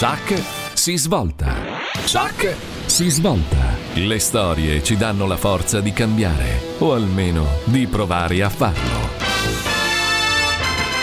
Chuck 0.00 0.40
si 0.74 0.96
svolta. 0.96 1.56
Chuck 2.06 2.54
si 2.86 3.08
svolta. 3.08 3.74
Le 3.94 4.20
storie 4.20 4.80
ci 4.80 4.96
danno 4.96 5.26
la 5.26 5.36
forza 5.36 5.80
di 5.80 5.92
cambiare, 5.92 6.76
o 6.78 6.94
almeno 6.94 7.44
di 7.64 7.88
provare 7.88 8.40
a 8.44 8.48
farlo. 8.48 9.08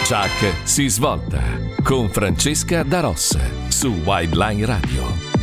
Chuck 0.08 0.62
si 0.64 0.88
svolta 0.88 1.42
con 1.84 2.08
Francesca 2.08 2.84
Daros 2.84 3.38
su 3.68 3.90
Wildline 4.06 4.66
Radio. 4.66 5.35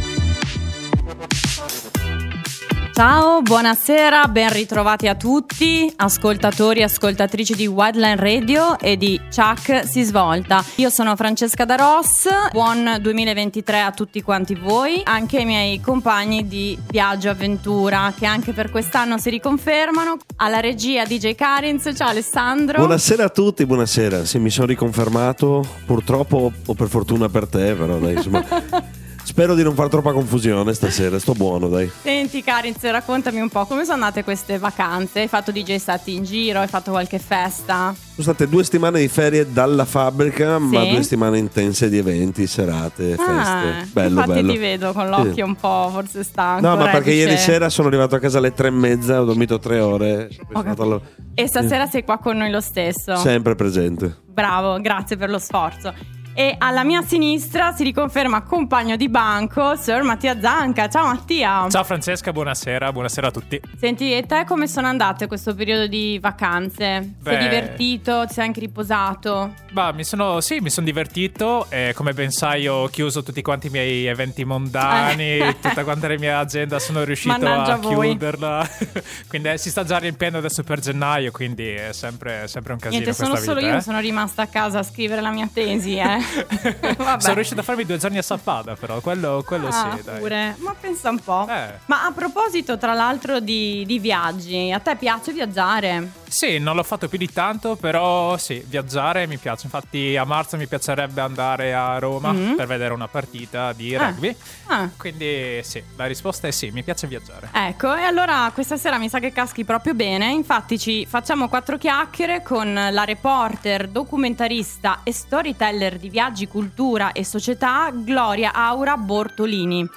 Ciao, 2.95 3.40
buonasera, 3.40 4.29
ben 4.29 4.52
ritrovati 4.52 5.08
a 5.08 5.14
tutti, 5.14 5.90
ascoltatori 5.96 6.80
e 6.80 6.82
ascoltatrici 6.82 7.54
di 7.54 7.66
Wildline 7.66 8.16
Radio 8.16 8.79
e 8.79 8.98
di 8.98 9.18
Chuck 9.34 9.88
si 9.88 10.02
svolta. 10.02 10.62
Io 10.76 10.90
sono 10.90 11.16
Francesca 11.16 11.64
Daros, 11.64 12.29
buon 12.52 12.98
2023 13.00 13.80
a 13.80 13.93
tutti 13.93 14.20
quanti 14.20 14.54
voi, 14.54 15.00
anche 15.04 15.39
ai 15.39 15.46
miei 15.46 15.81
compagni 15.81 16.46
di 16.46 16.79
Viaggio 16.90 17.31
Avventura 17.31 18.12
che 18.17 18.26
anche 18.26 18.53
per 18.53 18.70
quest'anno 18.70 19.17
si 19.17 19.31
riconfermano. 19.31 20.18
Alla 20.36 20.61
regia 20.61 21.06
DJ 21.06 21.34
Karins, 21.34 21.90
ciao 21.96 22.11
Alessandro. 22.11 22.76
Buonasera 22.76 23.25
a 23.25 23.31
tutti, 23.31 23.64
buonasera. 23.64 24.26
Sì, 24.26 24.39
mi 24.39 24.50
sono 24.50 24.67
riconfermato, 24.67 25.67
purtroppo 25.86 26.53
o 26.67 26.75
per 26.75 26.89
fortuna 26.89 27.31
per 27.31 27.48
te, 27.48 27.72
però 27.72 27.96
dai, 27.96 28.17
insomma... 28.17 28.45
Spero 29.32 29.54
di 29.54 29.63
non 29.63 29.75
fare 29.75 29.89
troppa 29.89 30.13
confusione 30.13 30.75
stasera, 30.75 31.18
sto 31.18 31.32
buono, 31.32 31.68
dai. 31.68 31.90
Senti, 32.03 32.42
Karinz, 32.45 32.83
raccontami 32.83 33.41
un 33.41 33.48
po' 33.48 33.64
come 33.64 33.84
sono 33.84 33.95
andate 33.95 34.25
queste 34.25 34.59
vacanze. 34.59 35.20
Hai 35.20 35.27
fatto 35.27 35.50
DJ 35.50 35.77
stati 35.77 36.14
in 36.14 36.25
giro, 36.25 36.59
hai 36.59 36.69
fatto 36.69 36.91
qualche 36.91 37.19
festa? 37.19 37.95
Sono 37.97 38.23
state 38.23 38.47
due 38.47 38.62
settimane 38.62 39.00
di 39.00 39.09
ferie 39.09 39.50
dalla 39.50 39.87
fabbrica, 39.87 40.59
sì. 40.59 40.64
ma 40.64 40.84
due 40.84 41.03
settimane 41.03 41.39
intense 41.39 41.89
di 41.89 41.97
eventi, 41.97 42.47
serate, 42.47 43.17
ah, 43.19 43.25
feste. 43.25 43.91
Bello, 43.95 44.20
infatti 44.20 44.33
bello. 44.33 44.53
ti 44.53 44.59
vedo 44.59 44.92
con 44.92 45.09
l'occhio 45.09 45.33
sì. 45.33 45.41
un 45.41 45.55
po' 45.55 45.89
forse 45.91 46.25
stanco. 46.25 46.69
No, 46.69 46.77
ma 46.77 46.91
perché 46.91 47.12
dice... 47.12 47.25
ieri 47.25 47.39
sera 47.39 47.71
sono 47.71 47.89
arrivato 47.89 48.15
a 48.15 48.19
casa 48.19 48.37
alle 48.37 48.53
tre 48.53 48.69
e 48.69 48.73
mezza, 48.73 49.19
ho 49.19 49.25
dormito 49.25 49.59
tre 49.59 49.81
ore. 49.81 50.28
Okay. 50.53 51.01
E 51.33 51.47
stasera 51.47 51.87
sei 51.87 52.05
qua 52.05 52.19
con 52.19 52.37
noi 52.37 52.51
lo 52.51 52.61
stesso? 52.61 53.17
Sempre 53.17 53.55
presente. 53.55 54.15
Bravo, 54.27 54.78
grazie 54.78 55.17
per 55.17 55.31
lo 55.31 55.39
sforzo. 55.39 56.21
E 56.34 56.55
alla 56.56 56.83
mia 56.83 57.02
sinistra 57.02 57.72
si 57.72 57.84
riconferma 57.84 58.41
compagno 58.42 58.97
di 58.97 59.11
banco, 59.11 59.77
Sir 59.77 60.02
Mattia 60.02 60.41
Zanca. 60.41 60.88
Ciao 60.88 61.06
Mattia. 61.06 61.66
Ciao 61.69 61.84
Francesca, 61.84 62.33
buonasera, 62.33 62.91
buonasera 62.91 63.27
a 63.27 63.30
tutti. 63.30 63.61
Senti, 63.78 64.14
e 64.14 64.25
te 64.25 64.44
come 64.47 64.66
sono 64.66 64.86
andate 64.86 65.27
questo 65.27 65.55
periodo 65.55 65.86
di 65.86 66.19
vacanze? 66.19 67.16
Beh, 67.20 67.30
sei 67.30 67.42
divertito? 67.42 68.25
Ti 68.27 68.33
sei 68.33 68.47
anche 68.47 68.60
riposato? 68.60 69.55
Bah, 69.72 69.92
mi 69.92 70.05
sono, 70.05 70.41
sì, 70.41 70.60
mi 70.60 70.70
sono 70.70 70.86
divertito. 70.86 71.66
E 71.69 71.92
come 71.94 72.14
ben 72.14 72.30
sai, 72.30 72.66
ho 72.66 72.86
chiuso 72.86 73.22
tutti 73.22 73.42
quanti 73.42 73.66
i 73.66 73.70
miei 73.70 74.06
eventi 74.06 74.47
mondani, 74.47 75.36
eh. 75.36 75.56
tutta 75.60 75.84
quanta 75.84 76.08
la 76.08 76.19
mia 76.19 76.38
agenda. 76.38 76.78
Sono 76.78 77.05
riuscito 77.05 77.33
Mannaggia 77.33 77.75
a 77.75 77.78
chiuderla. 77.78 78.70
quindi 79.28 79.50
eh, 79.50 79.58
si 79.58 79.69
sta 79.69 79.84
già 79.84 79.98
riempiendo 79.98 80.38
adesso 80.38 80.62
per 80.62 80.80
gennaio. 80.80 81.30
Quindi 81.30 81.69
è 81.69 81.92
sempre, 81.92 82.48
sempre 82.48 82.72
un 82.72 82.78
casino. 82.78 83.03
Niente, 83.03 83.22
sono 83.22 83.36
solo 83.36 83.60
vita, 83.60 83.72
io 83.72 83.77
eh. 83.77 83.83
sono 83.83 84.00
rimasta 84.00 84.41
a 84.41 84.47
casa 84.47 84.78
a 84.78 84.83
scrivere 84.83 85.20
la 85.20 85.30
mia 85.30 85.48
tesi, 85.53 85.97
eh. 85.98 86.20
Sono 87.19 87.34
riuscito 87.34 87.61
a 87.61 87.62
farmi 87.62 87.84
due 87.84 87.98
giorni 87.98 88.19
a 88.19 88.23
Sappada, 88.23 88.75
però 88.75 89.01
quello, 89.01 89.42
quello 89.47 89.69
ah, 89.69 89.97
sì. 89.97 90.03
Dai. 90.03 90.19
Pure. 90.19 90.56
Ma 90.59 90.75
pensa 90.78 91.11
un 91.11 91.19
po'. 91.19 91.47
Eh. 91.48 91.78
Ma 91.87 92.05
a 92.05 92.12
proposito, 92.12 92.78
tra 92.78 92.95
l'altro, 92.95 93.41
di, 93.41 93.84
di 93.87 93.98
viaggi, 93.98 94.70
a 94.70 94.78
te 94.78 94.97
piace 94.97 95.33
viaggiare? 95.33 96.20
Sì, 96.33 96.59
non 96.59 96.77
l'ho 96.77 96.83
fatto 96.83 97.09
più 97.09 97.19
di 97.19 97.31
tanto, 97.31 97.77
però 97.77 98.39
sì, 98.39 98.65
viaggiare 98.67 99.27
mi 99.27 99.37
piace. 99.37 99.67
Infatti 99.67 100.17
a 100.17 100.25
marzo 100.25 100.56
mi 100.56 100.67
piacerebbe 100.67 101.20
andare 101.20 101.75
a 101.75 101.98
Roma 101.98 102.33
mm-hmm. 102.33 102.55
per 102.55 102.67
vedere 102.67 102.95
una 102.95 103.06
partita 103.06 103.75
di 103.75 103.95
ah. 103.95 104.06
rugby. 104.06 104.34
Ah. 104.69 104.89
Quindi 104.97 105.61
sì, 105.62 105.83
la 105.95 106.06
risposta 106.06 106.48
è 106.48 106.50
sì, 106.50 106.70
mi 106.70 106.83
piace 106.83 107.06
viaggiare. 107.06 107.50
Ecco, 107.53 107.95
e 107.95 108.03
allora 108.03 108.50
questa 108.55 108.78
sera 108.78 108.97
mi 108.97 109.11
sa 109.11 109.19
che 109.19 109.31
caschi 109.31 109.65
proprio 109.65 109.93
bene. 109.93 110.31
Infatti 110.31 110.78
ci 110.78 111.04
facciamo 111.04 111.50
quattro 111.50 111.77
chiacchiere 111.77 112.43
con 112.43 112.72
la 112.72 113.04
reporter, 113.04 113.89
documentarista 113.89 115.00
e 115.03 115.12
storyteller 115.12 115.99
di 115.99 116.09
viaggi, 116.12 116.47
cultura 116.47 117.12
e 117.12 117.25
società 117.25 117.91
Gloria 117.91 118.53
Aura 118.53 118.99
Bortolini. 118.99 119.89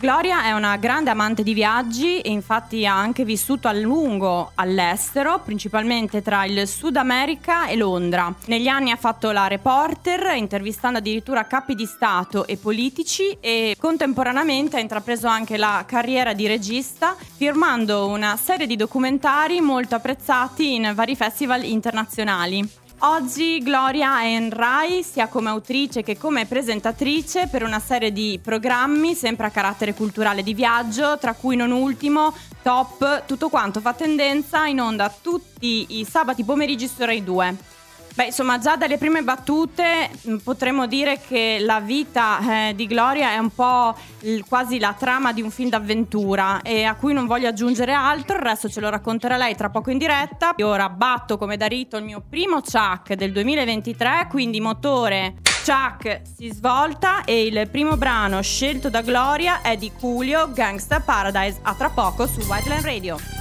Gloria 0.00 0.44
è 0.44 0.52
una 0.52 0.76
grande 0.76 1.10
amante 1.10 1.42
di 1.42 1.52
viaggi 1.52 2.20
e 2.20 2.30
infatti 2.30 2.86
ha 2.86 2.96
anche 2.96 3.24
vissuto 3.24 3.68
a 3.68 3.72
lungo 3.72 4.52
all'estero, 4.54 5.40
principalmente 5.40 6.22
tra 6.22 6.44
il 6.46 6.66
Sud 6.66 6.96
America 6.96 7.66
e 7.66 7.76
Londra. 7.76 8.32
Negli 8.46 8.68
anni 8.68 8.92
ha 8.92 8.96
fatto 8.96 9.30
la 9.32 9.46
reporter, 9.48 10.36
intervistando 10.36 10.98
addirittura 10.98 11.46
capi 11.46 11.74
di 11.74 11.84
Stato 11.84 12.46
e 12.46 12.56
politici 12.56 13.36
e 13.40 13.76
contemporaneamente 13.78 14.76
ha 14.76 14.80
intrapreso 14.80 15.26
anche 15.26 15.58
la 15.58 15.84
carriera 15.86 16.32
di 16.32 16.46
regista, 16.46 17.14
firmando 17.36 18.06
una 18.06 18.36
serie 18.36 18.68
di 18.68 18.76
documentari 18.76 19.60
molto 19.60 19.96
apprezzati 19.96 20.76
in 20.76 20.92
vari 20.94 21.16
festival 21.16 21.64
internazionali. 21.64 22.86
Oggi 23.02 23.60
Gloria 23.60 24.22
è 24.22 24.24
in 24.24 24.50
Rai 24.50 25.04
sia 25.04 25.28
come 25.28 25.50
autrice 25.50 26.02
che 26.02 26.18
come 26.18 26.46
presentatrice 26.46 27.46
per 27.46 27.62
una 27.62 27.78
serie 27.78 28.10
di 28.10 28.40
programmi 28.42 29.14
sempre 29.14 29.46
a 29.46 29.50
carattere 29.50 29.94
culturale 29.94 30.42
di 30.42 30.52
viaggio, 30.52 31.16
tra 31.16 31.34
cui 31.34 31.54
non 31.54 31.70
ultimo 31.70 32.34
Top, 32.60 33.24
tutto 33.24 33.50
quanto 33.50 33.78
fa 33.78 33.94
tendenza 33.94 34.66
in 34.66 34.80
onda 34.80 35.14
tutti 35.22 36.00
i 36.00 36.04
sabati 36.04 36.42
pomeriggi 36.42 36.88
su 36.88 37.04
Rai 37.04 37.22
2. 37.22 37.77
Beh, 38.18 38.24
insomma, 38.24 38.58
già 38.58 38.74
dalle 38.74 38.98
prime 38.98 39.22
battute 39.22 40.10
mm, 40.28 40.38
potremmo 40.38 40.88
dire 40.88 41.20
che 41.20 41.58
la 41.60 41.78
vita 41.78 42.68
eh, 42.68 42.74
di 42.74 42.88
Gloria 42.88 43.30
è 43.30 43.38
un 43.38 43.50
po' 43.50 43.94
il, 44.22 44.44
quasi 44.44 44.80
la 44.80 44.92
trama 44.98 45.32
di 45.32 45.40
un 45.40 45.52
film 45.52 45.68
d'avventura 45.68 46.60
e 46.62 46.82
a 46.82 46.96
cui 46.96 47.12
non 47.12 47.28
voglio 47.28 47.46
aggiungere 47.46 47.92
altro, 47.92 48.34
il 48.34 48.42
resto 48.42 48.68
ce 48.68 48.80
lo 48.80 48.88
racconterà 48.88 49.36
lei 49.36 49.54
tra 49.54 49.70
poco 49.70 49.92
in 49.92 49.98
diretta. 49.98 50.56
E 50.56 50.64
ora 50.64 50.88
batto 50.88 51.38
come 51.38 51.56
da 51.56 51.66
rito 51.66 51.96
il 51.96 52.02
mio 52.02 52.20
primo 52.28 52.60
Chuck 52.60 53.12
del 53.12 53.30
2023, 53.30 54.26
quindi 54.28 54.60
motore 54.60 55.34
Chuck 55.64 56.22
si 56.24 56.50
svolta 56.50 57.22
e 57.22 57.46
il 57.46 57.68
primo 57.70 57.96
brano 57.96 58.42
scelto 58.42 58.90
da 58.90 59.00
Gloria 59.00 59.60
è 59.62 59.76
di 59.76 59.92
Coolio 59.96 60.50
Gangsta 60.50 60.98
Paradise. 60.98 61.60
A 61.62 61.72
tra 61.74 61.88
poco 61.88 62.26
su 62.26 62.40
Whiteland 62.40 62.82
Radio. 62.82 63.37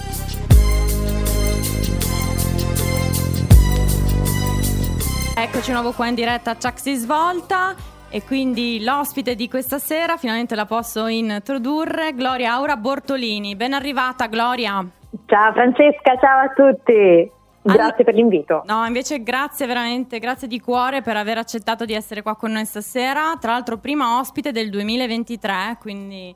Eccoci 5.39 5.71
nuovo 5.71 5.91
qua 5.91 6.07
in 6.07 6.15
diretta 6.15 6.49
a 6.49 6.55
Chuck 6.55 6.79
si 6.79 6.95
svolta 6.95 7.75
e 8.09 8.23
quindi 8.23 8.83
l'ospite 8.83 9.35
di 9.35 9.47
questa 9.47 9.77
sera 9.77 10.17
finalmente 10.17 10.55
la 10.55 10.65
posso 10.65 11.05
introdurre, 11.05 12.15
Gloria 12.15 12.53
Aura 12.53 12.75
Bortolini. 12.75 13.55
Ben 13.55 13.73
arrivata 13.73 14.25
Gloria. 14.25 14.83
Ciao 15.27 15.53
Francesca, 15.53 16.17
ciao 16.19 16.39
a 16.39 16.53
tutti. 16.55 17.31
Grazie 17.61 17.83
All... 17.83 18.03
per 18.03 18.15
l'invito. 18.15 18.63
No, 18.65 18.83
invece 18.87 19.21
grazie 19.21 19.67
veramente, 19.67 20.17
grazie 20.17 20.47
di 20.47 20.59
cuore 20.59 21.03
per 21.03 21.17
aver 21.17 21.37
accettato 21.37 21.85
di 21.85 21.93
essere 21.93 22.23
qua 22.23 22.35
con 22.35 22.53
noi 22.53 22.65
stasera. 22.65 23.37
Tra 23.39 23.51
l'altro 23.51 23.77
prima 23.77 24.17
ospite 24.17 24.51
del 24.51 24.71
2023, 24.71 25.77
quindi 25.79 26.33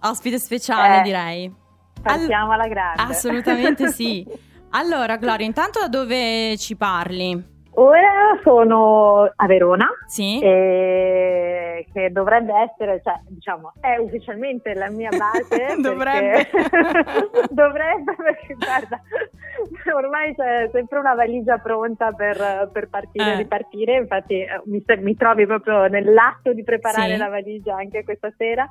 ospite 0.00 0.38
speciale 0.38 1.00
eh, 1.00 1.02
direi. 1.02 1.54
Partiamo 2.00 2.52
All... 2.52 2.60
alla 2.60 2.68
grande. 2.68 3.02
Assolutamente 3.02 3.88
sì. 3.92 4.26
Allora 4.70 5.16
Gloria, 5.16 5.44
intanto 5.44 5.80
da 5.80 5.88
dove 5.88 6.56
ci 6.56 6.76
parli? 6.76 7.56
Ora 7.78 8.36
sono 8.42 9.30
a 9.36 9.46
Verona, 9.46 9.86
sì. 10.08 10.40
e 10.42 11.86
che 11.92 12.10
dovrebbe 12.10 12.52
essere, 12.52 13.00
cioè, 13.04 13.20
diciamo, 13.28 13.72
è 13.80 13.96
ufficialmente 13.98 14.74
la 14.74 14.90
mia 14.90 15.10
base. 15.10 15.76
dovrebbe. 15.80 16.48
dovrebbe 17.50 18.16
perché 18.16 18.54
guarda, 18.54 19.00
ormai 19.94 20.34
c'è 20.34 20.68
sempre 20.72 20.98
una 20.98 21.14
valigia 21.14 21.58
pronta 21.58 22.10
per, 22.10 22.68
per 22.72 22.88
partire 22.88 23.30
e 23.30 23.34
eh. 23.34 23.36
ripartire, 23.36 23.96
infatti 23.96 24.40
eh, 24.40 24.60
mi, 24.64 24.82
mi, 25.00 25.14
trovi 25.14 25.46
proprio 25.46 25.86
nell'atto 25.86 26.52
di 26.52 26.64
preparare 26.64 27.12
sì. 27.12 27.16
la 27.16 27.28
valigia 27.28 27.76
anche 27.76 28.02
questa 28.02 28.32
sera. 28.36 28.68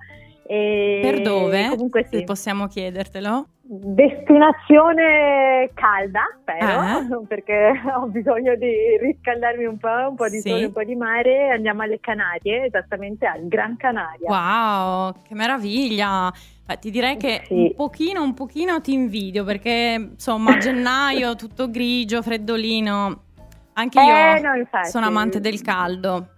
E 0.49 0.99
per 1.01 1.21
dove? 1.21 1.67
Comunque 1.69 2.07
sì. 2.09 2.23
Possiamo 2.23 2.67
chiedertelo. 2.67 3.47
Destinazione 3.61 5.69
calda, 5.73 6.21
spero, 6.39 7.21
eh? 7.21 7.23
perché 7.27 7.73
ho 7.93 8.05
bisogno 8.05 8.55
di 8.55 8.97
riscaldarmi 9.01 9.65
un 9.65 9.77
po', 9.77 10.07
un 10.09 10.15
po' 10.15 10.29
di 10.29 10.39
sì. 10.39 10.49
sole, 10.49 10.65
un 10.65 10.71
po' 10.71 10.85
di 10.85 10.95
mare. 10.95 11.51
Andiamo 11.51 11.81
alle 11.81 11.99
Canarie, 11.99 12.67
esattamente 12.67 13.25
al 13.25 13.45
Gran 13.49 13.75
Canaria. 13.75 14.29
Wow, 14.29 15.15
che 15.21 15.35
meraviglia! 15.35 16.31
Ti 16.79 16.91
direi 16.91 17.17
che 17.17 17.41
sì. 17.45 17.53
un 17.53 17.75
pochino, 17.75 18.23
un 18.23 18.33
pochino 18.33 18.79
ti 18.79 18.93
invidio 18.93 19.43
perché 19.43 20.11
insomma 20.11 20.53
a 20.53 20.57
gennaio 20.59 21.35
tutto 21.35 21.69
grigio, 21.69 22.21
freddolino. 22.21 23.23
Anche 23.73 23.99
io 23.99 24.15
eh, 24.15 24.39
no, 24.39 24.83
sono 24.83 25.07
amante 25.07 25.41
del 25.41 25.61
caldo. 25.61 26.35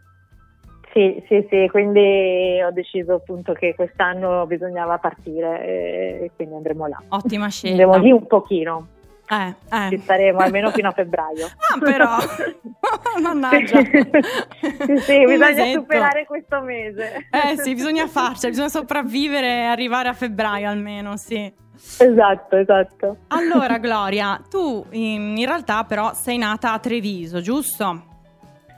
Sì, 0.92 1.24
sì, 1.28 1.46
sì, 1.50 1.68
quindi 1.70 2.60
ho 2.66 2.72
deciso 2.72 3.16
appunto 3.16 3.54
che 3.54 3.76
quest'anno 3.76 4.46
bisognava 4.48 4.98
partire 4.98 5.64
e 5.64 6.32
quindi 6.36 6.56
andremo 6.56 6.88
là. 6.88 7.02
Ottima 7.10 7.48
scelta. 7.50 7.84
Andremo 7.84 8.04
lì 8.04 8.12
un 8.12 8.26
pochino. 8.26 8.88
Eh, 9.32 9.56
eh. 9.72 9.90
Ci 9.90 10.00
staremo 10.00 10.40
almeno 10.40 10.72
fino 10.72 10.88
a 10.88 10.92
febbraio. 10.92 11.48
Ah, 11.72 11.78
però. 11.78 12.18
Mannaggia. 13.22 13.84
sì, 13.84 14.98
sì 14.98 15.26
bisogna 15.26 15.50
mesetto. 15.50 15.80
superare 15.82 16.26
questo 16.26 16.62
mese. 16.62 17.28
Eh 17.30 17.58
sì, 17.58 17.76
bisogna 17.76 18.08
farcela, 18.08 18.50
bisogna 18.50 18.70
sopravvivere 18.70 19.48
e 19.48 19.66
arrivare 19.66 20.10
a 20.10 20.14
febbraio 20.14 20.68
almeno, 20.68 21.16
sì. 21.16 21.54
Esatto, 22.00 22.58
esatto. 22.58 23.18
Allora, 23.28 23.78
Gloria, 23.78 24.42
tu 24.50 24.84
in, 24.92 25.38
in 25.38 25.46
realtà 25.46 25.84
però 25.84 26.14
sei 26.14 26.40
nata 26.40 26.74
a 26.74 26.80
Treviso, 26.80 27.40
giusto? 27.40 28.04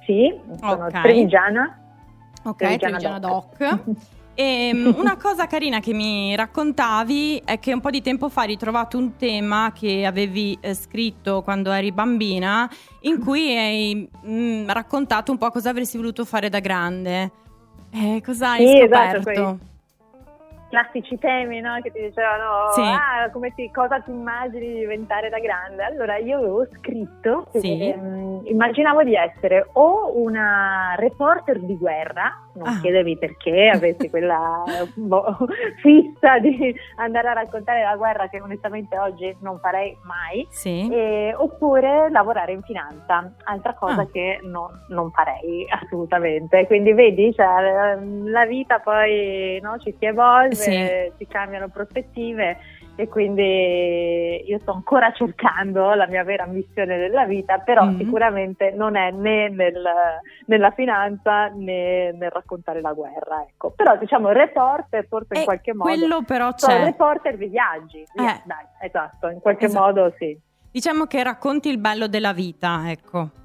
Sì, 0.06 0.38
sono 0.60 0.86
okay. 0.88 1.02
trevigiana. 1.02 1.81
Ok, 2.44 2.78
trevigiana, 2.78 3.20
doc. 3.20 3.58
doc. 3.58 3.96
E 4.34 4.70
ehm, 4.74 4.96
una 4.98 5.18
cosa 5.18 5.48
carina 5.48 5.80
che 5.80 5.94
mi 5.94 6.36
raccontavi 6.36 7.44
è 7.46 7.60
che 7.60 7.74
un 7.74 7.80
po' 7.80 7.90
di 7.90 8.02
tempo 8.02 8.30
fa 8.30 8.42
hai 8.42 8.48
ritrovato 8.48 8.98
un 8.98 9.16
tema 9.16 9.72
che 9.74 10.06
avevi 10.06 10.58
eh, 10.62 10.74
scritto 10.74 11.42
quando 11.42 11.72
eri 11.72 11.92
bambina, 11.92 12.70
in 13.02 13.20
cui 13.24 13.56
hai 13.56 14.10
mh, 14.22 14.32
mm, 14.32 14.70
raccontato 14.70 15.32
un 15.32 15.38
po' 15.38 15.50
cosa 15.50 15.70
avresti 15.70 15.98
voluto 15.98 16.26
fare 16.26 16.50
da 16.50 16.60
grande. 16.60 17.32
Eh, 17.92 18.22
cosa 18.24 18.52
hai 18.52 18.66
sì, 18.66 18.82
esatto, 18.82 19.18
scoperto? 19.18 19.32
Esatto, 19.32 19.71
classici 20.72 21.20
temi 21.20 21.60
no? 21.60 21.80
che 21.82 21.92
ti 21.92 22.00
dicevano 22.00 22.72
sì. 22.74 22.82
ah, 22.82 23.30
come 23.30 23.54
ti, 23.54 23.70
cosa 23.72 24.00
ti 24.00 24.10
immagini 24.10 24.68
di 24.68 24.80
diventare 24.80 25.28
da 25.30 25.38
grande 25.40 25.84
allora 25.84 26.16
io 26.16 26.38
avevo 26.38 26.66
scritto 26.78 27.46
che 27.52 27.60
sì. 27.60 27.90
ehm, 27.90 28.42
immaginavo 28.46 29.04
di 29.04 29.14
essere 29.14 29.68
o 29.74 30.18
una 30.18 30.96
reporter 30.98 31.60
di 31.60 31.78
guerra 31.78 32.34
non 32.54 32.68
ah. 32.68 32.80
chiedevi 32.80 33.18
perché 33.18 33.70
avessi 33.74 34.10
quella 34.10 34.64
boh, 34.96 35.38
fissa 35.82 36.40
di 36.40 36.74
andare 36.96 37.28
a 37.28 37.34
raccontare 37.34 37.84
la 37.84 37.98
guerra 37.98 38.30
che 38.30 38.40
onestamente 38.40 38.98
oggi 38.98 39.36
non 39.42 39.60
farei 39.60 39.98
mai 40.04 40.48
sì. 40.50 40.90
eh, 40.90 41.34
oppure 41.36 42.10
lavorare 42.10 42.54
in 42.54 42.62
finanza 42.62 43.30
altra 43.44 43.74
cosa 43.74 44.02
ah. 44.02 44.08
che 44.10 44.40
no, 44.44 44.86
non 44.88 45.12
farei 45.12 45.68
assolutamente 45.70 46.66
quindi 46.66 46.94
vedi 46.94 47.34
cioè, 47.34 47.98
la 48.24 48.46
vita 48.46 48.80
poi 48.80 49.60
no, 49.62 49.78
ci 49.80 49.94
si 50.00 50.06
evolve 50.06 50.61
sì. 50.62 51.12
si 51.18 51.28
cambiano 51.28 51.70
prospettive 51.70 52.58
e 52.96 53.08
quindi 53.08 54.44
io 54.46 54.60
sto 54.60 54.74
ancora 54.74 55.12
cercando 55.14 55.94
la 55.94 56.08
mia 56.08 56.24
vera 56.24 56.46
missione 56.46 56.98
della 56.98 57.26
vita, 57.26 57.58
però 57.60 57.86
mm-hmm. 57.86 57.98
sicuramente 57.98 58.72
non 58.72 58.96
è 58.96 59.12
né 59.12 59.50
nel, 59.50 59.82
nella 60.46 60.72
finanza 60.72 61.48
né 61.48 62.12
nel 62.12 62.30
raccontare 62.30 62.82
la 62.82 62.94
guerra. 62.94 63.44
Ecco. 63.48 63.72
Però 63.72 63.98
diciamo 63.98 64.30
reporter 64.30 65.06
forse 65.08 65.40
in 65.40 65.44
qualche 65.46 65.74
modo. 65.74 65.90
Quello 65.90 66.22
però 66.24 66.54
c'è. 66.54 66.72
Sono 66.72 66.84
reporter 66.84 67.38
di 67.38 67.48
viaggi, 67.48 68.02
eh. 68.02 68.42
dai, 68.44 68.66
esatto, 68.82 69.30
in 69.30 69.40
qualche 69.40 69.66
esatto. 69.66 69.84
modo 69.84 70.14
sì. 70.18 70.40
Diciamo 70.72 71.06
che 71.06 71.24
racconti 71.24 71.70
il 71.70 71.80
bello 71.80 72.08
della 72.08 72.34
vita, 72.34 72.84
ecco. 72.90 73.41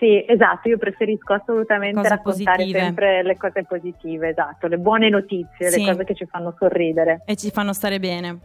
Sì, 0.00 0.24
esatto, 0.26 0.70
io 0.70 0.78
preferisco 0.78 1.34
assolutamente 1.34 1.96
cose 1.96 2.08
raccontare 2.08 2.56
positive. 2.56 2.78
sempre 2.80 3.22
le 3.22 3.36
cose 3.36 3.64
positive, 3.64 4.30
esatto, 4.30 4.66
le 4.66 4.78
buone 4.78 5.10
notizie, 5.10 5.68
sì. 5.68 5.84
le 5.84 5.92
cose 5.92 6.04
che 6.04 6.14
ci 6.14 6.24
fanno 6.24 6.54
sorridere. 6.58 7.20
E 7.26 7.36
ci 7.36 7.50
fanno 7.50 7.74
stare 7.74 8.00
bene. 8.00 8.38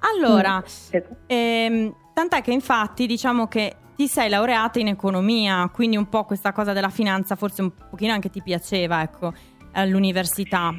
Allora, 0.00 0.58
mm. 0.58 1.00
ehm, 1.26 1.94
tant'è 2.12 2.42
che 2.42 2.52
infatti 2.52 3.06
diciamo 3.06 3.46
che 3.46 3.76
ti 3.96 4.06
sei 4.06 4.28
laureata 4.28 4.80
in 4.80 4.88
economia, 4.88 5.70
quindi 5.72 5.96
un 5.96 6.10
po' 6.10 6.24
questa 6.24 6.52
cosa 6.52 6.74
della 6.74 6.90
finanza 6.90 7.36
forse 7.36 7.62
un 7.62 7.72
pochino 7.88 8.12
anche 8.12 8.28
ti 8.28 8.42
piaceva, 8.42 9.00
ecco, 9.00 9.32
all'università. 9.72 10.74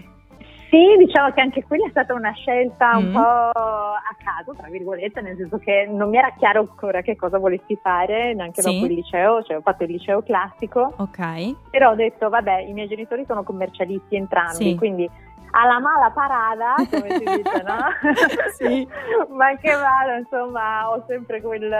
Sì, 0.73 0.97
diciamo 0.97 1.31
che 1.33 1.39
anche 1.39 1.63
quella 1.63 1.85
è 1.85 1.89
stata 1.91 2.15
una 2.15 2.31
scelta 2.31 2.97
un 2.97 3.09
mm. 3.09 3.13
po' 3.13 3.19
a 3.19 4.15
caso, 4.17 4.55
tra 4.57 4.69
virgolette, 4.69 5.21
nel 5.21 5.37
senso 5.37 5.59
che 5.59 5.87
non 5.87 6.09
mi 6.09 6.17
era 6.17 6.33
chiaro 6.35 6.61
ancora 6.61 7.01
che 7.01 7.15
cosa 7.15 7.37
volessi 7.37 7.77
fare 7.79 8.33
neanche 8.33 8.63
sì. 8.63 8.73
dopo 8.73 8.87
il 8.87 8.93
liceo, 8.93 9.43
cioè 9.43 9.57
ho 9.57 9.61
fatto 9.61 9.83
il 9.83 9.91
liceo 9.91 10.23
classico. 10.23 10.95
Ok. 10.97 11.69
Però 11.69 11.91
ho 11.91 11.95
detto, 11.95 12.27
vabbè, 12.27 12.61
i 12.61 12.73
miei 12.73 12.87
genitori 12.87 13.23
sono 13.27 13.43
commercialisti 13.43 14.15
entrambi, 14.15 14.71
sì. 14.71 14.75
quindi 14.75 15.07
alla 15.51 15.77
mala 15.77 16.09
parada, 16.09 16.73
come 16.89 17.09
si 17.19 17.23
dice, 17.23 17.63
no? 17.63 17.77
sì. 18.57 18.87
Ma 19.29 19.55
che 19.57 19.73
vado, 19.73 20.17
insomma, 20.17 20.89
ho 20.89 21.03
sempre 21.05 21.39
quel 21.39 21.71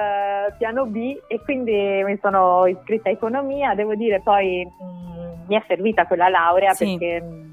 piano 0.60 0.86
B 0.86 1.18
e 1.26 1.42
quindi 1.42 2.04
mi 2.06 2.20
sono 2.22 2.68
iscritta 2.68 3.10
a 3.10 3.14
economia, 3.14 3.74
devo 3.74 3.96
dire 3.96 4.22
poi 4.22 4.64
mh, 4.64 4.86
mm, 4.86 5.48
mi 5.48 5.56
è 5.56 5.64
servita 5.66 6.06
quella 6.06 6.30
laurea 6.30 6.74
sì. 6.74 6.96
perché 6.96 7.22
mm, 7.24 7.53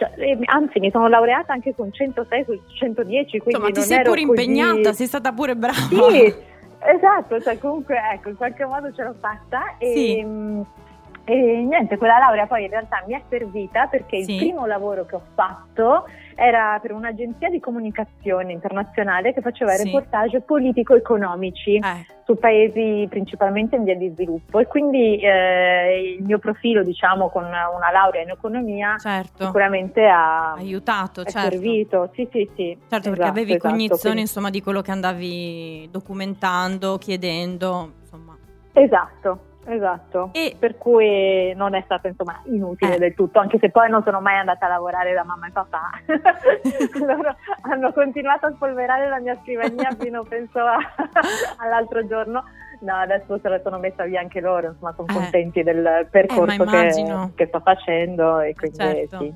cioè, 0.00 0.12
eh, 0.16 0.38
anzi, 0.46 0.80
mi 0.80 0.90
sono 0.90 1.08
laureata 1.08 1.52
anche 1.52 1.74
con 1.74 1.92
106 1.92 2.44
su 2.44 2.58
110. 2.78 3.38
Quindi 3.38 3.60
Insomma, 3.60 3.70
ti 3.70 3.80
sei 3.82 4.02
pure 4.02 4.24
così... 4.24 4.42
impegnata, 4.42 4.92
sei 4.94 5.06
stata 5.06 5.30
pure 5.32 5.54
brava. 5.54 5.74
Sì, 5.74 6.34
esatto, 6.78 7.38
cioè 7.42 7.58
comunque 7.58 8.00
ecco, 8.14 8.30
in 8.30 8.36
qualche 8.36 8.64
modo 8.64 8.90
ce 8.94 9.02
l'ho 9.02 9.14
fatta. 9.20 9.76
E, 9.76 9.92
sì. 9.92 10.78
E 11.24 11.34
niente, 11.34 11.98
quella 11.98 12.16
laurea 12.16 12.46
poi 12.46 12.64
in 12.64 12.70
realtà 12.70 13.04
mi 13.06 13.12
è 13.12 13.20
servita 13.28 13.86
perché 13.86 14.22
sì. 14.22 14.32
il 14.32 14.38
primo 14.38 14.64
lavoro 14.64 15.04
che 15.04 15.16
ho 15.16 15.22
fatto 15.34 16.06
era 16.40 16.78
per 16.80 16.92
un'agenzia 16.92 17.50
di 17.50 17.60
comunicazione 17.60 18.52
internazionale 18.52 19.34
che 19.34 19.42
faceva 19.42 19.72
sì. 19.72 19.84
reportage 19.84 20.40
politico-economici 20.40 21.74
eh. 21.76 22.06
su 22.24 22.38
paesi 22.38 23.06
principalmente 23.10 23.76
in 23.76 23.84
via 23.84 23.94
di 23.94 24.08
sviluppo 24.08 24.58
e 24.58 24.66
quindi 24.66 25.18
eh, 25.18 26.16
il 26.18 26.24
mio 26.24 26.38
profilo 26.38 26.82
diciamo 26.82 27.28
con 27.28 27.44
una 27.44 27.90
laurea 27.92 28.22
in 28.22 28.30
economia 28.30 28.96
certo. 28.96 29.44
sicuramente 29.44 30.06
ha 30.06 30.54
aiutato, 30.54 31.24
certo. 31.24 31.50
servito, 31.50 32.10
sì 32.14 32.26
sì 32.32 32.50
sì. 32.56 32.76
Certo 32.80 32.96
esatto, 32.96 33.10
perché 33.10 33.28
avevi 33.28 33.52
esatto, 33.52 33.68
cognizione 33.68 34.00
quindi... 34.00 34.20
insomma 34.22 34.48
di 34.48 34.62
quello 34.62 34.80
che 34.80 34.90
andavi 34.92 35.88
documentando, 35.90 36.96
chiedendo, 36.96 37.92
insomma. 38.00 38.34
Esatto, 38.72 39.49
Esatto, 39.66 40.30
e 40.32 40.56
per 40.58 40.78
cui 40.78 41.52
non 41.54 41.74
è 41.74 41.82
stato 41.84 42.08
insomma 42.08 42.40
inutile 42.44 42.96
eh. 42.96 42.98
del 42.98 43.14
tutto, 43.14 43.38
anche 43.38 43.58
se 43.58 43.70
poi 43.70 43.90
non 43.90 44.02
sono 44.02 44.20
mai 44.20 44.36
andata 44.36 44.66
a 44.66 44.70
lavorare 44.70 45.12
da 45.12 45.22
mamma 45.22 45.48
e 45.48 45.50
papà. 45.50 45.90
Loro 47.06 47.36
hanno 47.62 47.92
continuato 47.92 48.46
a 48.46 48.52
spolverare 48.52 49.08
la 49.08 49.20
mia 49.20 49.38
scrivania 49.42 49.94
fino 49.98 50.24
penso 50.24 50.60
a, 50.60 50.78
all'altro 51.58 52.06
giorno. 52.06 52.44
No, 52.80 52.94
adesso 52.94 53.38
se 53.42 53.48
la 53.50 53.60
sono 53.62 53.78
messa 53.78 54.04
via 54.04 54.20
anche 54.20 54.40
loro, 54.40 54.68
insomma 54.68 54.94
sono 54.96 55.08
eh. 55.08 55.12
contenti 55.12 55.62
del 55.62 55.84
eh, 55.84 56.08
percorso 56.10 56.64
che, 56.64 57.30
che, 57.34 57.46
sto 57.46 57.60
facendo 57.60 58.40
e 58.40 58.54
quindi 58.54 58.78
certo. 58.78 59.18
sì. 59.18 59.34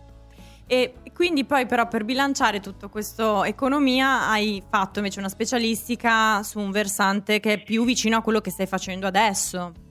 E 0.66 0.94
quindi 1.12 1.44
poi 1.44 1.66
però 1.66 1.86
per 1.86 2.04
bilanciare 2.04 2.60
tutto 2.60 2.88
questo 2.88 3.44
economia 3.44 4.30
hai 4.30 4.62
fatto 4.66 5.00
invece 5.00 5.18
una 5.18 5.28
specialistica 5.28 6.42
su 6.42 6.58
un 6.58 6.70
versante 6.70 7.38
che 7.38 7.52
è 7.52 7.62
più 7.62 7.84
vicino 7.84 8.16
a 8.16 8.22
quello 8.22 8.40
che 8.40 8.50
stai 8.50 8.66
facendo 8.66 9.06
adesso. 9.06 9.83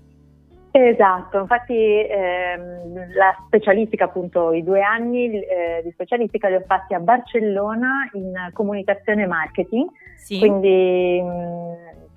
Esatto, 0.75 1.37
infatti 1.37 1.75
ehm, 1.75 3.13
la 3.13 3.37
specialistica, 3.45 4.05
appunto 4.05 4.51
i 4.53 4.63
due 4.63 4.81
anni 4.81 5.39
eh, 5.39 5.81
di 5.83 5.91
specialistica 5.91 6.49
li 6.49 6.55
ho 6.55 6.63
fatti 6.65 6.95
a 6.95 6.99
Barcellona 6.99 8.09
in 8.13 8.49
comunicazione 8.53 9.21
e 9.21 9.27
marketing, 9.27 9.87
sì. 10.15 10.39
quindi 10.39 11.21
mh, 11.21 11.27
mm, 11.27 11.73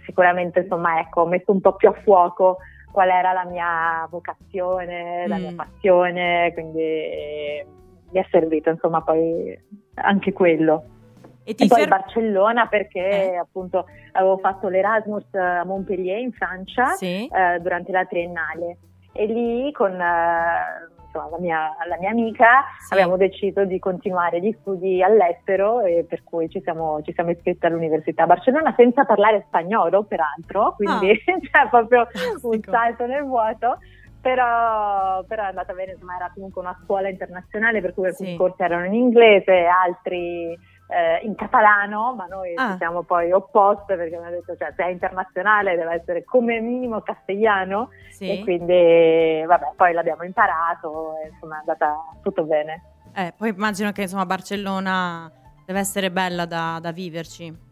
sicuramente 0.07 0.61
insomma 0.61 0.99
ecco, 1.01 1.21
ho 1.21 1.27
messo 1.27 1.53
un 1.53 1.61
po' 1.61 1.75
più 1.75 1.91
a 1.91 1.93
fuoco 2.03 2.57
qual 2.91 3.11
era 3.11 3.35
la 3.35 3.45
mia 3.45 4.09
vocazione, 4.09 5.27
mm. 5.27 5.29
la 5.29 5.37
mia 5.37 5.51
mm. 5.51 5.57
passione, 5.57 6.51
quindi 6.55 7.63
mi 8.11 8.21
è 8.21 8.27
servito 8.31 8.71
insomma 8.71 9.03
poi 9.03 9.55
anche 9.97 10.33
quello. 10.33 10.96
E, 11.47 11.55
e 11.57 11.67
poi 11.69 11.79
fer- 11.79 11.89
Barcellona 11.89 12.67
perché 12.67 13.33
eh. 13.33 13.37
appunto 13.37 13.87
avevo 14.13 14.37
fatto 14.39 14.67
l'Erasmus 14.67 15.33
a 15.35 15.65
Montpellier 15.65 16.19
in 16.19 16.33
Francia 16.33 16.87
sì. 16.95 17.25
eh, 17.27 17.61
durante 17.61 17.93
la 17.93 18.05
triennale 18.05 18.79
e 19.13 19.27
lì 19.27 19.71
con 19.71 19.93
eh, 19.93 20.91
insomma, 21.05 21.31
la, 21.31 21.39
mia, 21.39 21.77
la, 21.89 21.97
mia, 21.99 22.11
amica 22.11 22.65
sì. 22.79 22.93
abbiamo 22.93 23.17
deciso 23.17 23.65
di 23.65 23.79
continuare 23.79 24.41
gli 24.41 24.55
studi 24.61 25.03
all'estero 25.03 25.81
e 25.81 26.05
per 26.09 26.23
cui 26.25 26.49
ci 26.49 26.61
siamo, 26.63 27.01
ci 27.03 27.13
siamo 27.13 27.31
iscritti 27.31 27.65
all'Università 27.65 28.25
a 28.25 28.27
Barcellona 28.27 28.75
senza 28.77 29.05
parlare 29.05 29.45
spagnolo 29.47 30.05
peraltro, 30.05 30.75
quindi 30.75 31.11
ah. 31.11 31.39
c'è 31.41 31.69
proprio 31.71 32.07
Classico. 32.07 32.49
un 32.49 32.61
salto 32.63 33.07
nel 33.07 33.25
vuoto. 33.25 33.79
Però, 34.19 35.23
però, 35.23 35.45
è 35.45 35.47
andata 35.47 35.73
bene, 35.73 35.93
insomma 35.93 36.17
era 36.17 36.33
comunque 36.35 36.61
una 36.61 36.77
scuola 36.83 37.09
internazionale 37.09 37.81
per 37.81 37.95
cui 37.95 38.09
alcuni 38.09 38.31
sì. 38.31 38.37
corsi 38.37 38.61
erano 38.61 38.87
in 38.87 38.95
inglese, 38.95 39.67
altri 39.67 40.59
eh, 40.89 41.25
in 41.25 41.35
catalano, 41.35 42.15
ma 42.15 42.27
noi 42.27 42.55
ah. 42.55 42.73
ci 42.73 42.77
siamo 42.79 43.03
poi 43.03 43.33
opposte 43.33 43.97
perché 43.97 44.17
mi 44.17 44.25
hanno 44.25 44.37
detto 44.37 44.57
cioè, 44.57 44.73
se 44.77 44.85
è 44.85 44.89
internazionale 44.89 45.77
deve 45.77 45.95
essere 45.95 46.25
come 46.25 46.61
minimo 46.61 47.01
castigliano 47.01 47.91
sì. 48.11 48.31
e 48.31 48.43
quindi 48.43 49.45
vabbè, 49.47 49.73
poi 49.77 49.93
l'abbiamo 49.93 50.23
imparato 50.23 51.15
e 51.23 51.29
insomma 51.29 51.57
è 51.57 51.59
andata 51.61 51.97
tutto 52.23 52.45
bene. 52.45 52.83
Eh, 53.15 53.33
poi 53.37 53.49
immagino 53.49 53.93
che 53.93 54.03
insomma 54.03 54.27
Barcellona 54.27 55.31
deve 55.65 55.79
essere 55.81 56.11
bella 56.11 56.45
da, 56.45 56.79
da 56.81 56.93
viverci. 56.93 57.66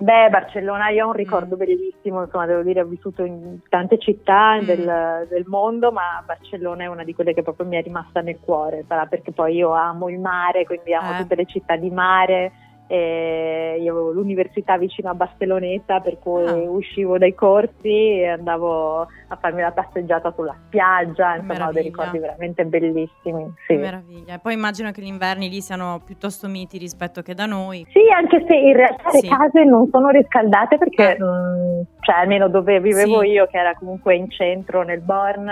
Beh, 0.00 0.28
Barcellona 0.30 0.90
io 0.90 1.06
ho 1.06 1.08
un 1.08 1.14
ricordo 1.14 1.56
mm. 1.56 1.58
bellissimo, 1.58 2.22
insomma, 2.22 2.46
devo 2.46 2.62
dire, 2.62 2.82
ho 2.82 2.86
vissuto 2.86 3.24
in 3.24 3.58
tante 3.68 3.98
città 3.98 4.56
mm. 4.56 4.64
del, 4.64 5.26
del, 5.28 5.44
mondo, 5.46 5.90
ma 5.90 6.22
Barcellona 6.24 6.84
è 6.84 6.86
una 6.86 7.02
di 7.02 7.14
quelle 7.14 7.34
che 7.34 7.42
proprio 7.42 7.66
mi 7.66 7.76
è 7.76 7.82
rimasta 7.82 8.20
nel 8.20 8.38
cuore, 8.38 8.84
sarà 8.86 9.06
perché 9.06 9.32
poi 9.32 9.56
io 9.56 9.72
amo 9.72 10.08
il 10.08 10.20
mare, 10.20 10.64
quindi 10.64 10.94
amo 10.94 11.14
eh. 11.14 11.16
tutte 11.16 11.34
le 11.34 11.46
città 11.46 11.74
di 11.74 11.90
mare 11.90 12.52
io 12.94 13.92
avevo 13.92 14.12
l'università 14.12 14.78
vicino 14.78 15.10
a 15.10 15.14
Barceloneta 15.14 16.00
per 16.00 16.18
cui 16.18 16.46
ah. 16.46 16.54
uscivo 16.54 17.18
dai 17.18 17.34
corsi 17.34 18.20
e 18.20 18.28
andavo 18.28 19.00
a 19.00 19.36
farmi 19.36 19.60
la 19.60 19.72
passeggiata 19.72 20.32
sulla 20.34 20.56
spiaggia, 20.66 21.36
insomma 21.36 21.68
ho 21.68 21.72
dei 21.72 21.82
ricordi 21.82 22.18
veramente 22.18 22.64
bellissimi. 22.64 23.52
Sì. 23.66 23.74
meraviglia, 23.74 24.34
e 24.34 24.38
poi 24.38 24.54
immagino 24.54 24.90
che 24.90 25.02
gli 25.02 25.06
inverni 25.06 25.48
lì 25.48 25.60
siano 25.60 26.00
piuttosto 26.04 26.48
miti 26.48 26.78
rispetto 26.78 27.20
che 27.20 27.34
da 27.34 27.46
noi. 27.46 27.86
Sì, 27.90 28.00
anche 28.14 28.44
se 28.48 28.54
in 28.54 28.74
realtà 28.74 29.10
sì. 29.10 29.22
le 29.22 29.28
case 29.28 29.64
non 29.64 29.88
sono 29.90 30.08
riscaldate 30.08 30.78
perché, 30.78 31.16
eh. 31.16 31.22
mh, 31.22 31.24
mm, 31.24 31.80
cioè 32.00 32.16
almeno 32.16 32.48
dove 32.48 32.80
vivevo 32.80 33.20
sì. 33.20 33.28
io 33.28 33.46
che 33.46 33.58
era 33.58 33.74
comunque 33.74 34.16
in 34.16 34.30
centro 34.30 34.82
nel 34.82 35.00
Born, 35.00 35.50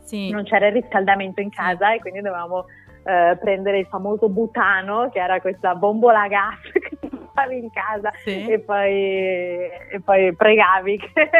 sì. 0.00 0.30
non 0.30 0.44
c'era 0.44 0.68
il 0.68 0.74
riscaldamento 0.74 1.40
in 1.40 1.50
casa 1.50 1.92
e 1.92 2.00
quindi 2.00 2.20
dovevamo 2.20 2.64
eh, 3.04 3.36
prendere 3.40 3.78
il 3.78 3.86
famoso 3.86 4.28
butano, 4.28 5.10
che 5.10 5.18
era 5.18 5.40
questa 5.40 5.74
bombola 5.74 6.22
a 6.22 6.28
gas 6.28 6.60
che 6.72 6.96
ti 7.00 7.08
portavi 7.08 7.58
in 7.58 7.70
casa 7.70 8.12
sì. 8.24 8.46
e, 8.46 8.58
poi, 8.60 8.92
e, 8.92 10.00
poi, 10.04 10.34
pregavi 10.34 10.98
che 10.98 11.30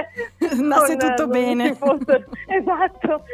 andasse 0.59 0.97
tutto 0.97 1.27
bene. 1.27 1.75
Fosse... 1.75 2.27
esatto, 2.49 3.25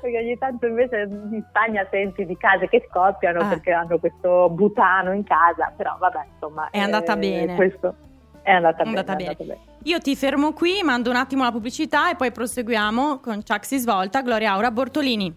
perché 0.00 0.18
ogni 0.18 0.36
tanto 0.38 0.66
invece 0.66 1.08
in 1.10 1.44
Spagna 1.48 1.86
senti 1.90 2.26
di 2.26 2.36
case 2.36 2.68
che 2.68 2.86
scoppiano 2.88 3.40
ah. 3.40 3.48
perché 3.48 3.72
hanno 3.72 3.98
questo 3.98 4.50
butano 4.50 5.12
in 5.12 5.24
casa, 5.24 5.72
però 5.76 5.96
vabbè, 5.98 6.20
insomma... 6.32 6.68
È 6.70 6.78
andata 6.78 7.14
eh, 7.14 7.18
bene. 7.18 7.54
Questo 7.54 7.94
è 8.42 8.50
andata, 8.50 8.82
è 8.82 8.86
andata 8.86 9.14
bene, 9.14 9.34
bene. 9.36 9.50
bene, 9.54 9.60
Io 9.84 9.98
ti 10.00 10.16
fermo 10.16 10.52
qui, 10.52 10.82
mando 10.82 11.10
un 11.10 11.16
attimo 11.16 11.44
la 11.44 11.52
pubblicità 11.52 12.10
e 12.10 12.16
poi 12.16 12.32
proseguiamo 12.32 13.20
con 13.20 13.42
Chuck 13.46 13.64
si 13.64 13.78
svolta, 13.78 14.20
Gloria 14.20 14.52
Aura 14.52 14.70
Bortolini. 14.70 15.34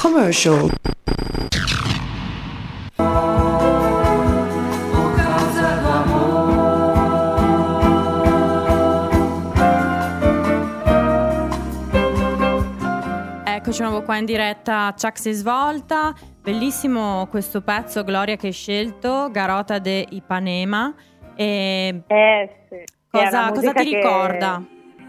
Commercial. 0.00 0.70
Eccoci 13.66 13.82
nuovo 13.82 14.02
qua 14.02 14.16
in 14.16 14.26
diretta, 14.26 14.94
Chuck 14.96 15.18
si 15.18 15.32
svolta, 15.32 16.14
bellissimo 16.40 17.26
questo 17.26 17.62
pezzo 17.62 18.04
Gloria 18.04 18.36
che 18.36 18.46
hai 18.46 18.52
scelto, 18.52 19.28
Garota 19.32 19.80
de 19.80 20.06
Ipanema. 20.08 20.94
E 21.34 22.02
eh 22.06 22.50
sì, 22.68 22.84
cosa, 23.10 23.48
cosa 23.48 23.72
ti 23.72 23.90
che... 23.90 23.96
ricorda? 23.96 24.62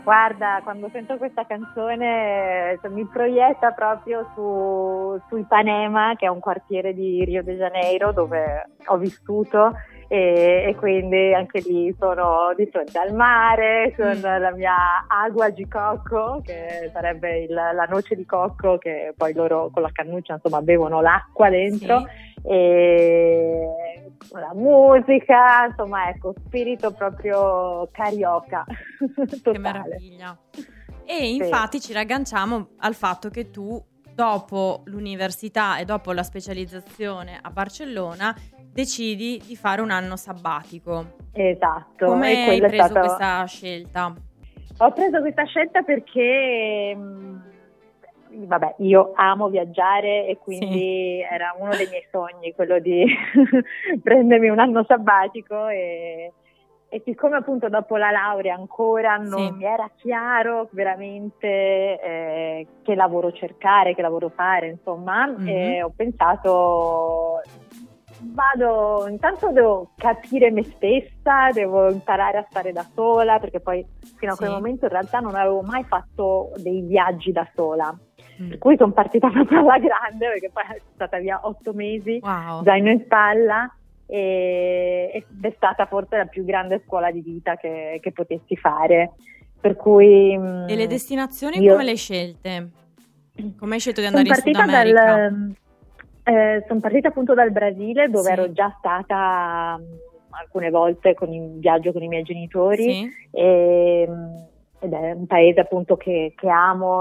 Guarda, 0.03 0.61
quando 0.63 0.89
sento 0.91 1.17
questa 1.17 1.45
canzone 1.45 2.79
cioè, 2.81 2.89
mi 2.89 3.05
proietta 3.05 3.73
proprio 3.73 4.27
su, 4.33 5.21
su 5.29 5.37
Ipanema, 5.37 6.15
che 6.15 6.25
è 6.25 6.29
un 6.29 6.39
quartiere 6.39 6.95
di 6.95 7.23
Rio 7.25 7.43
de 7.43 7.57
Janeiro 7.57 8.11
dove 8.11 8.71
ho 8.87 8.97
vissuto 8.97 9.73
e, 10.07 10.65
e, 10.67 10.75
quindi 10.75 11.33
anche 11.33 11.59
lì 11.59 11.93
sono 11.99 12.53
di 12.55 12.65
fronte 12.67 12.97
al 12.97 13.13
mare 13.13 13.93
con 13.95 14.17
mm. 14.17 14.39
la 14.39 14.51
mia 14.51 15.05
agua 15.07 15.49
di 15.49 15.67
cocco 15.67 16.41
che 16.43 16.89
sarebbe 16.93 17.39
il, 17.43 17.53
la 17.53 17.85
noce 17.89 18.15
di 18.15 18.25
cocco 18.25 18.77
che 18.77 19.13
poi 19.15 19.33
loro 19.33 19.69
con 19.71 19.81
la 19.81 19.89
cannuccia 19.91 20.35
insomma 20.35 20.61
bevono 20.61 21.01
l'acqua 21.01 21.49
dentro 21.49 22.05
sì. 22.35 22.47
e 22.47 23.67
la 24.31 24.53
musica 24.53 25.65
insomma 25.67 26.07
ecco 26.09 26.33
spirito 26.45 26.91
proprio 26.91 27.89
carioca 27.91 28.63
che 29.43 29.59
meraviglia 29.59 30.37
e 31.05 31.33
infatti 31.33 31.79
sì. 31.79 31.87
ci 31.87 31.93
ragganciamo 31.93 32.69
al 32.77 32.95
fatto 32.95 33.29
che 33.29 33.51
tu 33.51 33.81
dopo 34.17 34.81
l'università 34.85 35.77
e 35.77 35.85
dopo 35.85 36.11
la 36.11 36.23
specializzazione 36.23 37.37
a 37.39 37.51
Barcellona 37.51 38.35
decidi 38.77 39.41
di 39.43 39.55
fare 39.55 39.81
un 39.81 39.89
anno 39.89 40.15
sabbatico. 40.15 41.05
Esatto. 41.33 42.05
Come 42.05 42.47
hai 42.47 42.59
preso 42.59 42.85
stato... 42.85 42.99
questa 42.99 43.45
scelta? 43.45 44.13
Ho 44.77 44.91
preso 44.91 45.19
questa 45.19 45.45
scelta 45.45 45.81
perché 45.81 46.95
mm, 46.95 47.37
vabbè, 48.45 48.75
io 48.79 49.13
amo 49.15 49.49
viaggiare 49.49 50.27
e 50.27 50.37
quindi 50.37 50.77
sì. 50.77 51.27
era 51.27 51.55
uno 51.57 51.75
dei 51.75 51.87
miei 51.89 52.05
sogni 52.11 52.53
quello 52.53 52.77
di 52.77 53.03
prendermi 54.03 54.49
un 54.49 54.59
anno 54.59 54.85
sabbatico 54.87 55.69
e, 55.69 56.31
e, 56.87 57.01
siccome 57.03 57.37
appunto 57.37 57.69
dopo 57.69 57.97
la 57.97 58.11
laurea 58.11 58.53
ancora 58.53 59.17
non 59.17 59.47
sì. 59.47 59.51
mi 59.53 59.65
era 59.65 59.89
chiaro 59.95 60.69
veramente 60.69 61.47
eh, 61.47 62.67
che 62.83 62.93
lavoro 62.93 63.31
cercare, 63.31 63.95
che 63.95 64.03
lavoro 64.03 64.29
fare, 64.29 64.67
insomma, 64.67 65.25
mm-hmm. 65.25 65.81
ho 65.83 65.91
pensato 65.95 67.41
vado, 68.21 69.07
intanto 69.07 69.51
devo 69.51 69.91
capire 69.95 70.51
me 70.51 70.63
stessa, 70.63 71.51
devo 71.51 71.89
imparare 71.89 72.37
a 72.37 72.45
stare 72.49 72.71
da 72.71 72.85
sola, 72.93 73.39
perché 73.39 73.59
poi 73.59 73.85
fino 74.17 74.33
a 74.33 74.35
quel 74.35 74.51
momento 74.51 74.85
in 74.85 74.91
realtà 74.91 75.19
non 75.19 75.35
avevo 75.35 75.61
mai 75.61 75.83
fatto 75.83 76.51
dei 76.57 76.81
viaggi 76.81 77.31
da 77.31 77.47
sola. 77.55 77.95
Mm. 78.41 78.49
Per 78.49 78.57
cui 78.57 78.77
sono 78.77 78.91
partita 78.91 79.29
proprio 79.31 79.59
alla 79.59 79.79
grande, 79.79 80.27
perché 80.27 80.49
poi 80.51 80.63
sono 80.65 80.79
stata 80.93 81.17
via 81.19 81.39
otto 81.43 81.73
mesi, 81.73 82.19
wow. 82.21 82.63
zaino 82.63 82.89
in 82.89 83.01
spalla, 83.05 83.71
e, 84.05 85.25
è 85.41 85.53
stata 85.55 85.85
forse 85.85 86.17
la 86.17 86.25
più 86.25 86.45
grande 86.45 86.81
scuola 86.85 87.11
di 87.11 87.21
vita 87.21 87.55
che, 87.55 87.99
che 88.01 88.11
potessi 88.11 88.55
fare. 88.55 89.13
Per 89.59 89.75
cui, 89.75 90.33
e 90.33 90.75
le 90.75 90.87
destinazioni 90.87 91.59
io... 91.59 91.71
come 91.71 91.83
le 91.83 91.95
scelte? 91.95 92.69
Come 93.57 93.75
hai 93.75 93.79
scelto 93.79 94.01
di 94.01 94.07
andare 94.07 94.27
in 94.27 94.33
Sud 94.35 94.55
America? 94.55 95.03
Dal, 95.03 95.55
eh, 96.27 96.65
sono 96.67 96.81
partita 96.81 97.07
appunto 97.07 97.33
dal 97.33 97.51
Brasile 97.51 98.09
dove 98.09 98.25
sì. 98.25 98.31
ero 98.31 98.51
già 98.51 98.75
stata 98.77 99.79
um, 99.79 99.85
alcune 100.31 100.69
volte 100.69 101.13
con 101.13 101.31
in 101.31 101.59
viaggio 101.59 101.93
con 101.93 102.03
i 102.03 102.09
miei 102.09 102.23
genitori 102.23 102.91
sì. 102.91 103.11
e, 103.31 104.05
mm, 104.09 104.35
ed 104.79 104.91
è 104.91 105.11
un 105.13 105.25
paese 105.25 105.61
appunto 105.61 105.95
che, 105.95 106.33
che 106.35 106.49
amo, 106.49 106.99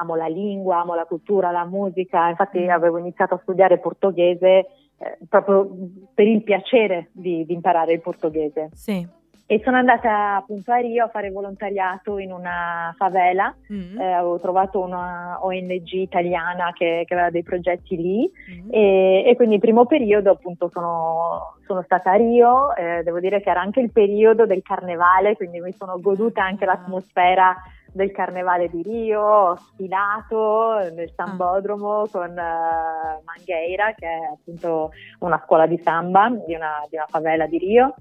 amo 0.00 0.14
la 0.14 0.28
lingua, 0.28 0.80
amo 0.80 0.94
la 0.94 1.04
cultura, 1.04 1.50
la 1.50 1.66
musica, 1.66 2.30
infatti 2.30 2.60
mm. 2.60 2.70
avevo 2.70 2.96
iniziato 2.96 3.34
a 3.34 3.40
studiare 3.42 3.78
portoghese 3.78 4.46
eh, 4.46 5.18
proprio 5.28 5.68
per 6.14 6.26
il 6.26 6.42
piacere 6.42 7.10
di, 7.12 7.44
di 7.44 7.52
imparare 7.52 7.92
il 7.92 8.00
portoghese. 8.00 8.70
Sì. 8.72 9.06
E 9.46 9.60
sono 9.62 9.76
andata 9.76 10.36
appunto 10.36 10.72
a 10.72 10.78
Rio 10.78 11.04
a 11.04 11.08
fare 11.08 11.30
volontariato 11.30 12.16
in 12.18 12.32
una 12.32 12.94
favela, 12.96 13.54
mm. 13.70 14.00
eh, 14.00 14.12
avevo 14.12 14.40
trovato 14.40 14.80
una 14.80 15.38
ONG 15.42 15.92
italiana 15.92 16.72
che, 16.72 17.04
che 17.06 17.12
aveva 17.12 17.28
dei 17.28 17.42
progetti 17.42 17.94
lì 17.94 18.30
mm. 18.30 18.68
e, 18.70 19.24
e, 19.26 19.36
quindi 19.36 19.56
il 19.56 19.60
primo 19.60 19.84
periodo 19.84 20.30
appunto 20.30 20.70
sono, 20.70 21.56
sono 21.66 21.82
stata 21.82 22.12
a 22.12 22.16
Rio, 22.16 22.74
eh, 22.74 23.02
devo 23.02 23.20
dire 23.20 23.42
che 23.42 23.50
era 23.50 23.60
anche 23.60 23.80
il 23.80 23.92
periodo 23.92 24.46
del 24.46 24.62
carnevale, 24.62 25.36
quindi 25.36 25.60
mi 25.60 25.72
sono 25.72 26.00
goduta 26.00 26.42
anche 26.42 26.64
l'atmosfera 26.64 27.54
del 27.94 28.10
carnevale 28.10 28.68
di 28.68 28.82
Rio, 28.82 29.20
ho 29.20 29.56
sfilato 29.56 30.78
nel 30.94 31.12
Sambodromo 31.14 32.02
ah. 32.02 32.08
con 32.10 32.30
uh, 32.30 33.22
Mangueira, 33.24 33.94
che 33.94 34.06
è 34.06 34.18
appunto 34.32 34.90
una 35.20 35.40
scuola 35.44 35.66
di 35.66 35.78
samba 35.78 36.28
di 36.44 36.54
una, 36.54 36.84
di 36.90 36.96
una 36.96 37.06
favela 37.08 37.46
di 37.46 37.58
Rio, 37.58 37.94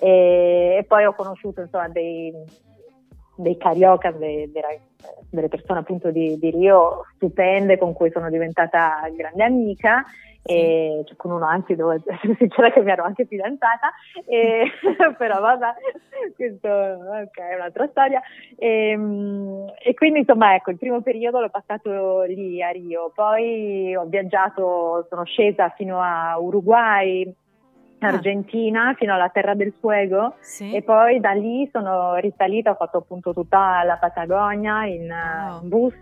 e, 0.00 0.76
e, 0.78 0.84
poi 0.84 1.04
ho 1.04 1.14
conosciuto 1.14 1.60
insomma 1.60 1.88
dei, 1.88 2.32
dei 3.36 3.56
carioca, 3.58 4.10
dei, 4.10 4.50
dei, 4.50 4.62
delle 5.28 5.48
persone 5.48 5.80
appunto 5.80 6.10
di, 6.10 6.38
di, 6.38 6.50
Rio 6.50 7.04
stupende 7.16 7.76
con 7.76 7.92
cui 7.92 8.10
sono 8.10 8.30
diventata 8.30 9.00
grande 9.14 9.44
amica. 9.44 10.04
E 10.42 11.02
cioè, 11.06 11.16
con 11.16 11.32
uno 11.32 11.44
anzi 11.44 11.74
devo 11.74 11.90
essere 11.90 12.16
sincera 12.38 12.70
che 12.70 12.80
mi 12.80 12.90
ero 12.90 13.04
anche 13.04 13.26
fidanzata. 13.26 13.90
E, 14.26 14.70
però 15.18 15.38
vabbè 15.38 15.74
questo 16.34 16.68
okay, 16.68 17.52
è 17.52 17.54
un'altra 17.56 17.86
storia. 17.88 18.22
E, 18.56 18.90
ehm, 18.92 19.70
e, 19.82 19.92
quindi 19.92 20.20
insomma 20.20 20.54
ecco 20.54 20.70
il 20.70 20.78
primo 20.78 21.02
periodo 21.02 21.40
l'ho 21.40 21.50
passato 21.50 22.22
lì 22.22 22.62
a 22.62 22.70
Rio. 22.70 23.12
Poi 23.14 23.94
ho 23.94 24.06
viaggiato 24.06 25.06
sono 25.10 25.24
scesa 25.24 25.68
fino 25.76 26.00
a 26.00 26.38
Uruguay. 26.38 27.30
Argentina 28.06 28.88
ah. 28.88 28.94
fino 28.94 29.14
alla 29.14 29.28
Terra 29.28 29.54
del 29.54 29.72
Fuego 29.78 30.34
sì. 30.40 30.74
e 30.74 30.82
poi 30.82 31.20
da 31.20 31.32
lì 31.32 31.68
sono 31.72 32.16
risalita, 32.16 32.70
ho 32.70 32.74
fatto 32.74 32.98
appunto 32.98 33.32
tutta 33.32 33.82
la 33.84 33.96
Patagonia 33.96 34.84
in 34.86 35.08
wow. 35.08 35.66
bus 35.66 35.94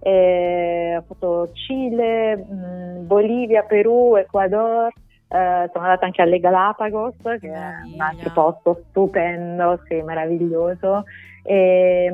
eh, 0.00 0.96
ho 0.96 1.02
fatto 1.06 1.50
Cile, 1.52 2.36
mh, 2.36 3.06
Bolivia, 3.06 3.62
Perù, 3.62 4.16
Ecuador, 4.16 4.86
eh, 4.88 5.70
sono 5.72 5.84
andata 5.84 6.06
anche 6.06 6.22
alle 6.22 6.40
Galapagos, 6.40 7.16
che 7.22 7.48
Meraviglia. 7.48 7.82
è 7.82 7.94
un 7.94 8.00
altro 8.00 8.30
posto 8.32 8.84
stupendo, 8.88 9.80
sì, 9.86 10.00
meraviglioso. 10.02 11.04
E, 11.50 12.08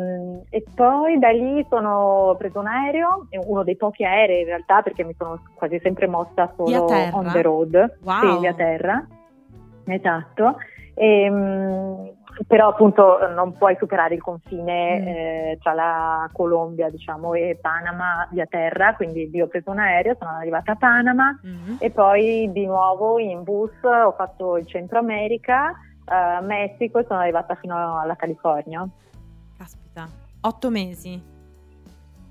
e, 0.49 0.65
poi 0.75 1.19
da 1.19 1.29
lì 1.29 1.63
sono 1.69 2.35
preso 2.39 2.59
un 2.59 2.69
aereo, 2.69 3.27
uno 3.45 3.65
dei 3.65 3.77
pochi 3.77 4.03
aerei 4.03 4.41
in 4.41 4.47
realtà 4.47 4.81
perché 4.81 5.05
mi 5.05 5.15
sono 5.19 5.43
quasi 5.53 5.79
sempre 5.81 6.07
mossa 6.07 6.51
solo 6.57 6.87
on 7.13 7.31
the 7.31 7.43
road, 7.43 7.99
wow. 8.03 8.21
sì, 8.21 8.39
via 8.39 8.55
terra, 8.55 9.07
esatto. 9.85 10.57
E, 10.95 11.31
però 12.47 12.69
appunto 12.69 13.19
non 13.35 13.59
puoi 13.59 13.77
superare 13.79 14.15
il 14.15 14.23
confine 14.23 15.01
mm. 15.01 15.07
eh, 15.07 15.59
tra 15.61 15.75
la 15.75 16.31
Colombia 16.33 16.89
diciamo, 16.89 17.35
e 17.35 17.59
Panama 17.61 18.27
via 18.31 18.47
terra, 18.47 18.95
quindi 18.95 19.29
io 19.31 19.45
ho 19.45 19.49
preso 19.49 19.71
un 19.71 19.81
aereo, 19.81 20.17
sono 20.19 20.31
arrivata 20.31 20.73
a 20.73 20.77
Panama 20.77 21.39
mm. 21.47 21.77
e 21.79 21.91
poi 21.91 22.49
di 22.53 22.65
nuovo 22.65 23.19
in 23.19 23.43
bus 23.43 23.83
ho 23.83 24.13
fatto 24.13 24.57
il 24.57 24.67
Centro 24.67 24.99
America, 24.99 25.73
eh, 26.07 26.41
Messico 26.41 27.01
e 27.01 27.05
sono 27.07 27.21
arrivata 27.21 27.55
fino 27.57 27.99
alla 28.01 28.17
California. 28.17 28.89
Caspita, 29.57 30.09
otto 30.41 30.71
mesi. 30.71 31.35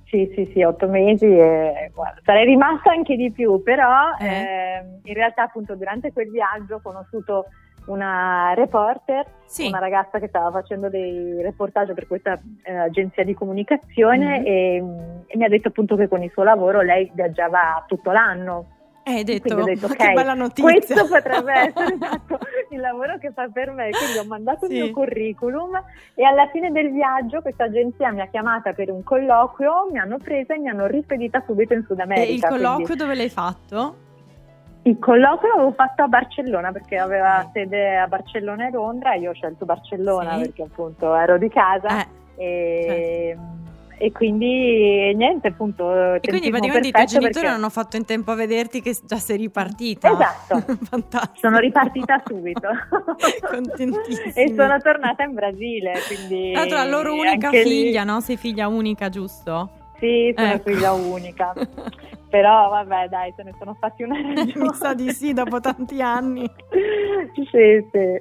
Sì, 0.05 0.31
sì, 0.35 0.49
sì, 0.53 0.61
otto 0.63 0.87
mesi 0.87 1.25
e 1.25 1.91
guarda, 1.93 2.21
sarei 2.23 2.45
rimasta 2.45 2.91
anche 2.91 3.15
di 3.15 3.31
più, 3.31 3.61
però 3.63 4.15
eh. 4.19 4.25
Eh, 4.25 4.83
in 5.03 5.13
realtà 5.13 5.43
appunto 5.43 5.75
durante 5.75 6.13
quel 6.13 6.29
viaggio 6.29 6.75
ho 6.75 6.81
conosciuto 6.81 7.47
una 7.87 8.53
reporter, 8.53 9.25
sì. 9.45 9.67
una 9.67 9.79
ragazza 9.79 10.19
che 10.19 10.27
stava 10.27 10.51
facendo 10.51 10.89
dei 10.89 11.41
reportage 11.41 11.93
per 11.93 12.07
questa 12.07 12.39
eh, 12.63 12.75
agenzia 12.75 13.23
di 13.23 13.33
comunicazione 13.33 14.39
mm-hmm. 14.39 14.45
e, 14.45 14.75
e, 15.27 15.37
mi 15.37 15.43
ha 15.43 15.49
detto 15.49 15.67
appunto 15.67 15.95
che 15.95 16.07
con 16.07 16.23
il 16.23 16.31
suo 16.31 16.43
lavoro 16.43 16.81
lei 16.81 17.09
viaggiava 17.13 17.83
tutto 17.87 18.11
l'anno. 18.11 18.73
Hai 19.07 19.23
detto, 19.23 19.53
ho 19.53 19.63
detto 19.63 19.85
okay, 19.85 20.07
che 20.07 20.13
bella 20.13 20.33
notizia. 20.33 20.63
Questo 20.63 21.07
potrebbe 21.07 21.53
essere 21.53 21.93
esatto, 21.93 22.39
il 22.71 22.79
lavoro 22.79 23.19
che 23.19 23.31
fa 23.31 23.47
per 23.53 23.69
me. 23.69 23.91
Quindi 23.91 24.17
ho 24.17 24.25
mandato 24.25 24.65
sì. 24.65 24.73
il 24.73 24.83
mio 24.83 24.93
curriculum 24.93 25.79
e 26.15 26.23
alla 26.25 26.49
fine 26.51 26.71
del 26.71 26.91
viaggio 26.91 27.41
questa 27.41 27.65
agenzia 27.65 28.11
mi 28.11 28.21
ha 28.21 28.27
chiamata 28.27 28.73
per 28.73 28.89
un 28.89 29.03
colloquio, 29.03 29.89
mi 29.91 29.99
hanno 29.99 30.17
presa 30.17 30.55
e 30.55 30.57
mi 30.57 30.69
hanno 30.69 30.87
rispedita 30.87 31.43
subito 31.45 31.73
in 31.73 31.83
Sud 31.85 31.99
America. 31.99 32.27
E 32.27 32.33
il 32.33 32.41
colloquio 32.41 32.85
quindi... 32.85 33.03
dove 33.03 33.15
l'hai 33.15 33.29
fatto? 33.29 33.95
Il 34.81 34.97
colloquio 34.97 35.51
l'avevo 35.51 35.73
fatto 35.73 36.01
a 36.01 36.07
Barcellona 36.07 36.71
perché 36.71 36.97
aveva 36.97 37.47
sede 37.53 37.97
a 37.97 38.07
Barcellona 38.07 38.67
e 38.67 38.71
Londra, 38.71 39.13
io 39.13 39.29
ho 39.29 39.33
scelto 39.33 39.65
Barcellona 39.65 40.33
sì. 40.33 40.39
perché 40.41 40.63
appunto 40.63 41.13
ero 41.13 41.37
di 41.37 41.49
casa 41.49 42.01
eh, 42.35 42.43
e, 42.43 43.37
certo. 43.37 43.64
E, 43.97 44.11
quindi 44.11 45.13
niente 45.15 45.47
appunto. 45.47 46.15
E 46.15 46.19
quindi 46.21 46.49
praticamente 46.49 46.87
i 46.87 46.91
tuoi 46.91 47.05
genitori 47.05 47.33
perché... 47.33 47.47
non 47.47 47.57
hanno 47.57 47.69
fatto 47.69 47.97
in 47.97 48.05
tempo 48.05 48.31
a 48.31 48.35
vederti 48.35 48.81
che 48.81 48.95
già 49.03 49.17
sei 49.17 49.37
ripartita. 49.37 50.11
Esatto, 50.11 50.75
Fantastico. 50.85 51.47
sono 51.47 51.59
ripartita 51.59 52.21
subito 52.25 52.69
Contentissima. 53.49 54.33
e 54.33 54.53
sono 54.55 54.77
tornata 54.79 55.23
in 55.23 55.33
Brasile. 55.33 55.93
Quindi 56.07 56.51
Tra 56.51 56.61
l'altro 56.61 56.77
la 56.77 56.85
loro 56.85 57.13
unica 57.13 57.49
figlia, 57.49 58.01
lì... 58.01 58.07
no? 58.07 58.19
Sei 58.21 58.37
figlia 58.37 58.67
unica 58.67 59.09
giusto? 59.09 59.83
Sì, 59.99 60.33
sono 60.35 60.53
ecco. 60.53 60.69
figlia 60.69 60.93
unica. 60.93 61.53
Però 62.29 62.69
vabbè, 62.69 63.07
dai, 63.07 63.33
se 63.35 63.43
ne 63.43 63.53
sono 63.57 63.75
fatti 63.79 64.03
una 64.03 64.19
ragione. 64.21 64.53
Mi 64.55 64.73
sa 64.73 64.93
di 64.93 65.09
sì, 65.11 65.31
dopo 65.31 65.59
tanti 65.61 66.01
anni. 66.01 66.43
sì, 67.33 67.87
sì. 67.91 68.19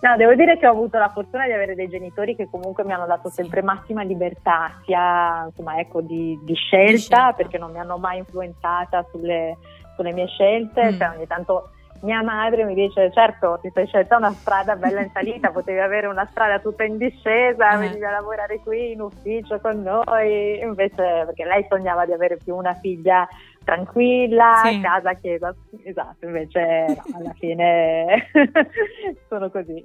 No, 0.00 0.16
devo 0.16 0.34
dire 0.34 0.58
che 0.58 0.66
ho 0.66 0.70
avuto 0.72 0.98
la 0.98 1.08
fortuna 1.08 1.46
di 1.46 1.52
avere 1.52 1.74
dei 1.74 1.88
genitori 1.88 2.36
che 2.36 2.48
comunque 2.50 2.84
mi 2.84 2.92
hanno 2.92 3.06
dato 3.06 3.30
sempre 3.30 3.62
massima 3.62 4.02
libertà, 4.02 4.80
sia 4.84 5.44
insomma, 5.46 5.78
ecco, 5.78 6.02
di, 6.02 6.38
di, 6.42 6.54
scelta, 6.54 6.90
di, 6.92 6.98
scelta, 6.98 7.32
perché 7.32 7.56
non 7.56 7.72
mi 7.72 7.78
hanno 7.78 7.96
mai 7.96 8.18
influenzata 8.18 9.06
sulle, 9.10 9.56
sulle 9.96 10.12
mie 10.12 10.26
scelte, 10.26 10.92
mm. 10.92 10.98
cioè 10.98 11.12
ogni 11.16 11.26
tanto 11.26 11.70
mia 12.04 12.22
madre 12.22 12.64
mi 12.64 12.74
dice 12.74 13.10
certo 13.12 13.58
ti 13.60 13.70
sei 13.72 13.86
scelta 13.86 14.16
una 14.16 14.32
strada 14.32 14.76
bella 14.76 15.00
in 15.00 15.10
salita, 15.12 15.50
potevi 15.50 15.80
avere 15.80 16.06
una 16.06 16.26
strada 16.30 16.60
tutta 16.60 16.84
in 16.84 16.98
discesa, 16.98 17.72
eh. 17.72 17.78
venivi 17.78 18.04
a 18.04 18.10
lavorare 18.10 18.60
qui 18.60 18.92
in 18.92 19.00
ufficio 19.00 19.58
con 19.60 19.82
noi, 19.82 20.60
invece 20.60 21.24
perché 21.26 21.44
lei 21.44 21.66
sognava 21.68 22.04
di 22.04 22.12
avere 22.12 22.36
più 22.36 22.54
una 22.54 22.74
figlia 22.74 23.26
tranquilla, 23.64 24.60
sì. 24.62 24.80
casa, 24.80 25.14
chiesa, 25.14 25.54
esatto, 25.82 26.26
invece 26.26 26.84
no, 26.88 27.16
alla 27.16 27.32
fine 27.32 28.30
sono 29.28 29.50
così, 29.50 29.84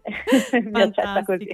mi 0.64 0.82
accetta 0.82 1.24
così. 1.24 1.50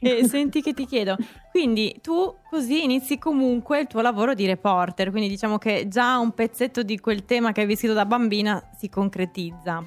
E 0.00 0.24
senti 0.24 0.62
che 0.62 0.72
ti 0.72 0.86
chiedo, 0.86 1.16
quindi 1.50 1.98
tu 2.00 2.36
così 2.48 2.84
inizi 2.84 3.18
comunque 3.18 3.80
il 3.80 3.86
tuo 3.86 4.00
lavoro 4.00 4.34
di 4.34 4.46
reporter, 4.46 5.10
quindi 5.10 5.28
diciamo 5.28 5.58
che 5.58 5.88
già 5.88 6.18
un 6.18 6.32
pezzetto 6.32 6.82
di 6.82 7.00
quel 7.00 7.24
tema 7.24 7.52
che 7.52 7.62
hai 7.62 7.66
vissuto 7.66 7.94
da 7.94 8.06
bambina 8.06 8.62
si 8.76 8.88
concretizza. 8.88 9.84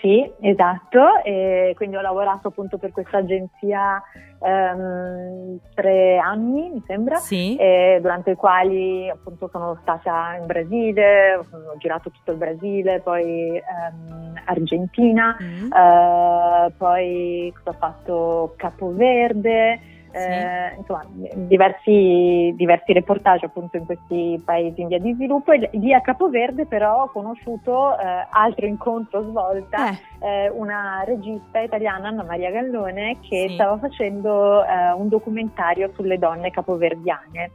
Sì, 0.00 0.30
esatto, 0.40 1.22
e 1.24 1.72
quindi 1.76 1.96
ho 1.96 2.02
lavorato 2.02 2.48
appunto 2.48 2.78
per 2.78 2.92
questa 2.92 3.18
agenzia 3.18 4.02
um, 4.44 5.58
tre 5.74 6.18
anni, 6.18 6.70
mi 6.70 6.82
sembra, 6.86 7.16
sì. 7.16 7.56
durante 8.00 8.32
i 8.32 8.36
quali 8.36 9.08
appunto 9.08 9.48
sono 9.50 9.78
stata 9.82 10.36
in 10.38 10.46
Brasile, 10.46 11.34
ho 11.36 11.76
girato 11.78 12.10
tutto 12.10 12.32
il 12.32 12.36
Brasile, 12.36 13.00
poi 13.00 13.50
um, 13.50 14.34
Argentina, 14.44 15.36
mm. 15.40 15.70
uh, 15.70 16.72
poi 16.76 17.52
ho 17.64 17.72
fatto 17.72 18.54
Capoverde, 18.56 19.80
eh, 20.14 20.74
insomma, 20.78 21.04
diversi, 21.34 22.52
diversi, 22.56 22.92
reportage 22.92 23.46
appunto 23.46 23.76
in 23.76 23.84
questi 23.84 24.40
paesi 24.44 24.80
in 24.80 24.88
via 24.88 24.98
di 24.98 25.12
sviluppo 25.14 25.52
e 25.52 25.68
lì 25.72 25.92
a 25.92 26.00
Capoverde 26.00 26.66
però 26.66 27.02
ho 27.02 27.10
conosciuto 27.10 27.98
eh, 27.98 28.26
altro 28.30 28.66
incontro 28.66 29.22
svolta 29.22 29.90
eh. 29.90 29.98
eh. 30.20 30.48
una 30.50 31.02
regista 31.04 31.60
italiana 31.60 32.08
Anna 32.08 32.22
Maria 32.22 32.50
Gallone 32.50 33.18
che 33.20 33.46
sì. 33.48 33.54
stava 33.54 33.76
facendo 33.78 34.64
eh, 34.64 34.92
un 34.92 35.08
documentario 35.08 35.90
sulle 35.94 36.18
donne 36.18 36.50
capoverdiane 36.50 37.50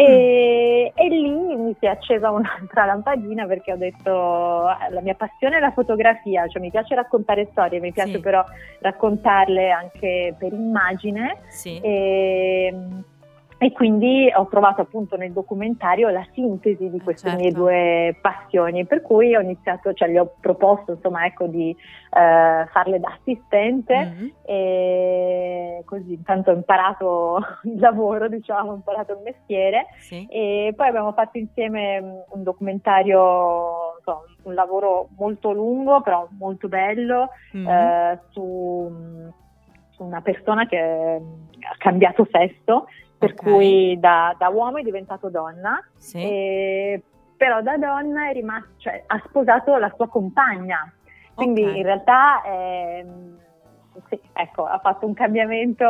e, 0.00 0.92
mm. 0.94 0.98
e, 0.98 1.08
lì 1.08 1.56
mi 1.56 1.76
si 1.80 1.86
è 1.86 1.88
accesa 1.88 2.30
un'altra 2.30 2.84
lampadina 2.84 3.46
perché 3.46 3.72
ho 3.72 3.76
detto 3.76 4.64
ah, 4.64 4.88
la 4.90 5.00
mia 5.00 5.14
passione 5.14 5.56
è 5.56 5.60
la 5.60 5.72
fotografia, 5.72 6.46
cioè 6.46 6.62
mi 6.62 6.70
piace 6.70 6.94
raccontare 6.94 7.48
storie, 7.50 7.80
mi 7.80 7.90
piace 7.90 8.12
sì. 8.12 8.20
però 8.20 8.44
raccontarle 8.78 9.70
anche 9.70 10.36
per 10.38 10.52
immagine. 10.52 11.38
Sì. 11.48 11.80
E, 11.80 12.72
e 13.60 13.72
quindi 13.72 14.30
ho 14.32 14.46
trovato 14.46 14.82
appunto 14.82 15.16
nel 15.16 15.32
documentario 15.32 16.08
la 16.10 16.24
sintesi 16.32 16.88
di 16.90 17.00
queste 17.00 17.30
certo. 17.30 17.42
mie 17.42 17.52
due 17.52 18.18
passioni, 18.22 18.86
per 18.86 19.02
cui 19.02 19.34
ho 19.34 19.40
iniziato, 19.40 19.92
cioè 19.94 20.08
gli 20.08 20.16
ho 20.16 20.34
proposto 20.40 20.92
insomma 20.92 21.26
ecco 21.26 21.48
di 21.48 21.70
eh, 21.70 22.66
farle 22.70 23.00
da 23.00 23.18
assistente 23.18 23.96
mm-hmm. 23.96 24.28
e 24.44 25.82
così 25.84 26.12
intanto 26.12 26.52
ho 26.52 26.54
imparato 26.54 27.38
il 27.64 27.80
lavoro, 27.80 28.28
diciamo, 28.28 28.70
ho 28.70 28.74
imparato 28.76 29.14
il 29.14 29.22
mestiere 29.24 29.86
sì. 29.98 30.24
e 30.30 30.72
poi 30.76 30.86
abbiamo 30.86 31.12
fatto 31.12 31.38
insieme 31.38 32.24
un 32.28 32.42
documentario, 32.44 33.96
insomma, 33.98 34.20
un 34.44 34.54
lavoro 34.54 35.08
molto 35.16 35.50
lungo 35.50 36.00
però 36.00 36.28
molto 36.38 36.68
bello 36.68 37.30
mm-hmm. 37.56 37.68
eh, 37.68 38.20
su, 38.30 38.92
su 39.90 40.04
una 40.04 40.20
persona 40.20 40.64
che 40.66 40.78
ha 40.78 41.76
cambiato 41.76 42.24
sesso 42.30 42.86
per 43.18 43.32
okay. 43.32 43.52
cui 43.52 43.98
da, 43.98 44.34
da, 44.38 44.48
uomo 44.48 44.78
è 44.78 44.82
diventato 44.82 45.28
donna, 45.28 45.78
sì. 45.96 46.18
e, 46.18 47.02
però 47.36 47.60
da 47.62 47.76
donna 47.76 48.28
è 48.28 48.32
rimasto, 48.32 48.70
cioè, 48.76 49.02
ha 49.06 49.22
sposato 49.26 49.76
la 49.76 49.92
sua 49.96 50.08
compagna, 50.08 50.90
quindi 51.34 51.62
okay. 51.62 51.76
in 51.78 51.82
realtà 51.82 52.42
eh, 52.42 53.06
sì, 54.08 54.20
ecco, 54.32 54.64
ha 54.66 54.78
fatto 54.78 55.06
un 55.06 55.14
cambiamento 55.14 55.84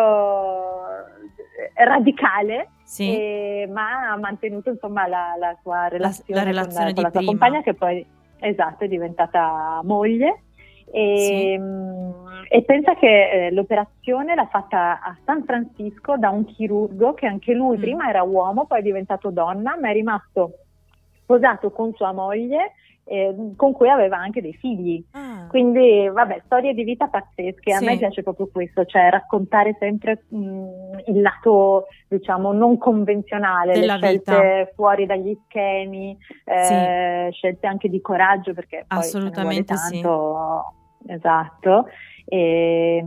radicale, 1.74 2.70
sì. 2.82 3.14
e, 3.14 3.68
ma 3.70 4.12
ha 4.12 4.16
mantenuto 4.16 4.70
insomma 4.70 5.06
la, 5.06 5.34
la 5.38 5.56
sua 5.62 5.88
relazione, 5.88 6.40
la, 6.40 6.46
la 6.46 6.50
relazione 6.50 6.94
con, 6.94 6.94
con 6.94 7.02
la 7.02 7.10
sua 7.10 7.24
compagna 7.24 7.62
che 7.62 7.74
poi 7.74 8.06
esatto, 8.40 8.84
è 8.84 8.88
diventata 8.88 9.80
moglie. 9.84 10.44
E, 10.92 11.18
sì. 11.18 11.53
Ehm, 11.53 12.14
e 12.51 12.62
pensa 12.62 12.94
che 12.94 13.46
eh, 13.46 13.51
l'operazione 13.51 14.35
l'ha 14.35 14.46
fatta 14.46 15.01
a 15.01 15.16
San 15.24 15.44
Francisco 15.44 16.16
da 16.16 16.31
un 16.31 16.44
chirurgo 16.46 17.14
che 17.14 17.27
anche 17.27 17.53
lui 17.53 17.77
mm. 17.77 17.81
prima 17.81 18.09
era 18.09 18.22
uomo, 18.22 18.66
poi 18.66 18.79
è 18.79 18.83
diventato 18.83 19.31
donna, 19.31 19.77
ma 19.79 19.90
è 19.90 19.92
rimasto 19.92 20.53
sposato 21.22 21.70
con 21.70 21.92
sua 21.94 22.12
moglie 22.12 22.72
eh, 23.08 23.34
con 23.56 23.72
cui 23.72 23.88
aveva 23.88 24.18
anche 24.18 24.42
dei 24.42 24.52
figli. 24.52 25.02
Ah. 25.12 25.46
Quindi, 25.48 26.08
vabbè, 26.08 26.42
storie 26.44 26.74
di 26.74 26.84
vita 26.84 27.08
pazzesche. 27.08 27.72
A 27.72 27.78
sì. 27.78 27.84
me 27.86 27.96
piace 27.96 28.22
proprio 28.22 28.48
questo, 28.52 28.84
cioè 28.84 29.08
raccontare 29.08 29.76
sempre 29.78 30.24
mh, 30.28 30.38
mm, 30.38 30.64
il 31.06 31.20
lato, 31.22 31.86
diciamo, 32.06 32.52
non 32.52 32.76
convenzionale, 32.76 33.72
Della 33.72 33.94
le 33.94 34.00
scelte 34.00 34.32
vita. 34.32 34.72
fuori 34.74 35.06
dagli 35.06 35.36
schemi, 35.46 36.16
eh, 36.44 37.28
sì. 37.30 37.36
scelte 37.36 37.66
anche 37.66 37.88
di 37.88 38.00
coraggio, 38.00 38.52
perché 38.52 38.84
poi 38.86 38.98
Assolutamente 38.98 39.74
tanto. 39.74 40.74
Sì. 41.00 41.12
Esatto. 41.12 41.86
E, 42.26 43.04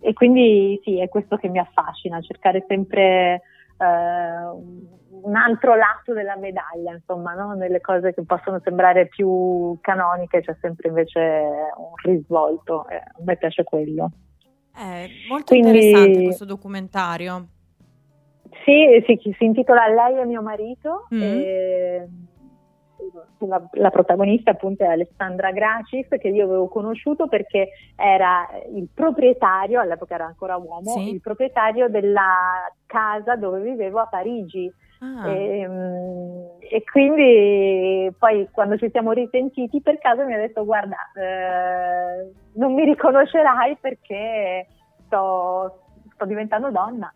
e, 0.00 0.12
quindi 0.14 0.80
sì, 0.82 0.98
è 0.98 1.08
questo 1.08 1.36
che 1.36 1.48
mi 1.48 1.60
affascina, 1.60 2.20
cercare 2.20 2.64
sempre 2.66 3.42
eh, 3.78 5.04
un 5.22 5.34
altro 5.34 5.74
lato 5.74 6.12
della 6.12 6.36
medaglia, 6.36 6.92
insomma, 6.92 7.34
no? 7.34 7.54
nelle 7.54 7.80
cose 7.80 8.14
che 8.14 8.22
possono 8.24 8.60
sembrare 8.62 9.06
più 9.06 9.76
canoniche 9.80 10.40
c'è 10.42 10.56
sempre 10.60 10.88
invece 10.88 11.20
un 11.20 11.94
risvolto, 12.02 12.88
eh, 12.88 12.96
a 12.96 13.22
me 13.24 13.36
piace 13.36 13.64
quello. 13.64 14.10
È 14.72 15.06
molto 15.28 15.54
Quindi, 15.54 15.68
interessante 15.68 16.22
questo 16.24 16.44
documentario. 16.44 17.46
Sì, 18.64 19.02
sì, 19.06 19.34
si 19.38 19.44
intitola 19.44 19.86
Lei 19.88 20.20
e 20.20 20.24
mio 20.24 20.42
marito. 20.42 21.06
Mm. 21.14 21.22
E 21.22 22.08
la, 23.40 23.62
la, 23.72 23.90
protagonista 23.90 24.50
appunto 24.52 24.84
è 24.84 24.88
Alessandra 24.88 25.52
Gracis 25.52 26.08
che 26.08 26.28
io 26.28 26.44
avevo 26.44 26.68
conosciuto 26.68 27.28
perché 27.28 27.68
era 27.94 28.48
il 28.74 28.88
proprietario, 28.92 29.80
all'epoca 29.80 30.14
era 30.14 30.26
ancora 30.26 30.56
uomo, 30.56 30.90
sì. 30.92 31.10
il 31.12 31.20
proprietario 31.20 31.88
della 31.88 32.70
casa 32.86 33.36
dove 33.36 33.60
vivevo 33.60 34.00
a 34.00 34.06
Parigi. 34.06 34.72
Ah. 35.00 35.28
E, 35.28 35.58
ehm, 35.60 36.48
e, 36.58 36.82
quindi 36.84 38.10
poi 38.18 38.48
quando 38.50 38.78
ci 38.78 38.88
siamo 38.90 39.12
risentiti 39.12 39.82
per 39.82 39.98
caso 39.98 40.24
mi 40.24 40.32
ha 40.32 40.38
detto 40.38 40.64
guarda 40.64 40.96
eh, 41.14 42.32
non 42.54 42.72
mi 42.72 42.84
riconoscerai 42.84 43.76
perché 43.78 44.66
sto, 45.04 45.82
sto 46.14 46.24
diventando 46.24 46.70
donna 46.70 47.12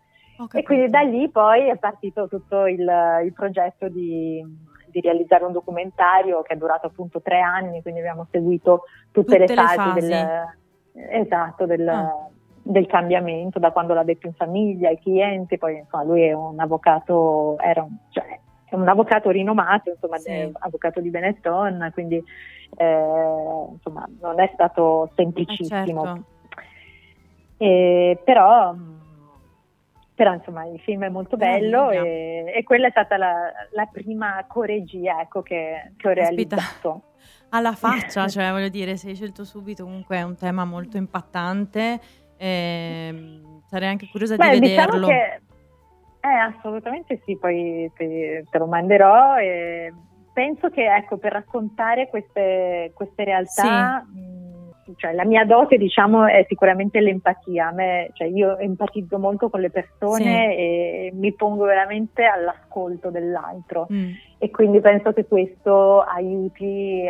e 0.53 0.63
quindi 0.63 0.89
da 0.89 1.01
lì 1.01 1.29
poi 1.29 1.69
è 1.69 1.77
partito 1.77 2.27
tutto 2.27 2.65
il, 2.65 2.79
il 3.23 3.33
progetto 3.33 3.87
di, 3.89 4.43
di, 4.87 5.01
realizzare 5.01 5.43
un 5.43 5.51
documentario 5.51 6.41
che 6.41 6.53
è 6.53 6.57
durato 6.57 6.87
appunto 6.87 7.21
tre 7.21 7.39
anni, 7.39 7.81
quindi 7.81 7.99
abbiamo 7.99 8.27
seguito 8.31 8.85
tutte, 9.11 9.37
tutte 9.37 9.37
le, 9.37 9.53
fasi 9.53 9.77
le, 9.77 9.83
fasi 9.83 9.99
del, 9.99 11.09
esatto, 11.21 11.65
del, 11.67 11.87
ah. 11.87 12.29
Del, 12.63 12.87
cambiamento, 12.87 13.59
da 13.59 13.71
quando 13.71 13.93
l'ha 13.93 14.03
detto 14.03 14.27
in 14.27 14.33
famiglia, 14.33 14.89
ai 14.89 14.99
clienti, 14.99 15.57
poi 15.57 15.77
insomma, 15.77 16.03
lui 16.03 16.23
è 16.23 16.33
un 16.33 16.59
avvocato, 16.59 17.57
era 17.59 17.81
un, 17.81 17.95
cioè, 18.09 18.39
è 18.65 18.75
un 18.75 18.87
avvocato 18.87 19.29
rinomato, 19.29 19.89
insomma, 19.89 20.17
sì. 20.17 20.51
avvocato 20.59 21.01
di 21.01 21.09
Benetton, 21.09 21.91
quindi 21.93 22.23
eh, 22.77 23.65
insomma, 23.71 24.07
non 24.19 24.39
è 24.39 24.49
stato 24.53 25.11
semplicissimo. 25.15 26.03
Eh 26.03 26.07
certo. 26.07 26.25
e, 27.57 28.19
però 28.23 28.75
però 30.21 30.33
insomma 30.33 30.65
il 30.65 30.79
film 30.81 31.03
è 31.03 31.09
molto 31.09 31.35
bello 31.35 31.89
e, 31.89 32.53
e, 32.55 32.63
quella 32.63 32.85
è 32.85 32.91
stata 32.91 33.17
la, 33.17 33.51
la 33.71 33.89
prima 33.91 34.45
coregia 34.47 35.19
ecco, 35.19 35.41
che, 35.41 35.93
che, 35.97 36.07
ho 36.07 36.11
realizzato. 36.11 37.01
Alla 37.49 37.73
faccia, 37.75 38.27
cioè 38.27 38.51
voglio 38.51 38.69
dire, 38.69 38.97
se 38.97 39.09
hai 39.09 39.15
scelto 39.15 39.43
subito 39.43 39.83
comunque 39.83 40.17
è 40.17 40.21
un 40.21 40.35
tema 40.35 40.63
molto 40.63 40.97
impattante, 40.97 41.99
eh, 42.41 43.41
sarei 43.67 43.89
anche 43.89 44.07
curiosa 44.09 44.35
Beh, 44.35 44.53
di 44.53 44.59
diciamo 44.61 44.85
vederlo. 44.85 45.07
Diciamo 45.07 45.41
che, 46.19 46.27
eh, 46.27 46.55
assolutamente 46.57 47.21
sì, 47.23 47.37
poi 47.37 47.91
te, 47.95 48.43
te 48.49 48.57
lo 48.57 48.65
manderò 48.65 49.37
e 49.37 49.93
penso 50.33 50.69
che 50.69 50.91
ecco, 50.91 51.17
per 51.17 51.33
raccontare 51.33 52.09
queste, 52.09 52.91
queste 52.95 53.23
realtà... 53.23 54.03
Sì. 54.11 54.19
Mh, 54.19 54.39
cioè, 54.97 55.13
la 55.13 55.23
mia 55.23 55.45
dote 55.45 55.77
diciamo 55.77 56.25
è 56.25 56.43
sicuramente 56.49 56.99
l'empatia, 56.99 57.71
me, 57.71 58.09
cioè, 58.13 58.27
io 58.27 58.57
empatizzo 58.57 59.17
molto 59.19 59.49
con 59.49 59.61
le 59.61 59.69
persone 59.69 60.17
sì. 60.17 60.57
e 60.57 61.11
mi 61.13 61.33
pongo 61.33 61.63
veramente 61.63 62.25
all'ascolto 62.25 63.09
dell'altro 63.09 63.87
mm. 63.91 64.11
e 64.37 64.49
quindi 64.49 64.81
penso 64.81 65.13
che 65.13 65.25
questo 65.25 66.01
aiuti 66.01 67.05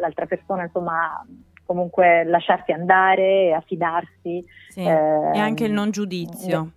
l'altra 0.00 0.26
persona 0.26 0.64
insomma 0.64 1.24
comunque 1.70 2.24
lasciarsi 2.24 2.72
andare, 2.72 3.54
a 3.54 3.60
fidarsi. 3.60 4.44
Sì. 4.70 4.80
Eh, 4.80 5.30
e 5.34 5.38
anche 5.38 5.66
il 5.66 5.70
non 5.70 5.92
giudizio. 5.92 6.72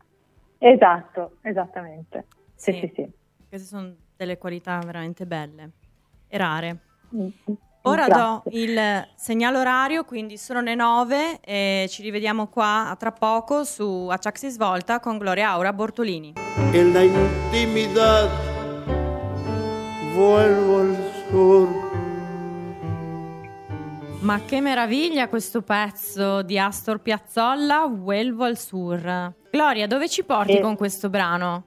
Esatto, 0.60 1.38
esattamente. 1.42 2.28
Sì. 2.54 2.74
Sì, 2.74 2.92
sì, 2.94 3.10
Queste 3.50 3.68
sono 3.68 3.92
delle 4.16 4.38
qualità 4.38 4.80
veramente 4.86 5.26
belle 5.26 5.72
e 6.28 6.38
rare. 6.38 6.78
Mm-hmm. 7.16 7.32
Ora 7.86 8.08
do 8.08 8.44
il 8.52 8.80
segnale 9.16 9.58
orario, 9.58 10.06
quindi 10.06 10.38
sono 10.38 10.62
le 10.62 10.76
9 10.76 11.40
e 11.42 11.88
ci 11.90 12.04
rivediamo 12.04 12.48
qua 12.48 12.96
tra 12.98 13.12
poco 13.12 13.64
su 13.64 14.08
Aciaxi 14.10 14.50
Svolta 14.50 15.00
con 15.00 15.18
Gloria 15.18 15.50
Aura 15.50 15.74
Bortolini. 15.74 16.34
En 16.72 16.94
la 16.94 17.02
intimidad 17.02 18.30
vuelvo 20.14 20.80
al 20.80 20.96
sur. 21.30 21.93
Ma 24.24 24.40
che 24.46 24.62
meraviglia 24.62 25.28
questo 25.28 25.62
pezzo 25.64 26.44
di 26.44 26.58
Astor 26.58 27.02
Piazzolla, 27.02 27.88
Vuelvo 27.88 28.46
al 28.46 28.56
Sur. 28.56 29.34
Gloria, 29.52 29.86
dove 29.86 30.08
ci 30.08 30.24
porti 30.24 30.60
eh. 30.60 30.62
con 30.62 30.78
questo 30.78 31.10
brano? 31.10 31.66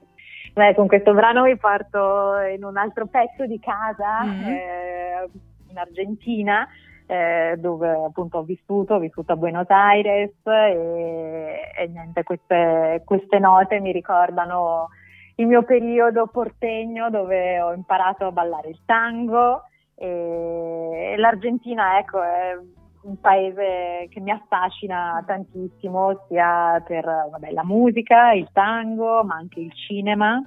Beh, 0.53 0.73
con 0.73 0.87
questo 0.87 1.13
brano 1.13 1.43
vi 1.43 1.55
porto 1.55 2.33
in 2.51 2.63
un 2.63 2.77
altro 2.77 3.05
pezzo 3.05 3.45
di 3.45 3.59
casa. 3.59 4.23
Mm-hmm. 4.23 4.47
Eh, 4.47 5.29
in 5.69 5.77
Argentina, 5.77 6.67
eh, 7.05 7.57
dove 7.59 7.89
appunto 7.89 8.39
ho 8.39 8.43
vissuto, 8.43 8.95
ho 8.95 8.99
vissuto 8.99 9.33
a 9.33 9.35
Buenos 9.35 9.69
Aires 9.69 10.33
e, 10.43 11.59
e 11.77 11.87
niente, 11.89 12.23
queste, 12.23 13.03
queste 13.05 13.37
note 13.37 13.79
mi 13.79 13.91
ricordano 13.91 14.87
il 15.35 15.45
mio 15.45 15.61
periodo 15.61 16.25
portegno 16.25 17.11
dove 17.11 17.61
ho 17.61 17.71
imparato 17.71 18.25
a 18.25 18.31
ballare 18.31 18.69
il 18.69 18.79
tango 18.83 19.61
e 19.97 21.15
l'Argentina 21.17 21.97
ecco 21.97 22.21
è 22.21 22.55
un 23.01 23.19
paese 23.19 24.07
che 24.09 24.19
mi 24.19 24.31
affascina 24.31 25.23
tantissimo 25.25 26.25
sia 26.27 26.81
per 26.85 27.05
vabbè, 27.05 27.51
la 27.51 27.63
musica, 27.63 28.33
il 28.33 28.49
tango 28.51 29.23
ma 29.23 29.35
anche 29.35 29.59
il 29.59 29.73
cinema. 29.73 30.41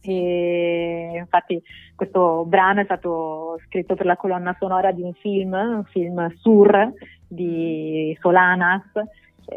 E 0.00 1.10
infatti 1.14 1.60
questo 1.96 2.44
brano 2.46 2.80
è 2.80 2.84
stato 2.84 3.58
scritto 3.66 3.96
per 3.96 4.06
la 4.06 4.16
colonna 4.16 4.54
sonora 4.58 4.92
di 4.92 5.02
un 5.02 5.12
film, 5.14 5.52
un 5.52 5.84
film 5.84 6.32
Sur 6.36 6.92
di 7.26 8.16
Solanas, 8.20 8.84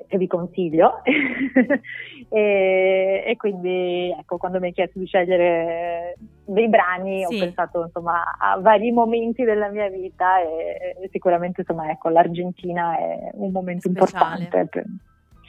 che 0.08 0.18
vi 0.18 0.28
consiglio. 0.28 1.02
e, 2.30 3.24
e, 3.26 3.36
quindi 3.38 4.14
ecco, 4.18 4.38
quando 4.38 4.60
mi 4.60 4.68
hai 4.68 4.74
chiesto 4.74 5.00
di 5.00 5.06
scegliere 5.06 6.16
dei 6.46 6.70
brani 6.70 7.26
sì. 7.26 7.36
ho 7.36 7.40
pensato 7.40 7.84
insomma 7.84 8.36
a 8.38 8.60
vari 8.60 8.92
momenti 8.92 9.44
della 9.44 9.70
mia 9.70 9.90
vita 9.90 10.42
e, 10.42 10.98
e 11.02 11.10
sicuramente 11.12 11.62
insomma 11.62 11.90
ecco 11.90 12.10
l'Argentina 12.10 12.98
è 12.98 13.30
un 13.34 13.52
momento 13.52 13.90
Speciale. 13.90 14.44
importante. 14.44 14.86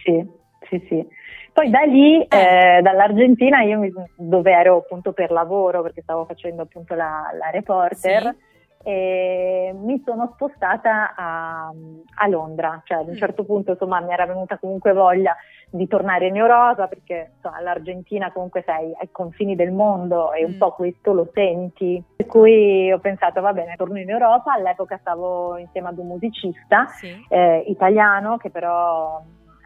Sì, 0.03 0.27
sì, 0.69 0.85
sì. 0.89 1.07
Poi 1.53 1.69
da 1.69 1.81
lì, 1.81 2.23
eh. 2.23 2.79
eh, 2.79 2.83
dall'Argentina, 2.83 3.61
io 3.61 3.79
mi, 3.79 3.93
dove 4.17 4.53
ero 4.53 4.79
appunto 4.79 5.13
per 5.13 5.31
lavoro, 5.31 5.83
perché 5.83 6.01
stavo 6.01 6.25
facendo 6.25 6.63
appunto 6.63 6.95
la, 6.95 7.31
la 7.39 7.51
reporter, 7.51 8.23
sì. 8.23 8.52
E 8.85 9.73
mi 9.75 10.03
sono 10.05 10.31
spostata 10.35 11.15
a, 11.15 11.71
a, 12.15 12.27
Londra. 12.29 12.81
Cioè 12.85 12.99
ad 12.99 13.09
un 13.09 13.15
mm. 13.15 13.17
certo 13.17 13.45
punto 13.45 13.73
insomma 13.73 14.01
mi 14.01 14.13
era 14.13 14.27
venuta 14.27 14.59
comunque 14.59 14.93
voglia 14.93 15.37
di 15.71 15.87
tornare 15.87 16.27
in 16.27 16.37
Europa, 16.37 16.89
perché 16.89 17.33
insomma, 17.37 17.61
l'Argentina 17.61 18.33
comunque 18.33 18.63
sei 18.67 18.93
ai 18.99 19.11
confini 19.11 19.55
del 19.55 19.73
mondo 19.73 20.33
e 20.33 20.45
un 20.45 20.55
mm. 20.55 20.59
po' 20.59 20.73
questo 20.73 21.13
lo 21.13 21.31
senti. 21.33 22.03
Per 22.17 22.27
cui 22.27 22.91
ho 22.93 22.99
pensato 22.99 23.41
va 23.41 23.53
bene, 23.53 23.77
torno 23.77 23.99
in 23.99 24.11
Europa. 24.11 24.53
All'epoca 24.53 24.99
stavo 24.99 25.57
insieme 25.57 25.89
ad 25.89 25.99
un 25.99 26.09
musicista 26.09 26.87
sì. 26.87 27.25
eh, 27.29 27.65
italiano 27.69 28.37
che 28.37 28.51
però 28.51 29.23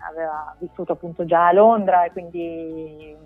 aveva 0.09 0.55
vissuto 0.59 0.93
appunto 0.93 1.25
già 1.25 1.49
a 1.49 1.53
Londra 1.53 2.05
e 2.05 2.13
quindi 2.13 3.17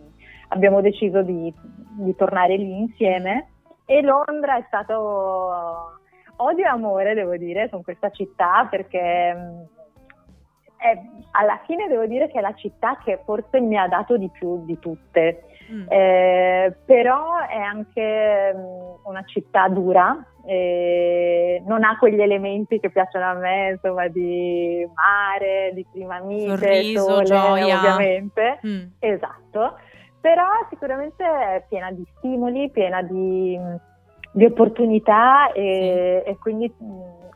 abbiamo 0.48 0.80
deciso 0.80 1.22
di, 1.22 1.52
di 1.98 2.14
tornare 2.14 2.56
lì 2.56 2.78
insieme 2.78 3.48
e 3.90 4.02
Londra 4.02 4.56
è 4.56 4.64
stato 4.68 5.98
odio 6.36 6.64
e 6.64 6.68
amore 6.68 7.14
devo 7.14 7.36
dire 7.36 7.68
con 7.68 7.82
questa 7.82 8.10
città 8.10 8.66
perché 8.70 9.34
mm, 9.34 9.60
è, 10.76 11.00
alla 11.32 11.60
fine 11.66 11.88
devo 11.88 12.06
dire 12.06 12.28
che 12.28 12.38
è 12.38 12.40
la 12.40 12.54
città 12.54 12.98
che 13.02 13.20
forse 13.24 13.58
mi 13.58 13.76
ha 13.76 13.88
dato 13.88 14.16
di 14.16 14.30
più 14.30 14.64
di 14.64 14.78
tutte 14.78 15.44
Mm. 15.72 15.86
Eh, 15.88 16.76
però 16.84 17.46
è 17.46 17.58
anche 17.58 18.52
um, 18.54 18.98
una 19.04 19.22
città 19.24 19.68
dura, 19.68 20.18
eh, 20.44 21.62
non 21.64 21.84
ha 21.84 21.96
quegli 21.96 22.20
elementi 22.20 22.80
che 22.80 22.90
piacciono 22.90 23.24
a 23.24 23.34
me, 23.34 23.70
insomma, 23.70 24.08
di 24.08 24.84
mare, 24.92 25.70
di 25.74 25.86
clima 25.92 26.18
mite, 26.20 26.56
Sorriso, 26.56 27.04
sole, 27.04 27.24
gioia. 27.24 27.76
ovviamente. 27.78 28.58
Mm. 28.66 28.82
Esatto. 28.98 29.76
Però 30.20 30.48
sicuramente 30.68 31.24
è 31.24 31.64
piena 31.68 31.90
di 31.90 32.04
stimoli, 32.18 32.70
piena 32.70 33.02
di, 33.02 33.58
di 34.32 34.44
opportunità 34.44 35.52
e, 35.52 36.22
sì. 36.24 36.30
e 36.30 36.38
quindi 36.38 36.72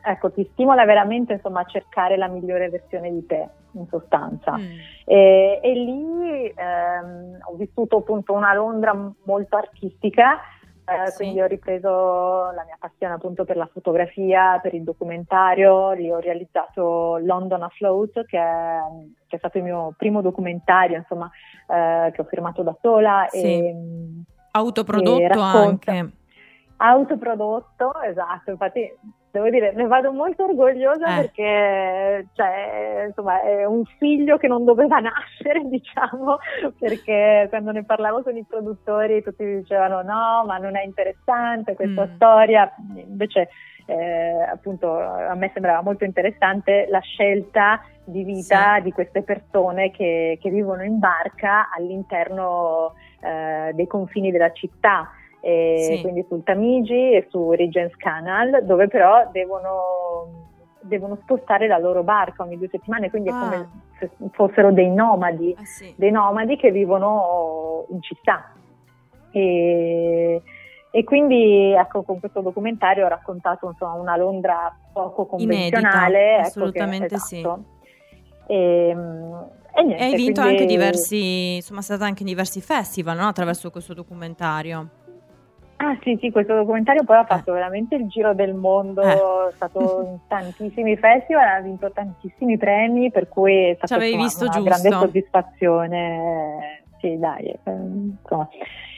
ecco, 0.05 0.31
ti 0.31 0.47
stimola 0.53 0.85
veramente 0.85 1.33
insomma, 1.33 1.61
a 1.61 1.65
cercare 1.65 2.15
la 2.15 2.27
migliore 2.27 2.69
versione 2.69 3.11
di 3.11 3.25
te, 3.25 3.47
in 3.71 3.87
sostanza. 3.87 4.55
Mm. 4.55 4.77
E, 5.05 5.59
e, 5.63 5.73
lì 5.73 6.53
ehm, 6.55 7.39
ho 7.41 7.55
vissuto 7.55 7.97
appunto 7.97 8.33
una 8.33 8.53
Londra 8.53 8.95
molto 9.23 9.57
artistica, 9.57 10.39
eh, 10.85 11.09
sì. 11.11 11.17
quindi 11.17 11.41
ho 11.41 11.47
ripreso 11.47 11.89
la 11.89 12.63
mia 12.65 12.77
passione 12.79 13.13
appunto 13.13 13.43
per 13.43 13.57
la 13.57 13.69
fotografia, 13.71 14.59
per 14.61 14.73
il 14.73 14.83
documentario, 14.83 15.91
lì 15.91 16.11
ho 16.11 16.19
realizzato 16.19 17.17
London 17.17 17.63
Afloat, 17.63 18.25
che 18.25 18.37
è, 18.37 18.79
che 19.27 19.35
è 19.35 19.39
stato 19.39 19.57
il 19.57 19.63
mio 19.63 19.93
primo 19.97 20.21
documentario, 20.21 20.97
insomma, 20.97 21.29
eh, 21.67 22.11
che 22.11 22.21
ho 22.21 22.25
firmato 22.25 22.61
da 22.61 22.75
sola. 22.81 23.25
Sì. 23.29 23.43
E, 23.43 23.75
Autoprodotto 24.51 25.19
e 25.19 25.39
anche. 25.39 26.11
Autoprodotto, 26.77 28.01
esatto, 28.01 28.51
infatti 28.51 28.91
devo 29.35 29.49
dire, 29.49 29.73
ne 29.73 29.85
vado 29.85 30.13
molto 30.13 30.45
orgogliosa 30.45 31.07
eh. 31.07 31.21
perché 31.21 32.27
cioè, 32.33 33.05
insomma, 33.07 33.41
è 33.41 33.65
un 33.65 33.83
figlio 33.97 34.37
che 34.37 34.47
non 34.47 34.63
doveva 34.63 34.99
nascere, 35.01 35.61
diciamo, 35.65 36.37
perché 36.79 37.47
quando 37.49 37.71
ne 37.71 37.83
parlavo 37.83 38.23
con 38.23 38.37
i 38.37 38.45
produttori 38.47 39.21
tutti 39.21 39.43
dicevano 39.43 40.01
no, 40.01 40.45
ma 40.45 40.57
non 40.57 40.77
è 40.77 40.83
interessante 40.83 41.75
questa 41.75 42.05
mm. 42.05 42.15
storia, 42.15 42.73
invece 42.95 43.49
eh, 43.87 44.41
appunto 44.49 44.97
a 44.97 45.35
me 45.35 45.51
sembrava 45.53 45.81
molto 45.81 46.05
interessante 46.05 46.87
la 46.89 46.99
scelta 46.99 47.81
di 48.03 48.23
vita 48.23 48.75
sì. 48.77 48.83
di 48.83 48.91
queste 48.91 49.21
persone 49.21 49.91
che, 49.91 50.37
che, 50.41 50.49
vivono 50.49 50.83
in 50.83 50.97
barca 50.99 51.69
all'interno 51.75 52.93
eh, 53.21 53.71
dei 53.73 53.87
confini 53.87 54.31
della 54.31 54.51
città 54.51 55.09
sì. 55.47 56.01
quindi 56.01 56.25
sul 56.27 56.43
Tamigi 56.43 57.13
e 57.13 57.27
su 57.29 57.51
Regents 57.51 57.95
Canal, 57.97 58.63
dove 58.65 58.87
però 58.87 59.29
devono, 59.31 60.47
devono, 60.81 61.19
spostare 61.21 61.67
la 61.67 61.77
loro 61.77 62.01
barca 62.01 62.41
ogni 62.41 62.57
due 62.57 62.67
settimane, 62.69 63.11
quindi 63.11 63.29
ah. 63.29 63.31
è 63.31 63.39
come 63.39 63.69
se 63.99 64.09
fossero 64.31 64.71
dei 64.71 64.89
nomadi, 64.89 65.55
ah, 65.55 65.63
sì. 65.63 65.93
dei 65.95 66.09
nomadi 66.09 66.57
che 66.57 66.71
vivono 66.71 67.85
in 67.89 68.01
città. 68.01 68.53
E, 69.31 70.41
e 70.89 71.03
quindi 71.03 71.73
ecco, 71.73 72.01
con 72.01 72.19
questo 72.19 72.41
documentario 72.41 73.05
ho 73.05 73.09
raccontato 73.09 73.67
insomma, 73.69 73.93
una 73.93 74.17
Londra 74.17 74.75
poco 74.91 75.27
convenzionale. 75.27 76.17
Inedita, 76.17 76.37
ecco, 76.37 76.47
assolutamente 76.47 77.07
che, 77.07 77.15
esatto. 77.15 77.63
sì. 78.47 78.51
E, 78.51 78.95
e, 79.75 79.83
niente, 79.83 80.03
hai 80.03 80.15
vinto 80.15 80.41
quindi... 80.41 80.61
anche 80.61 80.65
diversi, 80.65 81.55
insomma, 81.55 81.81
sei 81.81 81.97
stata 81.97 82.09
anche 82.09 82.23
in 82.23 82.29
diversi 82.29 82.61
festival 82.61 83.17
no? 83.17 83.27
attraverso 83.27 83.69
questo 83.69 83.93
documentario. 83.93 85.03
Ah 85.77 85.97
sì, 86.01 86.17
sì, 86.21 86.31
questo 86.31 86.55
documentario 86.55 87.03
poi 87.03 87.17
ha 87.17 87.21
eh. 87.21 87.25
fatto 87.25 87.51
veramente 87.51 87.95
il 87.95 88.07
giro 88.07 88.33
del 88.33 88.53
mondo, 88.53 89.01
eh. 89.01 89.13
è 89.13 89.51
stato 89.55 90.03
in 90.05 90.17
tantissimi 90.27 90.95
festival, 90.95 91.47
ha 91.47 91.59
vinto 91.59 91.91
tantissimi 91.91 92.57
premi, 92.57 93.11
per 93.11 93.27
cui 93.27 93.69
è 93.69 93.75
stata 93.77 94.03
insomma, 94.03 94.23
visto 94.23 94.43
una 94.45 94.53
giusto. 94.53 94.69
grande 94.69 94.91
soddisfazione. 94.91 96.83
Sì, 96.99 97.17
dai, 97.17 97.45
eh, 97.45 97.59
insomma. 97.71 98.47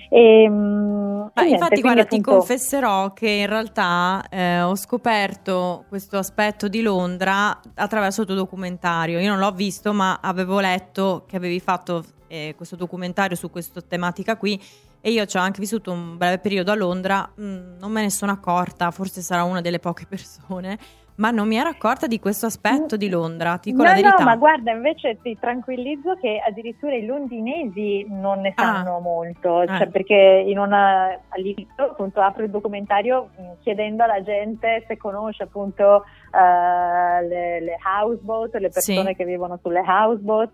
E, 0.09 0.43
ehm, 0.43 1.31
Ma 1.33 1.43
infatti, 1.43 1.81
guarda, 1.81 2.01
appunto... 2.03 2.31
ti 2.31 2.37
confesserò 2.37 3.11
che 3.13 3.29
in 3.29 3.47
realtà 3.47 4.23
eh, 4.29 4.61
ho 4.61 4.75
scoperto 4.75 5.85
questo 5.89 6.17
aspetto 6.17 6.67
di 6.67 6.81
Londra 6.81 7.59
attraverso 7.75 8.21
il 8.21 8.27
tuo 8.27 8.35
documentario. 8.35 9.19
Io 9.19 9.29
non 9.29 9.39
l'ho 9.39 9.51
visto, 9.51 9.93
ma 9.93 10.19
avevo 10.21 10.59
letto 10.59 11.23
che 11.27 11.35
avevi 11.35 11.59
fatto 11.59 12.03
eh, 12.27 12.53
questo 12.55 12.75
documentario 12.75 13.35
su 13.35 13.49
questa 13.49 13.81
tematica 13.81 14.37
qui 14.37 14.59
e 15.07 15.11
io 15.11 15.25
ci 15.25 15.37
ho 15.37 15.39
anche 15.39 15.61
vissuto 15.61 15.89
un 15.89 16.17
breve 16.17 16.37
periodo 16.37 16.73
a 16.73 16.75
Londra, 16.75 17.31
mm, 17.39 17.77
non 17.79 17.93
me 17.93 18.01
ne 18.01 18.09
sono 18.09 18.33
accorta, 18.33 18.91
forse 18.91 19.21
sarà 19.21 19.43
una 19.43 19.61
delle 19.61 19.79
poche 19.79 20.03
persone, 20.09 20.77
ma 21.15 21.31
non 21.31 21.47
mi 21.47 21.55
ero 21.55 21.69
accorta 21.69 22.07
di 22.07 22.19
questo 22.19 22.47
aspetto 22.47 22.97
di 22.97 23.07
Londra, 23.07 23.57
ti 23.57 23.71
dico 23.71 23.83
no, 23.83 23.87
la 23.87 23.95
verità. 23.95 24.15
No, 24.17 24.25
ma 24.25 24.35
guarda, 24.35 24.71
invece 24.73 25.17
ti 25.21 25.37
tranquillizzo 25.39 26.15
che 26.15 26.43
addirittura 26.45 26.93
i 26.95 27.05
londinesi 27.05 28.05
non 28.09 28.41
ne 28.41 28.51
sanno 28.53 28.97
ah. 28.97 28.99
molto, 28.99 29.65
cioè 29.65 29.83
ah. 29.83 29.87
perché 29.87 30.43
in 30.45 30.59
una, 30.59 31.17
all'inizio 31.29 31.85
appunto 31.85 32.19
apro 32.19 32.43
il 32.43 32.49
documentario 32.49 33.29
mm, 33.39 33.51
chiedendo 33.61 34.03
alla 34.03 34.21
gente 34.21 34.83
se 34.89 34.97
conosce 34.97 35.43
appunto 35.43 36.03
uh, 36.33 37.25
le, 37.25 37.61
le, 37.61 37.77
houseboat, 37.81 38.55
le 38.55 38.69
persone 38.69 39.11
sì. 39.11 39.15
che 39.15 39.23
vivono 39.23 39.57
sulle 39.61 39.83
houseboat 39.87 40.49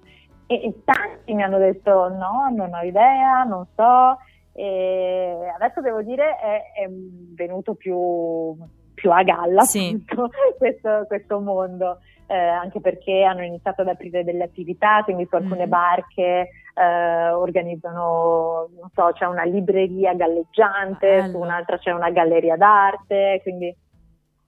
e, 0.46 0.54
e 0.64 0.74
tanti 0.84 1.34
mi 1.34 1.42
hanno 1.42 1.58
detto 1.58 2.08
no, 2.10 2.54
non 2.56 2.72
ho 2.72 2.84
idea, 2.84 3.42
non 3.46 3.66
so 3.76 4.16
e 4.56 5.52
adesso 5.56 5.82
devo 5.82 6.04
dire 6.04 6.36
è, 6.38 6.84
è 6.84 6.88
venuto 6.90 7.74
più, 7.74 8.56
più, 8.94 9.12
a 9.12 9.24
galla 9.24 9.62
sì. 9.62 10.00
questo, 10.58 11.06
questo, 11.08 11.40
mondo, 11.40 12.00
eh, 12.28 12.36
anche 12.38 12.80
perché 12.80 13.24
hanno 13.24 13.44
iniziato 13.44 13.82
ad 13.82 13.88
aprire 13.88 14.24
delle 14.24 14.44
attività, 14.44 15.02
quindi 15.04 15.26
su 15.28 15.36
alcune 15.36 15.66
mm. 15.66 15.70
barche 15.70 16.50
eh, 16.76 17.32
organizzano, 17.32 18.70
non 18.80 18.90
so, 18.94 19.12
c'è 19.14 19.26
una 19.26 19.44
libreria 19.44 20.14
galleggiante, 20.14 21.08
Bello. 21.08 21.30
su 21.30 21.40
un'altra 21.40 21.78
c'è 21.80 21.92
una 21.92 22.12
galleria 22.12 22.56
d'arte, 22.56 23.40
quindi 23.42 23.76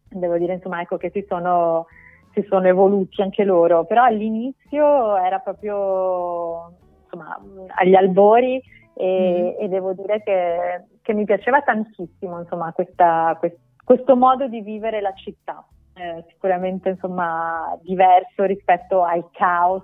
devo 0.07 0.37
dire 0.37 0.53
insomma 0.53 0.81
ecco 0.81 0.97
che 0.97 1.09
si 1.09 1.25
sono, 1.27 1.87
si 2.33 2.45
sono 2.47 2.67
evoluti 2.67 3.23
anche 3.23 3.43
loro, 3.43 3.85
però 3.85 4.03
all'inizio 4.03 5.17
era 5.17 5.39
proprio 5.39 6.73
insomma 7.03 7.39
agli 7.75 7.95
albori 7.95 8.61
e, 8.95 9.55
mm. 9.60 9.63
e 9.63 9.67
devo 9.67 9.93
dire 9.93 10.23
che, 10.23 10.86
che, 11.01 11.13
mi 11.13 11.25
piaceva 11.25 11.62
tantissimo 11.62 12.39
insomma, 12.39 12.71
questa, 12.71 13.36
quest, 13.38 13.58
questo 13.84 14.15
modo 14.15 14.47
di 14.47 14.62
vivere 14.62 15.01
la 15.01 15.13
città, 15.13 15.63
eh, 15.95 16.23
sicuramente 16.29 16.89
insomma, 16.89 17.77
diverso 17.81 18.43
rispetto 18.43 19.03
al 19.03 19.29
caos 19.31 19.84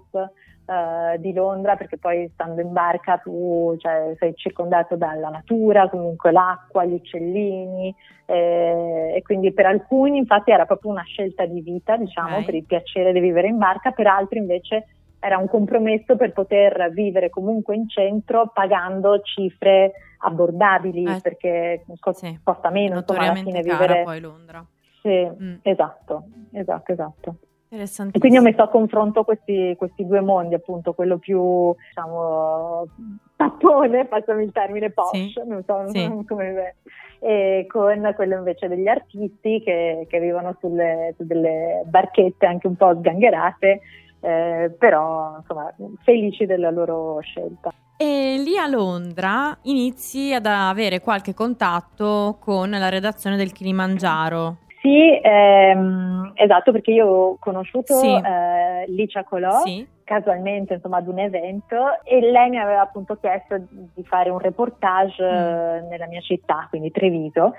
eh, 0.71 1.19
di 1.19 1.34
Londra 1.34 1.76
perché 1.76 1.97
poi 1.97 2.30
stando 2.34 2.62
in 2.62 2.71
barca 2.71 3.17
tu 3.17 3.76
cioè, 3.78 4.15
sei 4.17 4.34
circondato 4.36 4.95
dalla 4.95 5.28
natura, 5.28 5.89
comunque 5.89 6.32
l'acqua, 6.32 6.86
gli 6.86 6.93
uccellini 6.93 7.93
eh, 8.26 9.13
e 9.15 9.21
quindi 9.24 9.52
per 9.52 9.65
alcuni 9.65 10.19
infatti 10.19 10.52
era 10.52 10.65
proprio 10.65 10.91
una 10.91 11.04
scelta 11.04 11.45
di 11.45 11.60
vita 11.62 11.97
diciamo 11.97 12.36
okay. 12.36 12.45
per 12.45 12.56
il 12.56 12.65
piacere 12.65 13.12
di 13.12 13.19
vivere 13.19 13.47
in 13.47 13.58
barca, 13.58 13.91
per 13.91 14.08
altri 14.08 14.39
invece 14.39 14.86
era 15.21 15.38
un 15.38 15.47
compromesso 15.47 16.15
per 16.15 16.34
poter 16.34 16.91
vivere 16.91 17.29
comunque 17.29 17.75
in 17.75 17.88
centro 17.88 18.49
pagando 18.51 19.21
cifre 19.21 19.91
abbordabili 20.17 21.03
eh, 21.03 21.19
perché 21.21 21.86
costa, 21.99 22.27
sì. 22.27 22.73
meno 22.73 22.97
insomma 22.97 23.19
alla 23.19 23.36
fine 23.36 23.62
vivere 23.62 24.01
poi 24.03 24.19
Londra 24.19 24.65
sì, 25.01 25.29
mm. 25.31 25.55
esatto, 25.62 26.23
esatto, 26.51 26.91
esatto 26.91 27.36
e 27.73 28.19
quindi 28.19 28.38
ho 28.38 28.41
messo 28.41 28.63
a 28.63 28.67
confronto 28.67 29.23
questi, 29.23 29.75
questi, 29.77 30.05
due 30.05 30.19
mondi, 30.19 30.55
appunto, 30.55 30.91
quello 30.91 31.17
più, 31.19 31.73
diciamo, 31.88 32.86
pappone, 33.34 34.07
passami 34.07 34.43
il 34.43 34.51
termine 34.51 34.89
posh, 34.89 35.31
sì. 35.31 35.41
non 35.45 35.63
so 35.65 35.88
sì. 35.88 36.05
come 36.27 36.75
e 37.23 37.67
con 37.69 38.13
quello 38.15 38.36
invece 38.36 38.67
degli 38.67 38.88
artisti 38.88 39.62
che, 39.63 40.07
che 40.10 40.19
vivono 40.19 40.57
sulle, 40.60 41.13
su 41.15 41.23
delle 41.23 41.84
barchette 41.86 42.47
anche 42.47 42.65
un 42.65 42.75
po' 42.75 42.95
sgangherate 42.95 43.79
eh, 44.21 44.73
però 44.77 45.38
insomma 45.38 45.73
felici 46.03 46.45
della 46.45 46.69
loro 46.69 47.19
scelta. 47.21 47.73
E 47.97 48.41
lì 48.43 48.57
a 48.57 48.67
Londra 48.67 49.55
inizi 49.63 50.34
ad 50.34 50.45
avere 50.45 51.01
qualche 51.01 51.34
contatto 51.34 52.38
con 52.39 52.69
la 52.69 52.89
redazione 52.89 53.36
del 53.36 53.51
Kilimangiaro. 53.51 54.57
Sì, 54.81 55.19
ehm, 55.21 56.31
esatto, 56.34 56.71
perché 56.71 56.91
io 56.91 57.05
ho 57.05 57.38
conosciuto 57.39 57.93
sì. 57.93 58.07
eh, 58.07 58.86
Licia 58.88 59.23
Colò 59.23 59.62
sì. 59.63 59.88
casualmente 60.03 60.73
insomma, 60.73 60.97
ad 60.97 61.07
un 61.07 61.19
evento 61.19 61.75
e 62.03 62.19
lei 62.19 62.49
mi 62.49 62.57
aveva 62.57 62.81
appunto 62.81 63.15
chiesto 63.17 63.62
di 63.69 64.03
fare 64.03 64.31
un 64.31 64.39
reportage 64.39 65.23
mm. 65.23 65.88
nella 65.88 66.07
mia 66.07 66.21
città, 66.21 66.65
quindi 66.67 66.89
Treviso, 66.89 67.53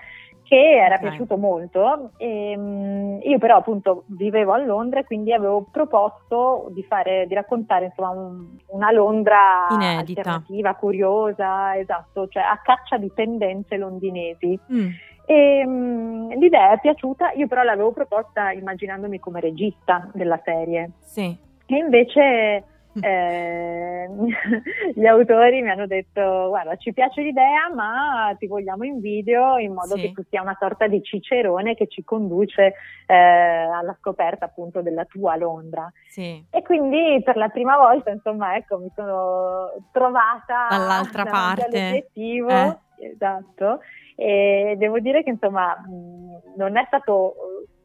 che 0.53 0.77
era 0.77 0.97
okay. 0.97 1.09
piaciuto 1.09 1.39
molto. 1.39 2.11
E, 2.19 2.55
um, 2.55 3.19
io 3.23 3.39
però 3.39 3.57
appunto 3.57 4.05
vivevo 4.09 4.53
a 4.53 4.59
Londra 4.59 5.01
e 5.01 5.05
quindi 5.05 5.33
avevo 5.33 5.67
proposto 5.71 6.69
di, 6.73 6.83
fare, 6.83 7.27
di 7.27 7.33
raccontare 7.33 7.87
insomma, 7.87 8.11
un, 8.11 8.49
una 8.67 8.93
Londra 8.93 9.67
Inedita. 9.71 10.21
alternativa, 10.21 10.75
curiosa, 10.75 11.79
esatto, 11.79 12.29
cioè 12.29 12.43
a 12.43 12.61
caccia 12.63 12.99
di 12.99 13.11
tendenze 13.15 13.79
londinesi. 13.79 14.61
Mm. 14.71 14.89
E, 15.25 15.63
um, 15.65 16.29
l'idea 16.39 16.73
è 16.73 16.81
piaciuta, 16.81 17.33
io 17.33 17.47
però 17.47 17.63
l'avevo 17.63 17.93
proposta 17.93 18.51
immaginandomi 18.51 19.19
come 19.21 19.41
regista 19.41 20.11
della 20.13 20.39
serie. 20.45 20.91
Sì. 20.99 21.35
E 21.65 21.77
invece 21.77 22.65
eh, 23.01 24.09
gli 24.95 25.07
autori 25.07 25.63
mi 25.63 25.71
hanno 25.71 25.87
detto 25.87 26.49
guarda 26.49 26.77
ci 26.77 26.93
piace 26.93 27.23
l'idea 27.23 27.73
ma 27.75 28.35
ti 28.39 28.47
vogliamo 28.47 28.85
in 28.85 29.01
video 29.01 29.57
in 29.57 29.73
modo 29.73 29.97
sì. 29.97 30.03
che 30.03 30.13
tu 30.13 30.23
sia 30.29 30.43
una 30.43 30.57
sorta 30.59 30.87
di 30.87 31.03
cicerone 31.03 31.75
che 31.75 31.87
ci 31.87 32.05
conduce 32.05 32.75
eh, 33.07 33.15
alla 33.15 33.97
scoperta 33.99 34.45
appunto 34.45 34.83
della 34.83 35.05
tua 35.05 35.37
Londra 35.37 35.91
sì. 36.09 36.45
e 36.51 36.63
quindi 36.63 37.21
per 37.25 37.37
la 37.37 37.49
prima 37.49 37.79
volta 37.79 38.11
insomma 38.11 38.57
ecco 38.57 38.79
mi 38.79 38.91
sono 38.95 39.71
trovata 39.91 40.67
dall'altra 40.69 41.25
parte 41.25 41.65
all'obiettivo 41.65 42.51
eh. 42.51 42.79
esatto 43.13 43.81
e 44.17 44.75
devo 44.77 44.99
dire 44.99 45.23
che 45.23 45.31
insomma 45.31 45.75
mh, 45.77 46.57
non 46.57 46.77
è 46.77 46.85
stato 46.87 47.35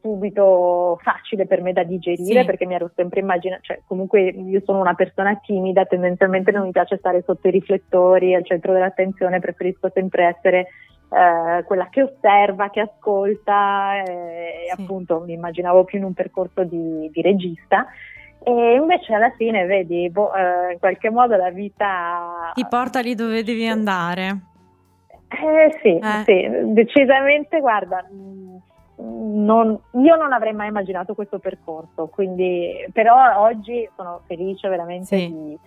subito 0.00 0.98
facile 1.02 1.46
per 1.46 1.62
me 1.62 1.72
da 1.72 1.82
digerire 1.82 2.40
sì. 2.40 2.46
perché 2.46 2.66
mi 2.66 2.74
ero 2.74 2.90
sempre 2.94 3.20
immaginata, 3.20 3.60
cioè 3.62 3.80
comunque 3.86 4.22
io 4.22 4.62
sono 4.64 4.80
una 4.80 4.94
persona 4.94 5.38
timida, 5.42 5.84
tendenzialmente 5.84 6.50
non 6.50 6.62
mi 6.62 6.72
piace 6.72 6.96
stare 6.98 7.22
sotto 7.24 7.48
i 7.48 7.52
riflettori, 7.52 8.34
al 8.34 8.44
centro 8.44 8.72
dell'attenzione, 8.72 9.40
preferisco 9.40 9.90
sempre 9.92 10.24
essere 10.26 10.68
eh, 11.10 11.64
quella 11.64 11.88
che 11.88 12.02
osserva, 12.02 12.70
che 12.70 12.80
ascolta 12.80 14.02
e 14.02 14.70
sì. 14.74 14.80
appunto 14.80 15.20
mi 15.20 15.32
immaginavo 15.32 15.84
più 15.84 15.98
in 15.98 16.04
un 16.04 16.14
percorso 16.14 16.64
di, 16.64 17.08
di 17.12 17.22
regista. 17.22 17.86
E 18.40 18.74
invece 18.74 19.14
alla 19.14 19.32
fine, 19.36 19.66
vedi, 19.66 20.08
boh, 20.10 20.32
eh, 20.32 20.72
in 20.72 20.78
qualche 20.78 21.10
modo 21.10 21.36
la 21.36 21.50
vita 21.50 22.52
ti 22.54 22.64
porta 22.68 23.00
lì 23.00 23.14
dove 23.14 23.42
devi 23.42 23.66
andare. 23.66 24.38
Eh 25.28 25.78
sì, 25.82 25.98
eh. 25.98 26.22
sì, 26.24 26.72
decisamente, 26.72 27.60
guarda, 27.60 28.06
non, 29.00 29.78
io 29.92 30.16
non 30.16 30.32
avrei 30.32 30.52
mai 30.52 30.68
immaginato 30.68 31.14
questo 31.14 31.38
percorso, 31.38 32.08
quindi, 32.08 32.84
però 32.92 33.40
oggi 33.42 33.88
sono 33.94 34.22
felice 34.26 34.68
veramente 34.68 35.16
sì. 35.16 35.28
di, 35.28 35.58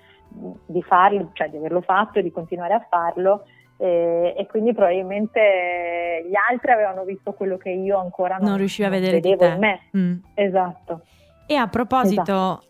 di, 0.66 0.82
farlo, 0.82 1.30
cioè 1.34 1.50
di 1.50 1.58
averlo 1.58 1.82
fatto 1.82 2.20
e 2.20 2.24
di 2.24 2.32
continuare 2.32 2.74
a 2.74 2.86
farlo. 2.90 3.46
E, 3.78 4.36
e, 4.38 4.46
quindi 4.48 4.74
probabilmente 4.74 6.26
gli 6.30 6.36
altri 6.52 6.72
avevano 6.72 7.04
visto 7.04 7.32
quello 7.34 7.58
che 7.58 7.72
io 7.72 7.98
ancora 7.98 8.38
non, 8.38 8.50
non 8.50 8.58
riuscivo 8.58 8.88
a 8.88 8.92
vedere 8.92 9.20
vedevo 9.20 9.46
in 9.46 9.58
me. 9.58 9.80
Mm. 9.98 10.18
Esatto. 10.36 11.02
E 11.48 11.56
a 11.56 11.68
proposito 11.68 12.22
esatto. 12.22 12.64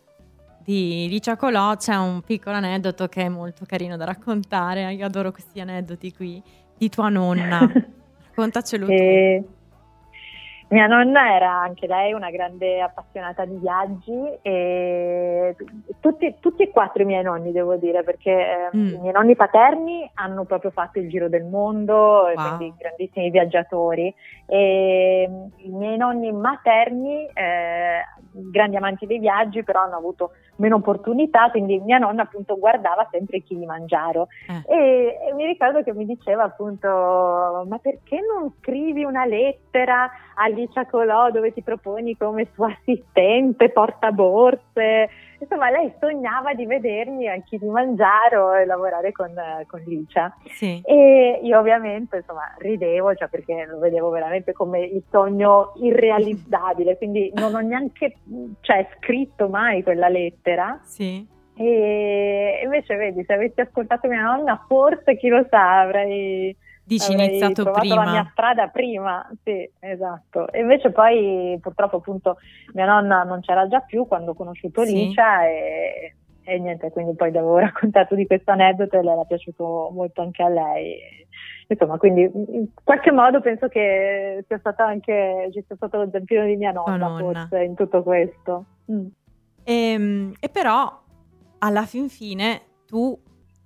di 0.64 1.08
Licia 1.10 1.36
Colò, 1.36 1.76
c'è 1.76 1.96
un 1.96 2.22
piccolo 2.22 2.56
aneddoto 2.56 3.08
che 3.08 3.24
è 3.24 3.30
molto 3.30 3.66
carino 3.66 3.98
da 3.98 4.06
raccontare. 4.06 4.94
Io 4.94 5.06
adoro 5.06 5.32
questi 5.32 5.60
aneddoti 5.60 6.14
qui 6.14 6.42
di 6.78 6.88
tua 6.88 7.10
nonna. 7.10 7.60
Raccontacelo 8.32 8.88
e... 8.88 9.44
tu. 9.44 9.61
Mia 10.72 10.88
nonna 10.88 11.36
era 11.36 11.52
anche 11.52 11.86
lei 11.86 12.14
una 12.14 12.30
grande 12.30 12.80
appassionata 12.80 13.44
di 13.44 13.58
viaggi 13.58 14.40
e 14.42 15.54
tutti, 16.00 16.38
tutti 16.40 16.64
e 16.64 16.70
quattro 16.70 17.04
i 17.04 17.06
miei 17.06 17.24
nonni, 17.24 17.52
devo 17.52 17.76
dire, 17.76 18.04
perché 18.04 18.32
eh, 18.32 18.78
mm. 18.78 18.88
i 18.94 18.98
miei 19.00 19.12
nonni 19.12 19.36
paterni 19.36 20.10
hanno 20.14 20.46
proprio 20.46 20.72
fatto 20.72 21.00
il 21.00 21.10
giro 21.10 21.28
del 21.28 21.44
mondo, 21.44 21.94
wow. 21.94 22.56
quindi 22.56 22.74
grandissimi 22.78 23.30
viaggiatori, 23.30 24.16
e 24.46 25.28
mm, 25.30 25.46
i 25.58 25.70
miei 25.72 25.98
nonni 25.98 26.32
materni, 26.32 27.26
eh, 27.34 28.06
grandi 28.32 28.78
amanti 28.78 29.06
dei 29.06 29.20
viaggi, 29.20 29.64
però 29.64 29.82
hanno 29.82 29.98
avuto 29.98 30.32
meno 30.62 30.76
opportunità, 30.78 31.50
quindi 31.50 31.80
mia 31.80 31.98
nonna 31.98 32.22
appunto 32.22 32.58
guardava 32.58 33.08
sempre 33.12 33.40
chi 33.40 33.56
Kilimangiaro 33.56 34.28
eh. 34.48 34.74
e, 34.74 35.18
e 35.28 35.34
mi 35.34 35.46
ricordo 35.46 35.84
che 35.84 35.94
mi 35.94 36.06
diceva 36.06 36.44
appunto 36.44 36.88
ma 36.88 37.78
perché 37.82 38.20
non 38.22 38.54
scrivi 38.60 39.04
una 39.04 39.26
lettera 39.26 40.10
a 40.36 40.48
Licia 40.48 40.86
Colò 40.86 41.32
dove 41.32 41.52
ti 41.52 41.62
proponi 41.62 42.16
come 42.16 42.48
sua 42.54 42.68
assistente, 42.68 43.70
portaborse? 43.70 45.10
Insomma, 45.42 45.72
lei 45.72 45.92
sognava 46.00 46.54
di 46.54 46.68
vedermi 46.68 47.28
a 47.28 47.42
Kilimangiaro 47.42 48.54
e 48.54 48.66
lavorare 48.66 49.12
con, 49.12 49.34
con 49.66 49.82
Licia. 49.88 50.36
Sì. 50.46 50.80
E 50.86 51.40
io 51.42 51.58
ovviamente, 51.58 52.18
insomma, 52.18 52.54
ridevo, 52.60 53.16
cioè 53.16 53.28
perché 53.28 53.66
lo 53.66 53.80
vedevo 53.80 54.10
veramente 54.10 54.54
come 54.54 54.82
il 54.82 55.04
sogno 55.10 55.74
irrealizzabile, 55.78 56.96
quindi 56.98 57.32
non 57.34 57.56
ho 57.56 57.60
neanche 57.60 58.18
cioè, 58.62 58.88
scritto 58.98 59.50
mai 59.50 59.82
quella 59.82 60.10
lettera. 60.10 60.80
Sì. 60.84 61.28
E 61.56 62.62
invece, 62.64 62.96
vedi, 62.96 63.24
se 63.26 63.34
avessi 63.34 63.62
ascoltato 63.62 64.08
mia 64.08 64.22
nonna, 64.22 64.64
forse 64.68 65.18
chi 65.18 65.28
lo 65.28 65.44
sa, 65.50 65.82
avrei 65.82 66.56
Dici 66.84 67.14
iniziato 67.14 67.72
prima. 67.72 68.04
la 68.04 68.12
mia 68.12 68.30
strada 68.32 68.68
prima, 68.68 69.30
sì, 69.44 69.70
esatto. 69.80 70.52
E 70.52 70.60
invece 70.60 70.92
poi 70.92 71.58
purtroppo 71.62 71.98
appunto 71.98 72.38
mia 72.74 72.86
nonna 72.86 73.24
non 73.24 73.40
c'era 73.42 73.68
già 73.68 73.80
più 73.82 74.08
quando 74.08 74.32
ho 74.32 74.34
conosciuto 74.34 74.84
sì. 74.84 74.94
Licia 74.94 75.46
e, 75.46 76.16
e, 76.44 76.60
niente, 76.60 76.92
quindi 76.92 77.16
poi 77.16 77.30
avevo 77.30 77.58
raccontato 77.60 78.16
di 78.16 78.26
questo 78.26 78.52
aneddoto 78.52 78.98
e 78.98 79.04
le 79.04 79.12
era 79.12 79.24
piaciuto 79.24 79.90
molto 79.94 80.22
anche 80.22 80.44
a 80.44 80.50
lei. 80.50 81.00
Insomma, 81.68 81.98
quindi 81.98 82.30
in 82.34 82.68
qualche 82.84 83.12
modo 83.12 83.40
penso 83.40 83.70
che 83.70 84.44
sia 84.46 84.58
stato 84.58 84.84
anche, 84.84 85.50
ci 85.54 85.64
sia 85.66 85.76
stato 85.78 85.98
lo 85.98 86.10
zampino 86.12 86.44
di 86.44 86.58
mia 86.58 86.72
nonna, 86.72 86.98
nonna. 86.98 87.48
forse 87.48 87.64
in 87.64 87.76
tutto 87.76 88.04
questo. 88.04 88.66
Mm. 88.92 89.06
E, 89.64 89.74
ehm, 89.74 90.34
e 90.40 90.50
però 90.50 91.02
alla 91.60 91.84
fin 91.84 92.10
fine 92.10 92.62
tu 92.86 93.18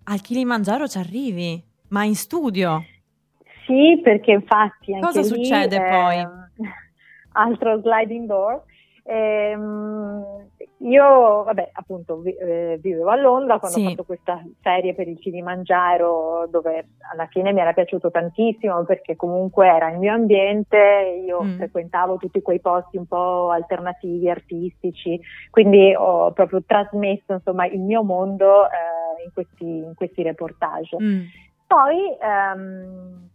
al 0.04 0.22
Kilimangiaro 0.22 0.88
ci 0.88 1.00
arrivi, 1.00 1.64
ma 1.90 2.04
in 2.04 2.16
studio. 2.16 2.84
Sì, 3.66 4.00
perché 4.02 4.32
infatti 4.32 4.94
anche 4.94 5.06
Cosa 5.06 5.22
lì, 5.22 5.26
succede 5.26 5.76
eh, 5.76 5.90
poi? 5.90 6.28
Altro 7.34 7.82
sliding 7.82 8.28
door. 8.28 8.64
Eh, 9.04 9.56
io, 10.80 11.44
vabbè, 11.44 11.70
appunto, 11.74 12.20
vi, 12.20 12.32
eh, 12.32 12.78
vivevo 12.82 13.10
a 13.10 13.16
Londra 13.16 13.60
quando 13.60 13.78
sì. 13.78 13.86
ho 13.86 13.90
fatto 13.90 14.04
questa 14.04 14.44
serie 14.62 14.94
per 14.94 15.08
il 15.08 15.18
Kilimangiaro, 15.18 16.48
dove 16.50 16.88
alla 17.12 17.28
fine 17.28 17.54
mi 17.54 17.60
era 17.60 17.72
piaciuto 17.74 18.12
tantissimo 18.12 18.84
perché 18.84 19.16
comunque 19.16 19.68
era 19.68 19.90
il 19.90 20.00
mio 20.00 20.14
ambiente, 20.14 21.24
io 21.26 21.44
mm. 21.44 21.58
frequentavo 21.58 22.18
tutti 22.18 22.42
quei 22.42 22.60
posti 22.60 22.98
un 22.98 23.06
po' 23.06 23.52
alternativi, 23.52 24.30
artistici, 24.30 25.20
quindi 25.50 25.94
ho 25.96 26.32
proprio 26.34 26.64
trasmesso 26.66 27.34
insomma 27.34 27.66
il 27.68 27.82
mio 27.82 28.04
mondo 28.04 28.66
eh, 28.66 29.24
in, 29.24 29.32
questi, 29.34 29.66
in, 29.66 29.94
questi, 29.96 30.24
reportage. 30.24 30.98
Mm. 31.02 31.22
Poi 31.68 32.16
ehm, 32.22 33.30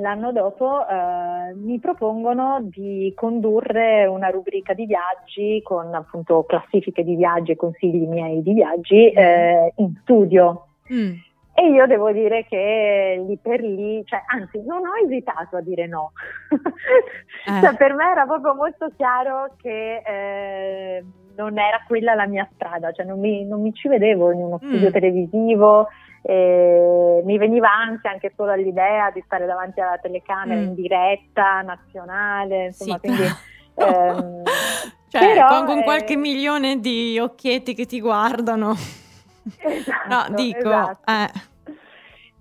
l'anno 0.00 0.32
dopo 0.32 0.86
eh, 0.86 1.54
mi 1.54 1.78
propongono 1.78 2.60
di 2.62 3.12
condurre 3.14 4.06
una 4.06 4.28
rubrica 4.28 4.74
di 4.74 4.86
viaggi 4.86 5.60
con 5.62 5.94
appunto 5.94 6.44
classifiche 6.44 7.04
di 7.04 7.14
viaggi 7.14 7.52
e 7.52 7.56
consigli 7.56 8.06
miei 8.06 8.42
di 8.42 8.52
viaggi 8.52 9.12
mm. 9.12 9.18
eh, 9.18 9.72
in 9.76 9.94
studio. 10.00 10.66
Mm. 10.92 11.12
E 11.52 11.68
io 11.68 11.86
devo 11.86 12.10
dire 12.10 12.46
che 12.48 13.22
lì 13.26 13.36
per 13.36 13.60
lì, 13.60 14.02
cioè, 14.06 14.22
anzi, 14.26 14.62
non 14.64 14.78
ho 14.78 15.04
esitato 15.04 15.56
a 15.56 15.60
dire 15.60 15.86
no. 15.86 16.12
eh. 16.50 17.60
cioè, 17.60 17.76
per 17.76 17.92
me 17.92 18.10
era 18.10 18.24
proprio 18.24 18.54
molto 18.54 18.90
chiaro 18.96 19.54
che 19.60 20.02
eh, 20.06 21.04
non 21.36 21.58
era 21.58 21.82
quella 21.86 22.14
la 22.14 22.26
mia 22.26 22.48
strada, 22.54 22.92
cioè 22.92 23.04
non 23.04 23.20
mi, 23.20 23.44
non 23.44 23.60
mi 23.60 23.74
ci 23.74 23.88
vedevo 23.88 24.32
in 24.32 24.40
uno 24.40 24.58
studio 24.58 24.88
mm. 24.88 24.92
televisivo, 24.92 25.88
e 26.22 27.22
mi 27.24 27.38
veniva 27.38 27.72
ansia 27.72 28.10
anche 28.10 28.32
solo 28.36 28.52
all'idea 28.52 29.10
di 29.10 29.22
stare 29.24 29.46
davanti 29.46 29.80
alla 29.80 29.98
telecamera 29.98 30.60
mm. 30.60 30.64
in 30.64 30.74
diretta 30.74 31.62
nazionale, 31.62 32.66
insomma, 32.66 32.94
sì. 32.94 33.00
quindi 33.00 33.22
ehm, 33.76 34.42
cioè, 35.08 35.20
però, 35.20 35.48
con, 35.48 35.66
con, 35.66 35.82
qualche 35.82 36.12
eh, 36.12 36.16
milione 36.16 36.78
di 36.80 37.18
occhietti 37.18 37.74
che 37.74 37.86
ti 37.86 38.00
guardano. 38.00 38.76
Esatto, 39.58 40.08
no, 40.08 40.34
dico, 40.34 40.68
esatto. 40.68 41.10
eh. 41.10 41.48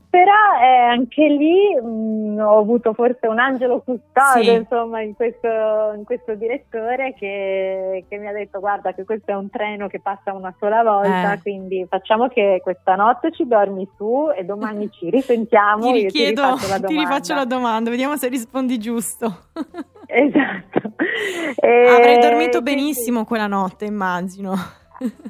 Però 0.10 0.32
eh, 0.60 0.92
anche 0.92 1.28
lì 1.28 1.76
mh, 1.76 1.88
mm, 1.88 2.40
ho 2.40 2.58
avuto 2.58 2.94
forse 2.94 3.28
un 3.28 3.38
angelo 3.38 3.84
custode 3.86 4.44
sì. 4.44 4.52
insomma 4.54 5.02
in 5.02 5.14
questo, 5.14 5.48
in 5.96 6.04
questo 6.04 6.34
direttore 6.34 7.14
che, 7.14 8.06
che, 8.10 8.18
mi 8.18 8.28
ha 8.28 8.32
detto 8.32 8.60
guarda 8.60 8.92
che 8.94 9.06
questo 9.06 9.30
è 9.30 9.36
un 9.36 9.52
treno 9.52 9.88
che 9.88 10.00
passa 10.00 10.34
una 10.34 10.52
sola 10.58 10.82
volta 10.82 11.34
eh. 11.34 11.42
quindi 11.42 11.86
facciamo 11.88 12.28
che 12.28 12.60
questa 12.64 12.96
notte 12.96 13.32
ci 13.32 13.46
dormi 13.46 13.88
su 13.98 14.32
e 14.36 14.44
domani 14.46 14.90
ci 14.90 15.10
risentiamo 15.12 15.92
ti 15.92 16.02
richiedo, 16.02 16.56
ti, 16.56 16.82
ti 16.88 16.98
rifaccio 16.98 17.36
la 17.36 17.46
domanda. 17.46 17.92
vediamo 17.92 18.18
se 18.18 18.30
rispondi 18.30 18.80
giusto. 18.80 19.50
Esatto. 20.12 20.94
E... 21.62 21.86
avrei 21.88 22.18
dormito 22.18 22.64
benissimo 22.64 23.26
quella 23.26 23.46
notte 23.46 23.86
immagino 23.86 24.56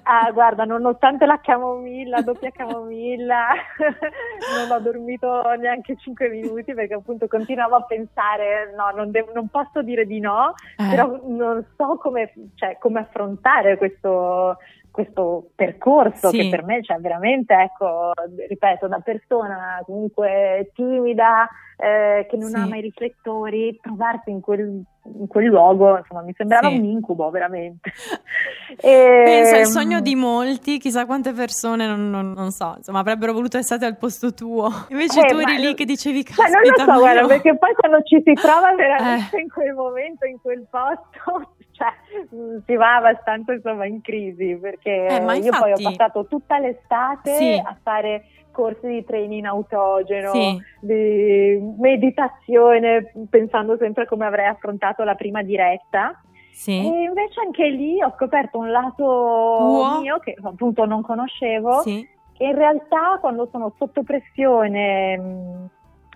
Ah, 0.03 0.31
guarda, 0.31 0.63
nonostante 0.65 1.25
la 1.25 1.39
camomilla, 1.39 2.21
doppia 2.21 2.49
camomilla, 2.51 3.49
non 4.57 4.71
ho 4.71 4.79
dormito 4.79 5.43
neanche 5.59 5.95
5 5.95 6.29
minuti 6.29 6.73
perché 6.73 6.95
appunto 6.95 7.27
continuavo 7.27 7.75
a 7.75 7.83
pensare, 7.83 8.73
no, 8.75 8.89
non, 8.95 9.11
devo, 9.11 9.31
non 9.33 9.47
posso 9.49 9.81
dire 9.81 10.05
di 10.05 10.19
no, 10.19 10.53
eh. 10.77 10.87
però 10.89 11.19
non 11.25 11.63
so 11.77 11.97
come, 11.97 12.33
cioè, 12.55 12.77
come 12.79 13.01
affrontare 13.01 13.77
questo, 13.77 14.57
questo 14.91 15.51
percorso 15.55 16.29
sì. 16.29 16.37
che 16.37 16.49
per 16.49 16.63
me, 16.63 16.83
cioè 16.83 16.97
veramente, 16.97 17.53
ecco, 17.53 18.11
ripeto, 18.47 18.87
da 18.87 18.99
persona 18.99 19.81
comunque 19.85 20.71
timida, 20.73 21.47
eh, 21.77 22.27
che 22.29 22.35
non 22.35 22.49
sì. 22.49 22.55
ama 22.55 22.77
i 22.77 22.81
riflettori, 22.81 23.79
trovarsi 23.81 24.29
in 24.29 24.41
quel, 24.41 24.83
in 25.03 25.27
quel 25.27 25.45
luogo, 25.45 25.97
insomma, 25.97 26.21
mi 26.21 26.33
sembrava 26.35 26.67
sì. 26.69 26.77
un 26.77 26.83
incubo 26.83 27.29
veramente. 27.29 27.91
e, 28.77 29.21
Penso 29.25 29.55
al 29.55 29.65
sogno 29.65 30.01
di 30.01 30.15
molti, 30.15 30.77
chissà 30.77 31.05
quante 31.05 31.31
persone, 31.31 31.87
non, 31.87 32.09
non, 32.09 32.31
non, 32.31 32.51
so, 32.51 32.73
insomma, 32.77 32.99
avrebbero 32.99 33.31
voluto 33.33 33.57
essere 33.57 33.85
al 33.85 33.97
posto 33.97 34.33
tuo. 34.33 34.69
Invece 34.89 35.21
eh, 35.21 35.27
tu 35.27 35.37
eri 35.37 35.57
lì 35.57 35.73
che 35.73 35.85
dicevi, 35.85 36.23
caspita, 36.23 36.49
ma 36.49 36.59
non 36.59 36.61
lo 36.61 36.93
so, 36.93 36.99
guarda, 36.99 37.27
perché 37.27 37.57
poi 37.57 37.73
quando 37.73 38.01
ci 38.03 38.21
si 38.25 38.33
trova 38.33 38.73
veramente 38.75 39.37
eh. 39.37 39.41
in 39.41 39.49
quel 39.49 39.73
momento, 39.73 40.25
in 40.25 40.39
quel 40.41 40.67
posto 40.69 41.53
cioè, 41.79 42.35
mm, 42.35 42.57
si 42.65 42.75
va 42.75 42.97
abbastanza 42.97 43.53
insomma 43.53 43.85
in 43.85 44.01
crisi 44.01 44.57
perché 44.61 45.07
eh, 45.07 45.15
io 45.15 45.33
infatti... 45.33 45.49
poi 45.49 45.71
ho 45.71 45.81
passato 45.81 46.25
tutta 46.25 46.59
l'estate 46.59 47.33
sì. 47.35 47.61
a 47.63 47.75
fare 47.81 48.25
corsi 48.51 48.87
di 48.87 49.05
training 49.05 49.45
autogeno, 49.45 50.31
sì. 50.33 50.61
di 50.81 51.57
meditazione, 51.77 53.13
pensando 53.29 53.77
sempre 53.77 54.03
a 54.03 54.05
come 54.05 54.25
avrei 54.25 54.47
affrontato 54.47 55.03
la 55.03 55.15
prima 55.15 55.41
diretta. 55.41 56.21
Sì. 56.51 56.71
E 56.71 57.03
invece 57.03 57.39
anche 57.39 57.69
lì 57.69 58.01
ho 58.03 58.11
scoperto 58.17 58.57
un 58.57 58.69
lato 58.69 59.05
Uo. 59.05 59.99
mio 60.01 60.19
che 60.19 60.35
appunto 60.43 60.85
non 60.85 61.01
conoscevo. 61.01 61.79
Sì. 61.81 62.05
E 62.37 62.45
in 62.45 62.55
realtà 62.55 63.17
quando 63.21 63.47
sono 63.49 63.73
sotto 63.77 64.03
pressione 64.03 65.17
mm, 65.17 65.65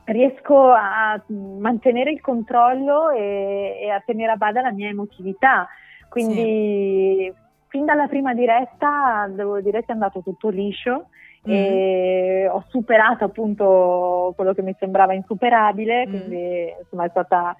riesco 0.05 0.69
a 0.69 1.21
mantenere 1.27 2.11
il 2.11 2.21
controllo 2.21 3.09
e, 3.09 3.77
e, 3.81 3.89
a 3.89 4.01
tenere 4.05 4.31
a 4.31 4.35
bada 4.35 4.61
la 4.61 4.71
mia 4.71 4.89
emotività. 4.89 5.67
Quindi 6.09 7.31
sì. 7.31 7.33
fin 7.67 7.85
dalla 7.85 8.07
prima 8.07 8.33
diretta 8.33 9.27
devo 9.29 9.61
dire 9.61 9.79
che 9.79 9.87
è 9.87 9.93
andato 9.93 10.21
tutto 10.21 10.49
liscio 10.49 11.07
mm-hmm. 11.47 11.57
e 11.57 12.47
ho 12.51 12.63
superato 12.67 13.23
appunto 13.23 14.33
quello 14.35 14.53
che 14.53 14.61
mi 14.61 14.75
sembrava 14.77 15.13
insuperabile, 15.13 16.05
mm-hmm. 16.05 16.09
quindi 16.09 16.73
insomma 16.79 17.05
è 17.05 17.09
stata 17.09 17.55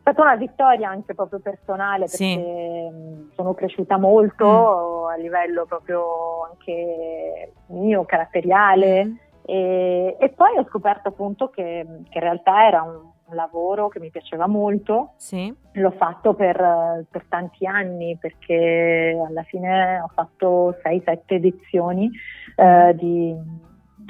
stata 0.00 0.22
una 0.22 0.36
vittoria 0.36 0.88
anche 0.88 1.14
proprio 1.14 1.40
personale 1.40 2.06
perché 2.06 2.16
sì. 2.16 3.28
sono 3.34 3.54
cresciuta 3.54 3.98
molto 3.98 5.04
mm. 5.06 5.10
a 5.10 5.16
livello 5.16 5.66
proprio 5.66 6.48
anche 6.50 7.52
mio, 7.66 8.04
caratteriale 8.04 9.04
mm. 9.04 9.14
E, 9.44 10.16
e, 10.18 10.28
poi 10.30 10.56
ho 10.58 10.66
scoperto 10.68 11.08
appunto 11.08 11.48
che, 11.48 11.86
che 12.08 12.18
in 12.18 12.20
realtà 12.20 12.66
era 12.66 12.82
un, 12.82 13.00
un, 13.26 13.34
lavoro 13.34 13.88
che 13.88 14.00
mi 14.00 14.10
piaceva 14.10 14.46
molto. 14.46 15.12
Sì. 15.16 15.54
L'ho 15.72 15.90
fatto 15.92 16.34
per, 16.34 17.06
per, 17.10 17.24
tanti 17.28 17.66
anni 17.66 18.16
perché 18.18 19.16
alla 19.26 19.42
fine 19.44 20.00
ho 20.00 20.10
fatto 20.14 20.76
6-7 20.84 21.20
edizioni 21.26 22.10
eh, 22.56 22.94
di, 22.94 23.34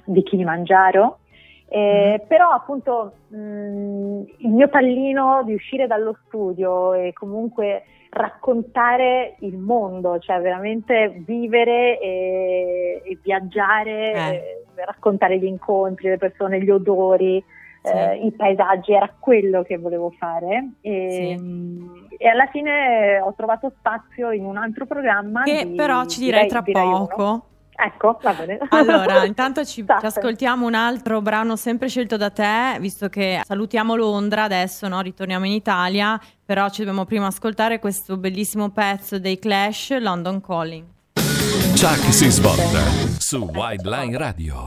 di 0.04 0.22
Kilimangiaro 0.22 1.19
eh, 1.72 2.20
mm. 2.20 2.26
Però 2.26 2.50
appunto 2.50 3.12
mh, 3.28 3.36
mm, 3.36 4.22
il 4.38 4.50
mio 4.50 4.68
pallino 4.68 5.44
di 5.44 5.54
uscire 5.54 5.86
dallo 5.86 6.16
studio 6.26 6.94
e 6.94 7.12
comunque 7.12 7.84
raccontare 8.10 9.36
il 9.40 9.56
mondo, 9.56 10.18
cioè 10.18 10.40
veramente 10.40 11.22
vivere 11.24 12.00
e, 12.00 13.02
e 13.04 13.18
viaggiare, 13.22 14.12
eh. 14.12 14.34
e 14.34 14.84
raccontare 14.84 15.38
gli 15.38 15.44
incontri, 15.44 16.08
le 16.08 16.18
persone, 16.18 16.60
gli 16.60 16.70
odori, 16.70 17.42
sì. 17.82 17.92
eh, 17.92 18.16
i 18.16 18.32
paesaggi, 18.32 18.92
era 18.92 19.14
quello 19.16 19.62
che 19.62 19.78
volevo 19.78 20.10
fare. 20.18 20.72
E, 20.80 21.36
sì. 21.38 22.16
e, 22.18 22.28
alla 22.28 22.48
fine 22.48 23.20
ho 23.20 23.32
trovato 23.36 23.72
spazio 23.78 24.32
in 24.32 24.44
un 24.44 24.56
altro 24.56 24.86
programma. 24.86 25.44
Che 25.44 25.66
di, 25.66 25.74
però 25.76 26.04
ci 26.06 26.18
direi, 26.18 26.48
direi 26.48 26.64
tra 26.72 26.82
poco. 26.82 27.22
Uno. 27.22 27.44
Ecco, 27.82 28.18
va 28.22 28.32
bene. 28.34 28.58
Allora, 28.70 29.24
intanto 29.24 29.64
ci, 29.64 29.84
ci, 29.84 30.06
ascoltiamo 30.06 30.66
un 30.66 30.74
altro 30.74 31.22
brano 31.22 31.56
sempre 31.56 31.88
scelto 31.88 32.16
da 32.16 32.30
te, 32.30 32.76
visto 32.78 33.08
che 33.08 33.40
salutiamo 33.44 33.94
Londra 33.94 34.44
adesso, 34.44 34.86
no? 34.88 35.00
ritorniamo 35.00 35.46
in 35.46 35.52
Italia, 35.52 36.20
però 36.44 36.68
ci 36.68 36.78
dobbiamo 36.78 37.04
prima 37.04 37.26
ascoltare 37.26 37.78
questo 37.78 38.16
bellissimo 38.16 38.70
pezzo 38.70 39.18
dei 39.18 39.38
Clash, 39.38 39.98
London 39.98 40.40
Calling. 40.40 40.84
Chuck 41.74 42.12
si 42.12 42.28
svolta 42.30 42.82
su 43.18 43.48
Wildline 43.52 44.18
Radio. 44.18 44.64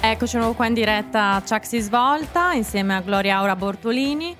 Eccoci 0.00 0.36
nuovo 0.36 0.52
qua 0.52 0.66
in 0.66 0.74
diretta 0.74 1.42
Chuck 1.46 1.66
si 1.66 1.80
svolta 1.80 2.52
insieme 2.52 2.94
a 2.94 3.00
Gloria 3.00 3.38
Aura 3.38 3.56
Bortolini. 3.56 4.36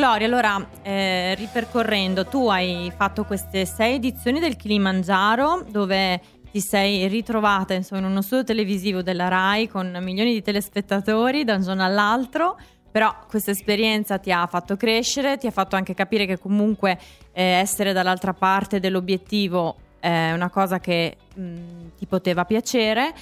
Gloria, 0.00 0.26
allora, 0.26 0.66
eh, 0.80 1.34
ripercorrendo, 1.34 2.24
tu 2.24 2.48
hai 2.48 2.90
fatto 2.96 3.24
queste 3.24 3.66
sei 3.66 3.96
edizioni 3.96 4.40
del 4.40 4.56
Kilimangiaro 4.56 5.62
dove 5.68 6.18
ti 6.50 6.58
sei 6.58 7.06
ritrovata 7.06 7.74
insomma, 7.74 8.00
in 8.00 8.06
uno 8.06 8.22
studio 8.22 8.44
televisivo 8.44 9.02
della 9.02 9.28
RAI 9.28 9.68
con 9.68 9.94
milioni 10.00 10.32
di 10.32 10.40
telespettatori 10.40 11.44
da 11.44 11.56
un 11.56 11.60
giorno 11.60 11.84
all'altro, 11.84 12.58
però 12.90 13.14
questa 13.28 13.50
esperienza 13.50 14.16
ti 14.16 14.32
ha 14.32 14.46
fatto 14.46 14.74
crescere, 14.74 15.36
ti 15.36 15.46
ha 15.46 15.50
fatto 15.50 15.76
anche 15.76 15.92
capire 15.92 16.24
che 16.24 16.38
comunque 16.38 16.98
eh, 17.32 17.42
essere 17.42 17.92
dall'altra 17.92 18.32
parte 18.32 18.80
dell'obiettivo 18.80 19.76
è 20.00 20.32
una 20.32 20.48
cosa 20.48 20.80
che 20.80 21.18
mh, 21.34 21.52
ti 21.98 22.06
poteva 22.06 22.46
piacere 22.46 23.12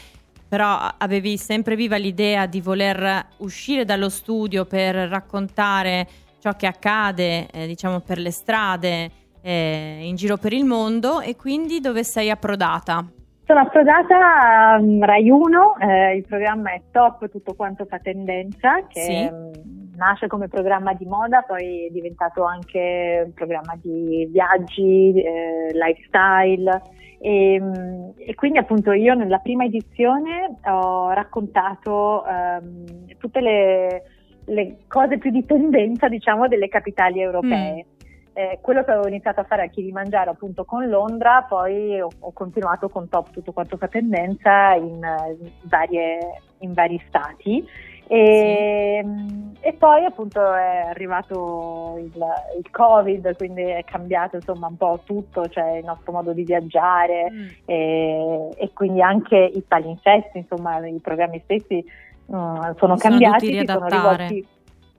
però 0.49 0.95
avevi 0.97 1.37
sempre 1.37 1.77
viva 1.77 1.97
l'idea 1.97 2.47
di 2.47 2.63
voler 2.63 3.27
uscire 3.39 3.85
dallo 3.85 4.09
studio 4.09 4.65
per 4.65 4.95
raccontare 4.95 6.09
ciò 6.39 6.53
che 6.53 6.67
accade 6.67 7.49
eh, 7.51 7.67
diciamo 7.67 8.01
per 8.01 8.19
le 8.19 8.31
strade 8.31 9.11
eh, 9.43 10.01
in 10.03 10.17
giro 10.17 10.37
per 10.37 10.53
il 10.53 10.65
mondo 10.65 11.21
e 11.21 11.37
quindi 11.37 11.81
dove 11.81 12.05
sei 12.05 12.31
approdata? 12.31 13.05
Sono 13.47 13.61
approdata 13.61 14.75
a 14.75 14.79
um, 14.79 15.03
Rai 15.03 15.31
1, 15.31 15.77
eh, 15.79 16.17
il 16.17 16.27
programma 16.27 16.73
è 16.73 16.83
Top 16.91 17.31
Tutto 17.31 17.55
Quanto 17.55 17.87
fa 17.87 17.99
tendenza, 17.99 18.87
che 18.87 19.01
sì. 19.01 19.29
um, 19.31 19.51
nasce 19.97 20.27
come 20.27 20.49
programma 20.49 20.93
di 20.93 21.07
moda, 21.07 21.41
poi 21.41 21.87
è 21.87 21.91
diventato 21.91 22.45
anche 22.45 23.23
un 23.25 23.33
programma 23.33 23.75
di 23.81 24.29
viaggi, 24.31 25.15
eh, 25.15 25.71
lifestyle 25.73 26.83
e, 27.21 27.59
um, 27.59 28.13
e, 28.19 28.35
quindi 28.35 28.59
appunto 28.59 28.93
io 28.93 29.15
nella 29.15 29.39
prima 29.39 29.65
edizione 29.65 30.59
ho 30.67 31.11
raccontato 31.13 32.23
um, 32.27 32.85
tutte 33.17 33.41
le 33.41 34.03
le 34.49 34.79
cose 34.89 35.19
più 35.19 35.31
di 35.31 35.45
tendenza, 35.45 36.09
diciamo, 36.09 36.49
delle 36.49 36.69
capitali 36.69 37.21
europee. 37.21 37.75
Mm. 37.75 37.97
Eh, 38.33 38.59
quello 38.61 38.85
che 38.85 38.93
avevo 38.93 39.09
iniziato 39.09 39.41
a 39.41 39.45
fare 39.45 39.65
a 39.65 39.69
Kilimangiaro 39.69 40.31
appunto 40.31 40.65
con 40.65 40.89
Londra, 40.89 41.45
poi 41.49 42.01
ho, 42.01 42.09
ho 42.21 42.33
continuato 42.33 42.89
con 42.89 43.09
Top 43.09 43.31
tutto 43.31 43.53
quanto 43.53 43.77
fa 43.77 43.89
tendenza 43.89 44.75
in, 44.75 45.01
in, 45.41 45.51
varie, 45.63 46.19
in 46.59 46.73
vari 46.73 47.03
stati. 47.09 47.67
E, 48.11 49.05
sì. 49.05 49.59
e, 49.61 49.73
poi 49.75 50.05
appunto 50.05 50.41
è 50.55 50.87
arrivato 50.89 51.97
il, 51.99 52.25
il, 52.57 52.71
Covid, 52.71 53.37
quindi 53.37 53.63
è 53.63 53.85
cambiato 53.85 54.37
insomma 54.37 54.69
un 54.69 54.79
po' 54.79 55.01
tutto, 55.05 55.47
cioè 55.49 55.77
il 55.77 55.85
nostro 55.85 56.13
modo 56.13 56.33
di 56.33 56.43
viaggiare 56.43 57.31
mm. 57.31 57.47
e, 57.67 58.49
e, 58.57 58.71
quindi 58.73 59.03
anche 59.03 59.37
i 59.37 59.63
palinsesti, 59.67 60.39
insomma 60.39 60.79
i 60.87 61.01
programmi 61.03 61.41
stessi 61.45 61.85
uh, 62.29 62.75
sono 62.77 62.97
cambiati, 62.97 63.59
si 63.59 63.65
sono 63.67 63.87
rivolti 63.87 64.47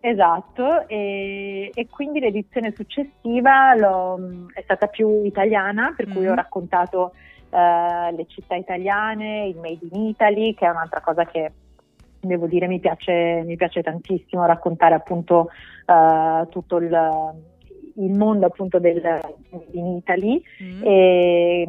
Esatto, 0.02 0.88
e, 0.88 1.72
e, 1.74 1.88
quindi 1.90 2.22
l'edizione 2.22 2.74
successiva 2.74 3.74
è 3.74 4.62
stata 4.64 4.88
più 4.88 5.26
italiana, 5.26 5.94
per 5.96 6.08
cui 6.08 6.26
mm. 6.26 6.30
ho 6.30 6.36
raccontato 6.36 7.12
uh, 7.50 8.16
le 8.16 8.26
città 8.28 8.56
italiane, 8.56 9.48
il 9.48 9.58
Made 9.58 9.88
in 9.92 10.06
Italy, 10.08 10.54
che 10.54 10.66
è 10.66 10.70
un'altra 10.70 11.02
cosa 11.02 11.26
che 11.26 11.52
devo 12.22 12.48
dire 12.48 12.68
mi 12.68 12.80
piace, 12.80 13.44
mi 13.46 13.58
piace 13.58 13.84
tantissimo, 13.84 14.46
raccontare 14.46 14.96
appunto 14.96 15.50
uh, 15.86 16.48
tutto 16.48 16.78
il, 16.78 17.34
il, 17.96 18.18
mondo 18.18 18.46
appunto 18.46 18.80
del 18.80 19.02
Made 19.02 19.68
in 19.72 19.86
Italy. 19.98 20.42
Mm. 20.64 20.82
E, 20.86 21.68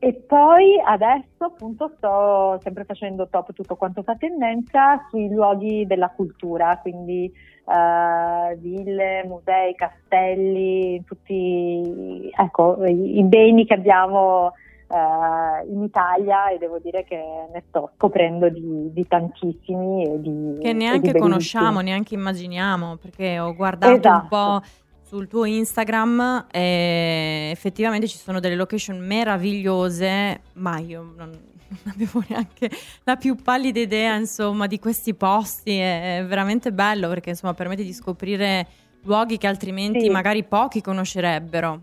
e 0.00 0.12
poi 0.14 0.80
adesso 0.84 1.44
appunto 1.44 1.92
sto 1.96 2.58
sempre 2.62 2.84
facendo 2.84 3.28
top 3.28 3.52
tutto 3.52 3.74
quanto 3.74 4.02
fa 4.02 4.14
tendenza 4.14 5.06
sui 5.10 5.28
luoghi 5.28 5.86
della 5.86 6.10
cultura, 6.10 6.78
quindi 6.80 7.32
uh, 7.64 8.56
ville, 8.58 9.24
musei, 9.26 9.74
castelli, 9.74 11.02
tutti 11.04 12.30
ecco, 12.32 12.84
i, 12.86 13.18
i 13.18 13.24
beni 13.24 13.66
che 13.66 13.74
abbiamo 13.74 14.52
uh, 14.86 15.68
in 15.68 15.82
Italia 15.82 16.48
e 16.50 16.58
devo 16.58 16.78
dire 16.78 17.02
che 17.02 17.16
ne 17.52 17.62
sto 17.68 17.90
scoprendo 17.96 18.48
di, 18.48 18.92
di 18.92 19.06
tantissimi 19.06 20.04
e 20.04 20.20
di, 20.20 20.58
che 20.60 20.72
neanche 20.72 21.12
di 21.12 21.18
conosciamo, 21.18 21.80
neanche 21.80 22.14
immaginiamo, 22.14 22.96
perché 22.96 23.38
ho 23.38 23.54
guardato 23.54 23.94
esatto. 23.94 24.22
un 24.22 24.28
po' 24.28 24.62
sul 25.08 25.26
tuo 25.26 25.46
Instagram 25.46 26.48
e 26.50 27.48
effettivamente 27.50 28.06
ci 28.06 28.18
sono 28.18 28.40
delle 28.40 28.56
location 28.56 28.98
meravigliose, 28.98 30.40
ma 30.54 30.78
io 30.78 31.14
non, 31.16 31.30
non 31.30 31.94
avevo 31.94 32.22
neanche 32.28 32.70
la 33.04 33.16
più 33.16 33.34
pallida 33.36 33.80
idea, 33.80 34.14
insomma, 34.16 34.66
di 34.66 34.78
questi 34.78 35.14
posti. 35.14 35.78
È 35.78 36.22
veramente 36.26 36.72
bello 36.72 37.08
perché, 37.08 37.30
insomma, 37.30 37.54
permette 37.54 37.84
di 37.84 37.92
scoprire 37.94 38.66
luoghi 39.04 39.38
che 39.38 39.46
altrimenti 39.46 40.00
sì. 40.00 40.08
magari 40.10 40.44
pochi 40.44 40.82
conoscerebbero. 40.82 41.80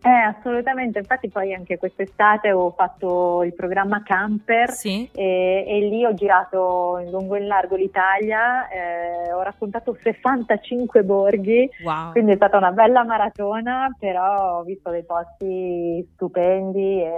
Eh, 0.00 0.08
assolutamente, 0.08 1.00
infatti 1.00 1.28
poi 1.28 1.52
anche 1.52 1.76
quest'estate 1.76 2.52
ho 2.52 2.70
fatto 2.70 3.42
il 3.42 3.52
programma 3.52 4.00
Camper 4.04 4.70
sì. 4.70 5.10
e, 5.12 5.64
e, 5.66 5.80
lì 5.88 6.04
ho 6.04 6.14
girato 6.14 6.98
in 7.04 7.10
lungo 7.10 7.34
e 7.34 7.40
in 7.40 7.48
largo 7.48 7.74
l'Italia, 7.74 8.68
eh, 8.68 9.32
ho 9.32 9.42
raccontato 9.42 9.96
65 10.00 11.02
borghi, 11.02 11.68
wow. 11.82 12.12
quindi 12.12 12.32
è 12.32 12.36
stata 12.36 12.56
una 12.56 12.70
bella 12.70 13.02
maratona, 13.02 13.94
però 13.98 14.58
ho 14.58 14.62
visto 14.62 14.90
dei 14.90 15.04
posti 15.04 16.08
stupendi 16.14 17.02
e 17.02 17.12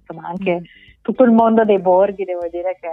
insomma 0.00 0.26
anche 0.26 0.60
mm. 0.60 0.64
tutto 1.02 1.22
il 1.22 1.30
mondo 1.30 1.64
dei 1.64 1.78
borghi 1.78 2.24
devo 2.24 2.48
dire 2.50 2.76
che 2.80 2.88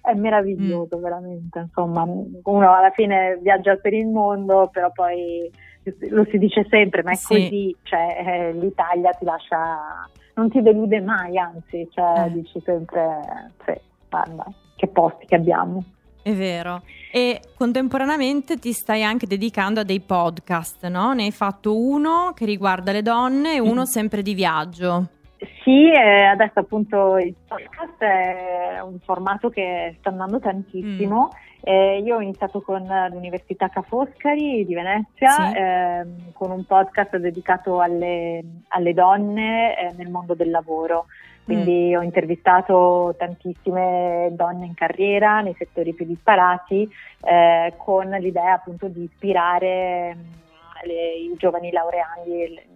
è 0.00 0.14
meraviglioso 0.14 0.96
mm. 0.96 1.02
veramente, 1.02 1.58
insomma 1.58 2.02
uno 2.04 2.74
alla 2.74 2.90
fine 2.92 3.38
viaggia 3.42 3.76
per 3.76 3.92
il 3.92 4.06
mondo 4.06 4.70
però 4.72 4.90
poi 4.90 5.50
lo 6.10 6.26
si 6.30 6.38
dice 6.38 6.66
sempre, 6.68 7.02
ma 7.02 7.12
è 7.12 7.16
sì. 7.16 7.26
così, 7.26 7.76
cioè, 7.82 8.24
eh, 8.24 8.52
l'Italia 8.52 9.10
ti 9.10 9.24
lascia, 9.24 10.08
non 10.34 10.50
ti 10.50 10.62
delude 10.62 11.00
mai, 11.00 11.38
anzi, 11.38 11.88
cioè, 11.92 12.26
eh. 12.26 12.32
dici 12.32 12.60
sempre, 12.64 13.50
sì, 13.64 13.72
guarda, 14.08 14.44
che 14.76 14.88
posti 14.88 15.26
che 15.26 15.34
abbiamo. 15.34 15.84
È 16.22 16.32
vero. 16.32 16.82
E 17.10 17.40
contemporaneamente 17.56 18.56
ti 18.58 18.72
stai 18.72 19.02
anche 19.02 19.26
dedicando 19.26 19.80
a 19.80 19.84
dei 19.84 20.00
podcast, 20.00 20.86
no? 20.86 21.12
Ne 21.12 21.24
hai 21.24 21.32
fatto 21.32 21.76
uno 21.76 22.32
che 22.34 22.44
riguarda 22.44 22.92
le 22.92 23.02
donne 23.02 23.54
e 23.54 23.60
uno 23.60 23.84
sempre 23.84 24.22
di 24.22 24.34
viaggio. 24.34 25.08
Sì, 25.64 25.90
eh, 25.90 26.24
adesso 26.26 26.60
appunto 26.60 27.18
il 27.18 27.34
podcast 27.46 27.98
è 27.98 28.80
un 28.80 29.00
formato 29.00 29.48
che 29.48 29.96
sta 29.98 30.10
andando 30.10 30.38
tantissimo. 30.38 31.30
Mm 31.34 31.50
eh, 31.64 31.98
io 32.04 32.16
ho 32.16 32.20
iniziato 32.20 32.60
con 32.60 32.84
l'Università 33.10 33.68
Ca' 33.68 33.82
Foscari 33.82 34.66
di 34.66 34.74
Venezia, 34.74 35.30
sì. 35.30 35.56
ehm, 35.56 36.32
con 36.32 36.50
un 36.50 36.64
podcast 36.64 37.16
dedicato 37.18 37.80
alle, 37.80 38.42
alle 38.68 38.92
donne 38.92 39.78
eh, 39.78 39.92
nel 39.96 40.10
mondo 40.10 40.34
del 40.34 40.50
lavoro. 40.50 41.06
quindi 41.44 41.92
mm. 41.92 41.98
ho 41.98 42.02
intervistato 42.02 43.14
tantissime 43.16 44.30
donne 44.32 44.66
in 44.66 44.74
carriera 44.74 45.40
nei 45.40 45.54
settori 45.56 45.92
più 45.92 46.04
disparati 46.04 46.88
eh, 47.22 47.74
con 47.76 48.08
l'idea 48.08 48.54
appunto 48.54 48.88
di 48.88 49.04
ispirare 49.04 50.14
mm, 50.14 50.20
le, 50.84 51.14
i 51.14 51.34
giovani 51.36 51.70
laureandi 51.70 52.70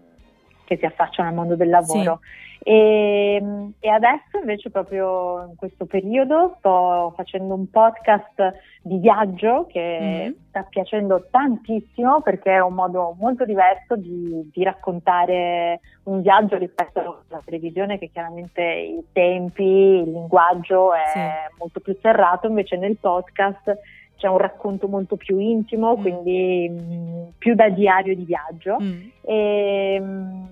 che 0.65 0.77
si 0.77 0.85
affacciano 0.85 1.29
al 1.29 1.35
mondo 1.35 1.57
del 1.57 1.71
lavoro. 1.71 2.21
Sì. 2.23 2.46
E, 2.69 3.41
e, 3.79 3.89
adesso 3.89 4.39
invece 4.41 4.71
proprio 4.71 5.47
in 5.51 5.55
questo 5.55 5.87
periodo 5.87 6.57
sto 6.59 7.13
facendo 7.15 7.55
un 7.55 7.71
podcast 7.71 8.55
di 8.83 8.99
viaggio 8.99 9.69
che 9.71 10.31
mm. 10.35 10.49
sta 10.49 10.67
piacendo 10.69 11.29
tantissimo 11.31 12.23
perché 12.23 12.55
è 12.55 12.61
un 12.61 12.75
modo 12.75 13.15
molto 13.21 13.45
diverso 13.45 13.95
di, 13.95 14.51
di, 14.53 14.65
raccontare 14.65 15.79
un 16.07 16.23
viaggio 16.23 16.57
rispetto 16.57 17.23
alla 17.29 17.41
televisione 17.45 18.01
che 18.01 18.11
chiaramente 18.13 18.63
i 18.63 19.05
tempi, 19.13 19.63
il 19.63 20.11
linguaggio 20.11 20.93
è 20.93 21.07
sì. 21.13 21.55
molto 21.59 21.79
più 21.79 21.97
serrato, 22.03 22.49
invece 22.49 22.77
nel 22.77 22.97
podcast 22.97 23.79
c'è 24.17 24.27
un 24.27 24.39
racconto 24.39 24.89
molto 24.89 25.15
più 25.15 25.39
intimo, 25.39 25.97
mm. 25.97 26.01
quindi 26.01 26.69
mh, 26.69 27.35
più 27.39 27.55
da 27.55 27.69
diario 27.69 28.17
di 28.17 28.25
viaggio. 28.25 28.77
Mm. 28.81 29.03
E, 29.21 30.01
mh, 30.01 30.49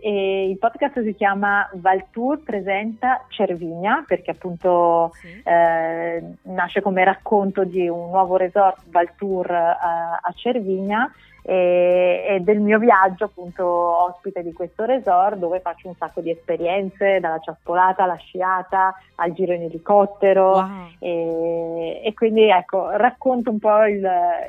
e 0.00 0.48
il 0.48 0.58
podcast 0.58 1.02
si 1.02 1.14
chiama 1.14 1.68
Valtour 1.74 2.42
presenta 2.42 3.24
Cervinia 3.28 4.04
perché 4.06 4.30
appunto 4.30 5.10
sì. 5.14 5.42
eh, 5.44 6.22
nasce 6.42 6.80
come 6.80 7.04
racconto 7.04 7.64
di 7.64 7.88
un 7.88 8.10
nuovo 8.10 8.36
resort 8.36 8.82
Valtour 8.90 9.50
a, 9.50 9.70
eh, 9.70 10.18
a 10.22 10.32
Cervinia 10.34 11.10
e, 11.42 12.24
e, 12.28 12.40
del 12.40 12.60
mio 12.60 12.78
viaggio 12.78 13.24
appunto 13.24 13.64
ospite 13.64 14.42
di 14.42 14.52
questo 14.52 14.84
resort 14.84 15.36
dove 15.36 15.60
faccio 15.60 15.88
un 15.88 15.94
sacco 15.94 16.20
di 16.20 16.30
esperienze 16.30 17.20
dalla 17.20 17.38
ciaspolata 17.38 18.02
alla 18.02 18.16
sciata 18.16 18.94
al 19.14 19.32
giro 19.32 19.54
in 19.54 19.62
elicottero 19.62 20.50
wow. 20.50 20.88
e, 20.98 22.02
e, 22.04 22.12
quindi 22.12 22.50
ecco 22.50 22.90
racconto 22.90 23.50
un 23.50 23.58
po' 23.58 23.84
il, 23.86 24.06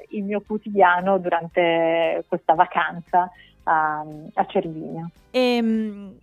il 0.09 0.23
mio 0.25 0.41
quotidiano 0.45 1.17
durante 1.19 2.25
questa 2.27 2.53
vacanza 2.53 3.31
a, 3.69 4.03
a 4.33 4.45
Cervinia. 4.47 5.07
E, 5.29 5.39
ehm, 5.39 6.13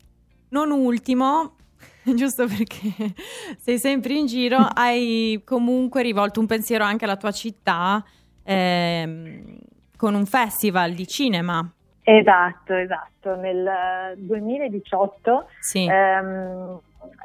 non 0.48 0.70
ultimo, 0.72 1.54
giusto 2.02 2.46
perché 2.46 3.14
sei 3.58 3.78
sempre 3.78 4.14
in 4.14 4.26
giro, 4.26 4.58
hai 4.74 5.40
comunque 5.44 6.02
rivolto 6.02 6.40
un 6.40 6.46
pensiero 6.46 6.84
anche 6.84 7.04
alla 7.04 7.16
tua 7.16 7.30
città 7.30 8.04
ehm, 8.42 9.58
con 9.96 10.14
un 10.14 10.26
festival 10.26 10.92
di 10.92 11.06
cinema. 11.06 11.70
Esatto, 12.02 12.74
esatto. 12.74 13.34
Nel 13.34 14.14
2018 14.18 15.48
sì. 15.60 15.86
ehm, 15.86 16.80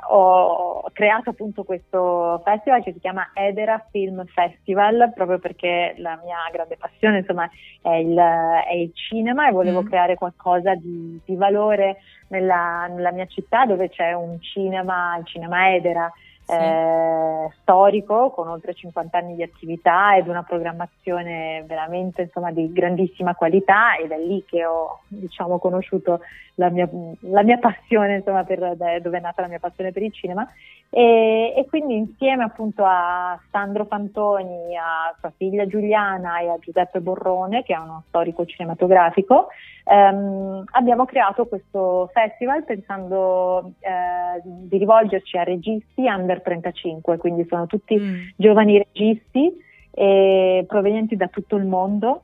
ho 0.09 0.89
creato 0.93 1.31
appunto 1.31 1.63
questo 1.63 2.41
festival 2.43 2.83
che 2.83 2.93
si 2.93 2.99
chiama 2.99 3.31
Edera 3.33 3.85
Film 3.91 4.25
Festival 4.25 5.11
proprio 5.13 5.39
perché 5.39 5.93
la 5.97 6.19
mia 6.23 6.37
grande 6.51 6.77
passione 6.77 7.19
insomma 7.19 7.49
è 7.81 7.93
il, 7.95 8.17
è 8.17 8.73
il 8.73 8.91
cinema 8.93 9.47
e 9.47 9.51
volevo 9.51 9.81
mm. 9.81 9.87
creare 9.87 10.15
qualcosa 10.15 10.75
di, 10.75 11.19
di 11.23 11.35
valore 11.35 11.97
nella, 12.27 12.87
nella, 12.87 13.11
mia 13.11 13.25
città 13.25 13.65
dove 13.65 13.89
c'è 13.89 14.13
un 14.13 14.41
cinema, 14.41 15.17
il 15.17 15.25
cinema 15.25 15.73
Edera 15.73 16.11
eh, 16.51 17.49
storico 17.61 18.31
con 18.31 18.47
oltre 18.47 18.73
50 18.73 19.17
anni 19.17 19.35
di 19.35 19.43
attività 19.43 20.15
ed 20.15 20.27
una 20.27 20.43
programmazione 20.43 21.63
veramente 21.65 22.23
insomma, 22.23 22.51
di 22.51 22.71
grandissima 22.71 23.35
qualità 23.35 23.95
ed 23.95 24.11
è 24.11 24.17
lì 24.17 24.43
che 24.45 24.65
ho 24.65 24.99
diciamo, 25.07 25.59
conosciuto 25.59 26.21
la 26.55 26.69
mia, 26.69 26.87
la 27.21 27.43
mia 27.43 27.57
passione, 27.57 28.17
insomma, 28.17 28.43
per, 28.43 28.75
dove 29.01 29.17
è 29.17 29.21
nata 29.21 29.41
la 29.41 29.47
mia 29.47 29.59
passione 29.59 29.91
per 29.91 30.03
il 30.03 30.13
cinema. 30.13 30.47
E, 30.89 31.53
e, 31.55 31.65
quindi 31.69 31.95
insieme 31.95 32.43
appunto 32.43 32.83
a 32.85 33.39
Sandro 33.49 33.85
Fantoni, 33.85 34.75
a 34.75 35.15
sua 35.19 35.31
figlia 35.37 35.65
Giuliana 35.65 36.39
e 36.39 36.49
a 36.49 36.57
Giuseppe 36.59 36.99
Borrone 36.99 37.63
che 37.63 37.73
è 37.73 37.77
uno 37.77 38.03
storico 38.09 38.45
cinematografico 38.45 39.47
ehm, 39.85 40.63
abbiamo 40.71 41.05
creato 41.05 41.45
questo 41.45 42.09
festival 42.13 42.63
pensando 42.63 43.73
eh, 43.79 44.41
di 44.43 44.77
rivolgerci 44.77 45.37
a 45.37 45.43
registi 45.43 46.05
under 46.07 46.40
35 46.41 47.17
quindi 47.17 47.45
sono 47.47 47.67
tutti 47.67 47.97
mm. 47.97 48.15
giovani 48.35 48.77
registi 48.77 49.51
eh, 49.91 50.65
provenienti 50.67 51.15
da 51.15 51.27
tutto 51.27 51.55
il 51.55 51.65
mondo 51.65 52.23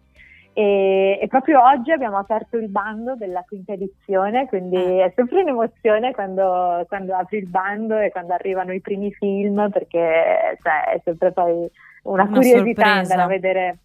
e, 0.58 1.20
e, 1.22 1.28
proprio 1.28 1.62
oggi 1.64 1.92
abbiamo 1.92 2.18
aperto 2.18 2.58
il 2.58 2.68
bando 2.68 3.14
della 3.16 3.44
quinta 3.48 3.74
edizione, 3.74 4.48
quindi 4.48 4.76
ah. 4.76 5.06
è 5.06 5.12
sempre 5.16 5.42
un'emozione 5.42 6.14
quando, 6.16 6.84
quando, 6.88 7.14
apri 7.14 7.38
il 7.38 7.48
bando 7.48 7.96
e 7.96 8.10
quando 8.10 8.34
arrivano 8.34 8.74
i 8.74 8.82
primi 8.82 9.14
film, 9.14 9.70
perché 9.70 10.58
cioè, 10.64 10.96
è 10.96 11.02
sempre 11.04 11.32
poi 11.32 11.70
una, 12.06 12.24
una 12.24 12.26
curiosità 12.26 12.86
sorpresa. 12.86 13.14
andare 13.14 13.22
a 13.22 13.28
vedere 13.28 13.78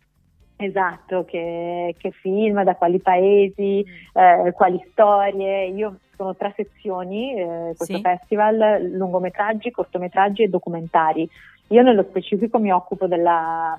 esatto 0.57 1.27
che, 1.27 1.95
che, 1.99 2.11
film, 2.11 2.63
da 2.63 2.75
quali 2.75 3.01
paesi, 3.01 3.85
mm. 3.87 4.47
eh, 4.47 4.53
quali 4.53 4.83
storie. 4.93 5.67
Io 5.67 5.99
sono 6.23 6.37
tre 6.37 6.53
sezioni, 6.55 7.35
eh, 7.35 7.75
questo 7.77 7.97
sì. 7.97 8.01
festival, 8.01 8.91
lungometraggi, 8.93 9.73
cortometraggi 9.73 10.45
e 10.45 10.49
documentari. 10.49 11.29
Io 11.69 11.83
nello 11.83 12.05
specifico 12.05 12.59
mi 12.59 12.71
occupo 12.71 13.07
della, 13.07 13.77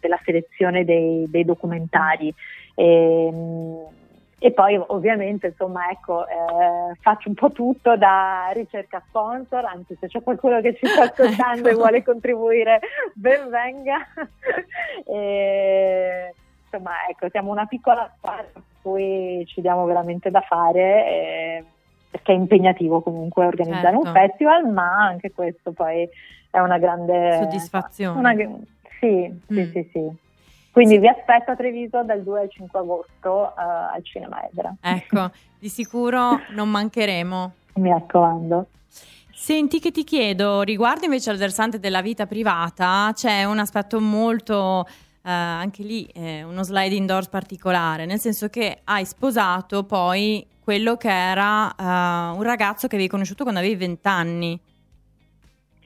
della 0.00 0.18
selezione 0.24 0.84
dei, 0.84 1.26
dei 1.28 1.44
documentari. 1.44 2.34
E, 2.74 3.32
e, 4.38 4.50
poi 4.50 4.82
ovviamente 4.88 5.48
insomma 5.48 5.88
ecco 5.88 6.26
eh, 6.26 6.94
faccio 7.00 7.28
un 7.28 7.34
po' 7.34 7.52
tutto 7.52 7.96
da 7.96 8.50
ricerca 8.52 9.02
sponsor, 9.06 9.64
anzi 9.64 9.96
se 10.00 10.08
c'è 10.08 10.22
qualcuno 10.22 10.60
che 10.60 10.74
ci 10.74 10.86
sta 10.86 11.04
ascoltando 11.12 11.68
ecco. 11.68 11.68
e 11.68 11.74
vuole 11.74 12.02
contribuire 12.02 12.80
ben 13.14 13.48
venga. 13.48 13.98
e, 15.06 16.34
insomma 16.64 16.92
ecco 17.08 17.28
siamo 17.30 17.52
una 17.52 17.66
piccola 17.66 18.12
squadra 18.16 18.46
per 18.52 18.62
cui 18.82 19.44
ci 19.46 19.60
diamo 19.60 19.84
veramente 19.84 20.30
da 20.30 20.40
fare. 20.40 21.06
E, 21.06 21.64
perché 22.14 22.30
è 22.30 22.36
impegnativo 22.36 23.00
comunque 23.00 23.44
organizzare 23.44 23.96
certo. 23.96 24.06
un 24.06 24.12
festival, 24.12 24.72
ma 24.72 25.04
anche 25.04 25.32
questo 25.32 25.72
poi 25.72 26.08
è 26.48 26.60
una 26.60 26.78
grande 26.78 27.38
soddisfazione. 27.42 28.16
Una, 28.16 28.32
sì, 29.00 29.36
sì, 29.48 29.52
mm. 29.52 29.72
sì, 29.72 29.90
sì. 29.92 30.10
Quindi 30.70 30.94
sì. 30.94 31.00
vi 31.00 31.08
aspetto 31.08 31.50
a 31.50 31.56
Treviso 31.56 32.04
dal 32.04 32.22
2 32.22 32.40
al 32.40 32.50
5 32.50 32.78
agosto 32.78 33.52
uh, 33.56 33.94
al 33.94 34.04
Cinema 34.04 34.46
Edera. 34.48 34.72
Ecco, 34.80 35.32
di 35.58 35.68
sicuro 35.68 36.38
non 36.50 36.70
mancheremo. 36.70 37.52
Mi 37.74 37.90
raccomando. 37.90 38.66
Senti 39.32 39.80
che 39.80 39.90
ti 39.90 40.04
chiedo, 40.04 40.62
riguardo 40.62 41.06
invece 41.06 41.30
al 41.30 41.36
versante 41.36 41.80
della 41.80 42.00
vita 42.00 42.26
privata, 42.26 43.10
c'è 43.12 43.42
un 43.42 43.58
aspetto 43.58 44.00
molto, 44.00 44.86
eh, 44.86 45.30
anche 45.30 45.82
lì, 45.82 46.04
eh, 46.14 46.44
uno 46.44 46.62
sliding 46.62 47.08
doors 47.08 47.26
particolare, 47.26 48.06
nel 48.06 48.20
senso 48.20 48.48
che 48.48 48.82
hai 48.84 49.04
sposato 49.04 49.82
poi 49.82 50.46
quello 50.64 50.96
che 50.96 51.10
era 51.10 51.66
uh, 51.76 52.36
un 52.36 52.42
ragazzo 52.42 52.88
che 52.88 52.94
avevi 52.94 53.10
conosciuto 53.10 53.42
quando 53.42 53.60
avevi 53.60 53.76
20 53.76 54.08
anni. 54.08 54.60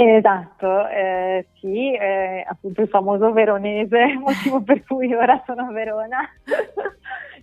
Esatto, 0.01 0.87
eh, 0.87 1.47
sì, 1.59 1.93
eh, 1.93 2.45
appunto 2.49 2.83
il 2.83 2.89
famoso 2.89 3.33
veronese, 3.33 4.14
motivo 4.22 4.61
per 4.61 4.85
cui 4.85 5.12
ora 5.12 5.43
sono 5.45 5.66
a 5.66 5.72
Verona. 5.72 6.18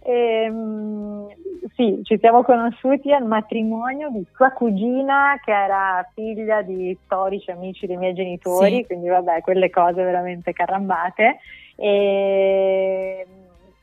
e, 0.01 0.43
ehm, 0.47 1.27
sì, 1.75 1.99
ci 2.03 2.17
siamo 2.17 2.43
conosciuti 2.43 3.11
al 3.11 3.25
matrimonio 3.25 4.09
di 4.09 4.25
sua 4.33 4.51
cugina 4.51 5.37
che 5.43 5.51
era 5.51 6.09
figlia 6.13 6.61
di 6.61 6.97
storici 7.03 7.51
amici 7.51 7.87
dei 7.87 7.97
miei 7.97 8.13
genitori, 8.13 8.77
sì. 8.77 8.85
quindi 8.85 9.09
vabbè, 9.09 9.41
quelle 9.41 9.69
cose 9.69 10.01
veramente 10.01 10.53
carambate. 10.53 11.39
E 11.75 13.27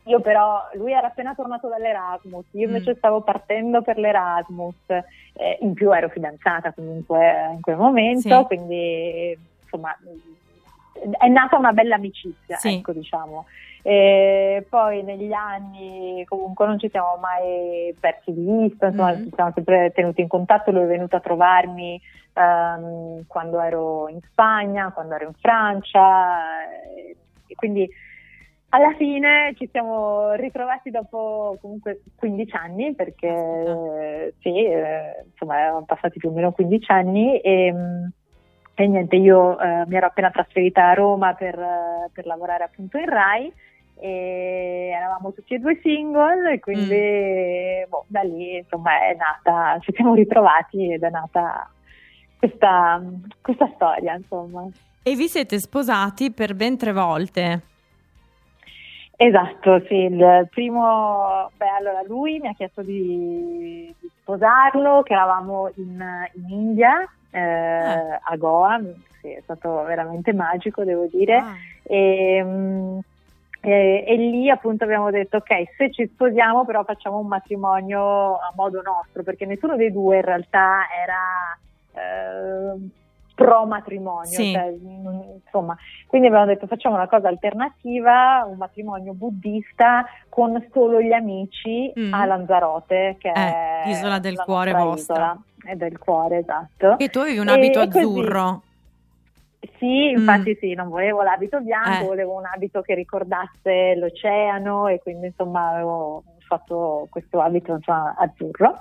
io 0.05 0.21
però, 0.21 0.69
lui 0.75 0.93
era 0.93 1.07
appena 1.07 1.35
tornato 1.35 1.69
dall'Erasmus, 1.69 2.47
io 2.53 2.67
invece 2.67 2.93
mm. 2.93 2.97
stavo 2.97 3.21
partendo 3.21 3.83
per 3.83 3.99
l'Erasmus, 3.99 4.75
eh, 4.89 5.59
in 5.61 5.75
più 5.75 5.93
ero 5.93 6.09
fidanzata 6.09 6.73
comunque 6.73 7.51
in 7.53 7.61
quel 7.61 7.77
momento, 7.77 8.41
sì. 8.41 8.45
quindi 8.47 9.39
insomma 9.63 9.97
è 11.19 11.29
nata 11.29 11.57
una 11.57 11.73
bella 11.73 11.97
amicizia, 11.97 12.57
sì. 12.57 12.75
ecco 12.75 12.93
diciamo. 12.93 13.47
E 13.85 14.65
poi 14.69 15.03
negli 15.03 15.33
anni 15.33 16.25
comunque 16.29 16.67
non 16.67 16.79
ci 16.79 16.89
siamo 16.89 17.17
mai 17.21 17.95
persi 17.99 18.33
di 18.33 18.45
vista, 18.45 18.87
insomma 18.87 19.13
mm. 19.13 19.23
ci 19.25 19.31
siamo 19.35 19.53
sempre 19.55 19.93
tenuti 19.93 20.21
in 20.21 20.29
contatto, 20.29 20.71
lui 20.71 20.83
è 20.83 20.87
venuto 20.87 21.17
a 21.17 21.21
trovarmi 21.21 22.01
um, 22.35 23.25
quando 23.27 23.61
ero 23.61 24.09
in 24.09 24.21
Spagna, 24.31 24.93
quando 24.93 25.15
ero 25.15 25.27
in 25.27 25.35
Francia, 25.35 26.61
e 27.47 27.55
quindi 27.55 27.89
alla 28.75 28.95
fine 28.97 29.55
ci 29.59 29.69
siamo 29.71 30.33
ritrovati 30.33 30.91
dopo 30.91 31.59
comunque 31.61 32.01
15 32.17 32.57
anni, 32.57 32.95
perché 32.95 33.29
eh, 33.29 34.35
sì, 34.41 34.65
eh, 34.65 35.25
insomma, 35.31 35.59
erano 35.61 35.85
passati 35.85 36.19
più 36.19 36.31
o 36.31 36.33
meno 36.33 36.53
15 36.53 36.91
anni 36.91 37.39
e, 37.41 37.71
mm, 37.71 38.05
e 38.75 38.87
niente, 38.87 39.17
io 39.17 39.59
eh, 39.59 39.85
mi 39.87 39.97
ero 39.97 40.07
appena 40.07 40.31
trasferita 40.31 40.89
a 40.89 40.95
Roma 40.95 41.35
per, 41.35 41.55
per 42.13 42.25
lavorare 42.25 42.65
appunto 42.65 42.97
in 42.97 43.05
RAI 43.05 43.53
e 44.01 44.91
eravamo 44.97 45.35
tutti 45.35 45.53
e 45.53 45.59
due 45.59 45.79
single 45.83 46.55
e 46.55 46.61
quindi 46.61 46.97
mm. 46.97 47.91
boh, 47.91 48.07
da 48.09 48.23
lì 48.23 48.57
insomma 48.57 49.07
è 49.07 49.15
nata, 49.15 49.79
ci 49.81 49.93
siamo 49.95 50.15
ritrovati 50.15 50.95
ed 50.95 51.03
è 51.03 51.11
nata 51.11 51.71
questa, 52.39 53.03
questa 53.43 53.71
storia 53.75 54.15
insomma. 54.15 54.67
E 55.03 55.15
vi 55.15 55.29
siete 55.29 55.59
sposati 55.59 56.31
per 56.33 56.55
ben 56.55 56.79
tre 56.79 56.93
volte? 56.93 57.72
Esatto, 59.17 59.81
sì, 59.87 59.95
il 59.95 60.49
primo, 60.51 61.51
beh 61.57 61.69
allora 61.69 62.03
lui 62.03 62.41
mi 62.41 62.49
ha 62.49 62.55
chiesto 62.55 62.83
di, 62.83 63.95
di 64.01 64.11
sposarlo, 64.21 65.03
che 65.03 65.13
eravamo 65.13 65.71
in, 65.77 66.05
in 66.35 66.49
India, 66.49 67.09
eh, 67.31 67.41
ah. 67.41 68.21
a 68.23 68.37
Goa, 68.37 68.81
sì, 69.21 69.29
è 69.29 69.41
stato 69.43 69.83
veramente 69.85 70.33
magico 70.33 70.83
devo 70.85 71.07
dire. 71.11 71.37
Ah. 71.37 71.55
E, 71.85 72.43
mm, 72.43 72.99
e, 73.65 74.05
e, 74.07 74.17
lì 74.17 74.51
appunto 74.51 74.83
abbiamo 74.83 75.11
detto 75.11 75.37
ok 75.37 75.75
se 75.77 75.93
ci 75.93 76.09
sposiamo 76.09 76.65
però 76.65 76.83
facciamo 76.83 77.19
un 77.19 77.29
matrimonio 77.29 78.35
a 78.35 78.53
modo 78.57 78.83
nostro 78.83 79.23
perché 79.23 79.47
nessuno 79.47 79.77
dei 79.77 79.93
due 79.93 80.17
in 80.17 80.23
realtà 80.23 80.81
era 81.01 81.57
eh, 81.95 83.02
pro 83.35 83.67
matrimonio 83.67 84.31
sì. 84.31 84.53
cioè, 84.53 84.75
insomma 85.45 85.77
quindi 86.07 86.29
abbiamo 86.29 86.47
detto 86.47 86.67
facciamo 86.67 86.97
una 86.97 87.09
cosa 87.09 87.29
alternativa 87.29 88.45
un 88.47 88.57
matrimonio 88.57 89.13
buddista 89.15 90.05
con 90.29 90.67
solo 90.73 91.01
gli 91.01 91.13
amici 91.13 91.93
mm. 91.99 92.13
a 92.13 92.25
Lanzarote 92.25 93.17
che 93.19 93.29
eh, 93.29 93.33
è 93.33 93.83
l'isola 93.87 94.19
del 94.19 94.37
cuore 94.45 94.73
vostra 94.73 95.37
è 95.65 95.75
del 95.75 95.99
cuore 95.99 96.39
esatto 96.39 96.99
e 96.99 97.09
tu 97.09 97.21
avevi 97.21 97.39
un 97.39 97.49
abito 97.49 97.81
e, 97.81 97.83
azzurro 97.85 98.45
così, 98.45 98.71
sì, 99.79 100.11
infatti 100.11 100.51
mm. 100.51 100.59
sì, 100.61 100.75
non 100.75 100.89
volevo 100.89 101.23
l'abito 101.23 101.61
bianco, 101.61 102.05
eh. 102.05 102.07
volevo 102.07 102.37
un 102.37 102.45
abito 102.47 102.83
che 102.83 102.95
ricordasse 102.95 103.95
l'oceano 103.97 104.89
e 104.89 105.01
quindi 105.01 105.27
insomma 105.27 105.71
avevo 105.71 106.23
fatto 106.39 107.07
questo 107.11 107.41
abito 107.41 107.75
insomma, 107.75 108.15
azzurro. 108.17 108.81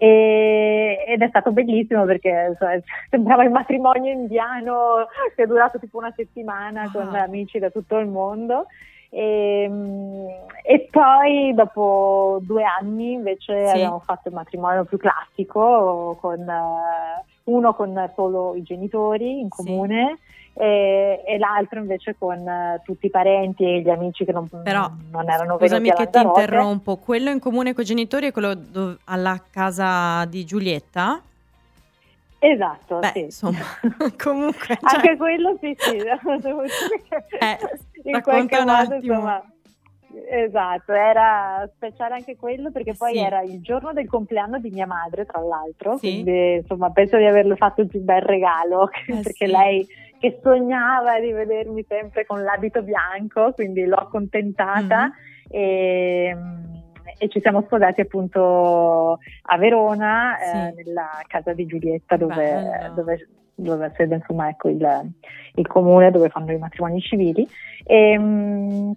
E, 0.00 1.04
ed 1.08 1.22
è 1.22 1.28
stato 1.28 1.50
bellissimo 1.50 2.04
perché 2.04 2.54
cioè, 2.58 2.80
sembrava 3.10 3.42
il 3.42 3.50
matrimonio 3.50 4.12
indiano 4.12 5.08
che 5.34 5.42
è 5.42 5.46
durato 5.46 5.78
tipo 5.78 5.98
una 5.98 6.12
settimana 6.14 6.82
ah. 6.82 6.90
con 6.90 7.14
amici 7.14 7.58
da 7.58 7.70
tutto 7.70 7.98
il 7.98 8.06
mondo. 8.06 8.66
E, 9.10 9.70
e, 10.64 10.88
poi 10.90 11.54
dopo 11.54 12.40
due 12.42 12.62
anni 12.62 13.12
invece 13.12 13.66
sì. 13.66 13.72
abbiamo 13.72 14.00
fatto 14.00 14.28
il 14.28 14.34
matrimonio 14.34 14.84
più 14.84 14.98
classico 14.98 16.18
con 16.20 16.44
uno 17.44 17.74
con 17.74 18.12
solo 18.14 18.54
i 18.54 18.62
genitori 18.62 19.40
in 19.40 19.48
comune 19.48 20.18
sì. 20.52 20.60
e, 20.60 21.22
e, 21.26 21.38
l'altro 21.38 21.78
invece 21.78 22.16
con 22.18 22.38
uh, 22.38 22.82
tutti 22.84 23.06
i 23.06 23.10
parenti 23.10 23.64
e 23.64 23.80
gli 23.80 23.88
amici 23.88 24.26
che 24.26 24.32
non, 24.32 24.46
Però, 24.62 24.90
non 25.10 25.30
erano 25.30 25.56
scusami 25.56 25.88
venuti 25.88 26.04
che 26.04 26.10
ti 26.10 26.20
interrompo, 26.20 26.96
quello 26.96 27.30
in 27.30 27.38
comune 27.38 27.72
con 27.72 27.84
i 27.84 27.86
genitori 27.86 28.26
è 28.26 28.32
quello 28.32 28.52
do- 28.54 28.98
alla 29.04 29.42
casa 29.50 30.26
di 30.26 30.44
Giulietta? 30.44 31.22
Esatto, 32.40 32.98
Beh, 33.00 33.10
sì. 33.12 33.20
insomma, 33.20 33.58
comunque... 34.16 34.78
Cioè... 34.80 34.96
Anche 34.96 35.16
quello 35.16 35.56
sì, 35.60 35.74
sì, 35.76 35.96
devo 36.40 36.62
dire 36.62 37.26
che 37.28 37.38
eh, 37.38 37.58
in 38.10 38.22
qualche 38.22 38.64
modo, 38.64 38.94
insomma, 38.94 39.42
Esatto, 40.26 40.92
era 40.92 41.68
speciale 41.74 42.14
anche 42.14 42.36
quello 42.36 42.70
perché 42.70 42.94
poi 42.94 43.12
sì. 43.12 43.18
era 43.18 43.42
il 43.42 43.60
giorno 43.60 43.92
del 43.92 44.08
compleanno 44.08 44.58
di 44.58 44.70
mia 44.70 44.86
madre, 44.86 45.26
tra 45.26 45.40
l'altro, 45.40 45.98
sì. 45.98 46.22
quindi 46.22 46.54
insomma 46.54 46.90
penso 46.90 47.18
di 47.18 47.26
averlo 47.26 47.56
fatto 47.56 47.82
il 47.82 47.88
più 47.88 48.00
bel 48.00 48.22
regalo 48.22 48.88
eh 49.06 49.20
perché 49.22 49.46
sì. 49.46 49.52
lei 49.52 49.86
che 50.18 50.40
sognava 50.42 51.20
di 51.20 51.30
vedermi 51.30 51.84
sempre 51.86 52.24
con 52.24 52.42
l'abito 52.42 52.82
bianco, 52.82 53.52
quindi 53.52 53.84
l'ho 53.84 53.96
accontentata 53.96 55.10
mm-hmm. 55.10 55.62
e, 55.62 56.36
e, 57.16 57.28
ci 57.28 57.40
siamo 57.40 57.62
sposati 57.62 58.00
appunto 58.00 59.18
a 59.42 59.56
Verona, 59.56 60.38
eh, 60.38 60.74
nella 60.74 61.22
casa 61.26 61.52
di 61.52 61.66
Giulietta 61.66 62.16
dove, 62.16 62.92
dove 62.94 63.28
dove 63.58 63.92
sede 63.96 64.14
insomma 64.14 64.48
ecco 64.48 64.68
il, 64.68 65.12
il, 65.54 65.66
comune 65.66 66.12
dove 66.12 66.28
fanno 66.28 66.52
i 66.52 66.58
matrimoni 66.58 67.00
civili. 67.00 67.46
E, 67.84 68.16
um, 68.16 68.94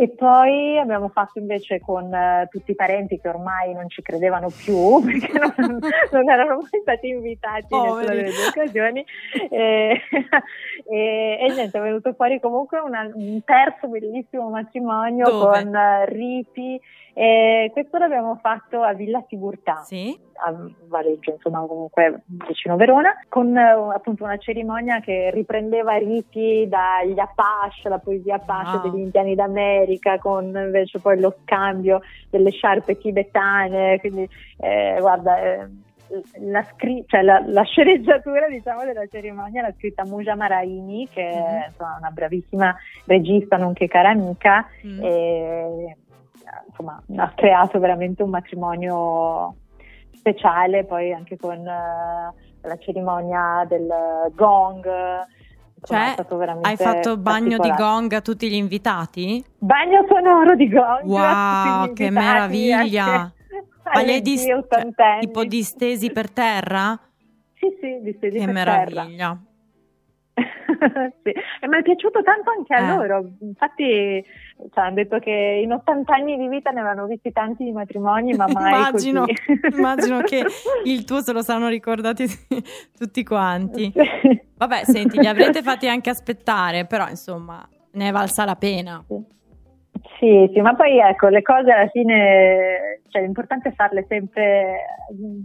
e 0.00 0.08
poi 0.08 0.78
abbiamo 0.78 1.08
fatto 1.08 1.38
invece 1.38 1.78
con 1.78 2.04
uh, 2.04 2.48
tutti 2.48 2.70
i 2.70 2.74
parenti 2.74 3.20
che 3.20 3.28
ormai 3.28 3.74
non 3.74 3.86
ci 3.90 4.00
credevano 4.00 4.48
più 4.48 4.98
perché 5.04 5.30
non, 5.30 5.78
non 6.10 6.30
erano 6.30 6.54
mai 6.54 6.80
stati 6.80 7.08
invitati 7.08 7.74
in 7.74 7.82
nessuna 7.82 8.14
delle 8.14 8.30
due 8.30 8.46
occasioni. 8.48 9.04
E, 9.50 10.00
e, 10.90 11.38
e, 11.38 11.52
niente, 11.52 11.76
è 11.76 11.82
venuto 11.82 12.14
fuori 12.14 12.40
comunque 12.40 12.78
una, 12.78 13.10
un 13.12 13.44
terzo 13.44 13.88
bellissimo 13.88 14.48
matrimonio 14.48 15.28
Dove? 15.28 15.64
con 15.64 15.68
uh, 15.68 16.04
Ripi. 16.06 16.80
E 17.12 17.68
questo 17.70 17.98
l'abbiamo 17.98 18.38
fatto 18.40 18.80
a 18.80 18.94
Villa 18.94 19.22
Sigurtà. 19.28 19.82
Sì 19.82 20.28
a 20.42 20.54
Valeggio, 20.88 21.32
insomma 21.32 21.60
comunque 21.66 22.22
vicino 22.26 22.76
Verona, 22.76 23.12
con 23.28 23.56
eh, 23.56 23.92
appunto 23.94 24.24
una 24.24 24.38
cerimonia 24.38 25.00
che 25.00 25.30
riprendeva 25.32 25.96
riti 25.96 26.66
dagli 26.68 27.18
Apache, 27.18 27.88
la 27.88 27.98
poesia 27.98 28.36
Apache 28.36 28.76
wow. 28.76 28.90
degli 28.90 29.00
indiani 29.00 29.34
d'America, 29.34 30.18
con 30.18 30.46
invece 30.46 30.98
poi 31.00 31.20
lo 31.20 31.34
scambio 31.42 32.00
delle 32.30 32.50
sciarpe 32.50 32.98
tibetane, 32.98 33.98
quindi 34.00 34.28
eh, 34.58 34.96
guarda... 34.98 35.38
Eh, 35.38 35.68
la, 36.40 36.64
scri- 36.64 37.04
cioè 37.06 37.22
la, 37.22 37.40
la, 37.46 37.62
sceneggiatura 37.62 38.48
diciamo, 38.48 38.82
della 38.84 39.06
cerimonia 39.06 39.62
l'ha 39.62 39.72
scritta 39.76 40.04
Muja 40.04 40.34
Maraini 40.34 41.06
che 41.08 41.22
mm-hmm. 41.22 41.54
è 41.60 41.66
insomma, 41.68 41.96
una 42.00 42.10
bravissima 42.10 42.74
regista 43.04 43.56
nonché 43.56 43.86
cara 43.86 44.08
amica 44.08 44.66
mm-hmm. 44.84 45.04
e 45.04 45.96
insomma 46.66 47.00
ha 47.16 47.32
creato 47.34 47.78
veramente 47.78 48.24
un 48.24 48.30
matrimonio 48.30 49.54
speciale 50.12 50.84
poi 50.84 51.12
anche 51.12 51.36
con 51.36 51.58
uh, 51.58 52.66
la 52.68 52.78
cerimonia 52.78 53.64
del 53.68 53.88
gong. 54.34 54.88
Cioè, 55.82 56.14
hai 56.60 56.76
fatto 56.76 57.16
bagno 57.16 57.56
di 57.56 57.70
gong 57.70 58.12
a 58.12 58.20
tutti 58.20 58.50
gli 58.50 58.54
invitati? 58.54 59.42
Bagno 59.58 60.04
sonoro 60.08 60.54
di 60.54 60.68
gong. 60.68 61.04
Wow, 61.04 61.92
che 61.94 62.10
meraviglia! 62.10 63.32
Ma 63.82 64.00
hai 64.00 64.20
dis- 64.20 64.46
tipo 65.20 65.44
distesi 65.44 66.12
per 66.12 66.30
terra? 66.30 66.98
Sì, 67.54 67.66
sì, 67.80 68.00
distesi 68.02 68.38
che 68.38 68.44
per 68.44 68.54
meraviglia. 68.54 69.38
terra. 70.34 71.10
sì. 71.22 71.30
E 71.30 71.68
mi 71.68 71.78
è 71.78 71.82
piaciuto 71.82 72.22
tanto 72.22 72.50
anche 72.56 72.74
a 72.74 72.82
eh. 72.82 72.96
loro, 72.96 73.30
infatti 73.40 74.24
cioè, 74.72 74.84
hanno 74.84 74.94
detto 74.94 75.18
che 75.18 75.60
in 75.62 75.72
80 75.72 76.14
anni 76.14 76.36
di 76.36 76.48
vita 76.48 76.70
ne 76.70 76.80
avevano 76.80 77.06
visti 77.06 77.32
tanti 77.32 77.64
di 77.64 77.72
matrimoni, 77.72 78.34
ma 78.34 78.46
mai 78.52 78.72
immagino, 78.72 79.24
immagino 79.76 80.20
che 80.20 80.44
il 80.84 81.04
tuo 81.04 81.20
se 81.20 81.32
lo 81.32 81.42
saranno 81.42 81.68
ricordati 81.68 82.24
tutti 82.96 83.24
quanti. 83.24 83.92
Vabbè, 84.56 84.84
senti, 84.84 85.18
li 85.18 85.26
avrete 85.26 85.62
fatti 85.62 85.88
anche 85.88 86.10
aspettare, 86.10 86.86
però 86.86 87.08
insomma 87.08 87.66
ne 87.92 88.08
è 88.08 88.12
valsa 88.12 88.44
la 88.44 88.56
pena. 88.56 89.02
Sì. 89.06 89.38
Sì, 90.18 90.50
sì, 90.52 90.60
ma 90.60 90.74
poi 90.74 90.98
ecco, 90.98 91.28
le 91.28 91.40
cose 91.40 91.70
alla 91.72 91.88
fine, 91.88 93.00
cioè 93.08 93.22
l'importante 93.22 93.70
è 93.70 93.72
farle 93.72 94.04
sempre 94.06 94.76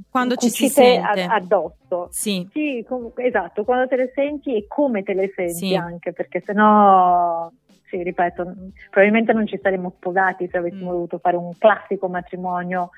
quando 0.09 0.36
ci 0.36 0.49
si 0.49 0.68
sente 0.68 1.22
addosso. 1.22 2.07
Sì. 2.09 2.47
sì 2.51 2.86
com- 2.88 3.11
esatto, 3.16 3.63
quando 3.63 3.88
te 3.88 3.95
le 3.95 4.11
senti 4.13 4.55
e 4.55 4.66
come 4.68 5.03
te 5.03 5.13
le 5.13 5.32
senti 5.34 5.68
sì. 5.68 5.76
anche, 5.76 6.11
perché 6.11 6.43
sennò, 6.45 7.49
sì, 7.89 8.01
ripeto, 8.01 8.53
probabilmente 8.89 9.33
non 9.33 9.47
ci 9.47 9.59
saremmo 9.61 9.93
sposati 9.97 10.47
se 10.49 10.57
avessimo 10.57 10.89
mm. 10.89 10.93
dovuto 10.93 11.19
fare 11.19 11.38
un 11.38 11.51
classico 11.57 12.07
matrimonio, 12.07 12.89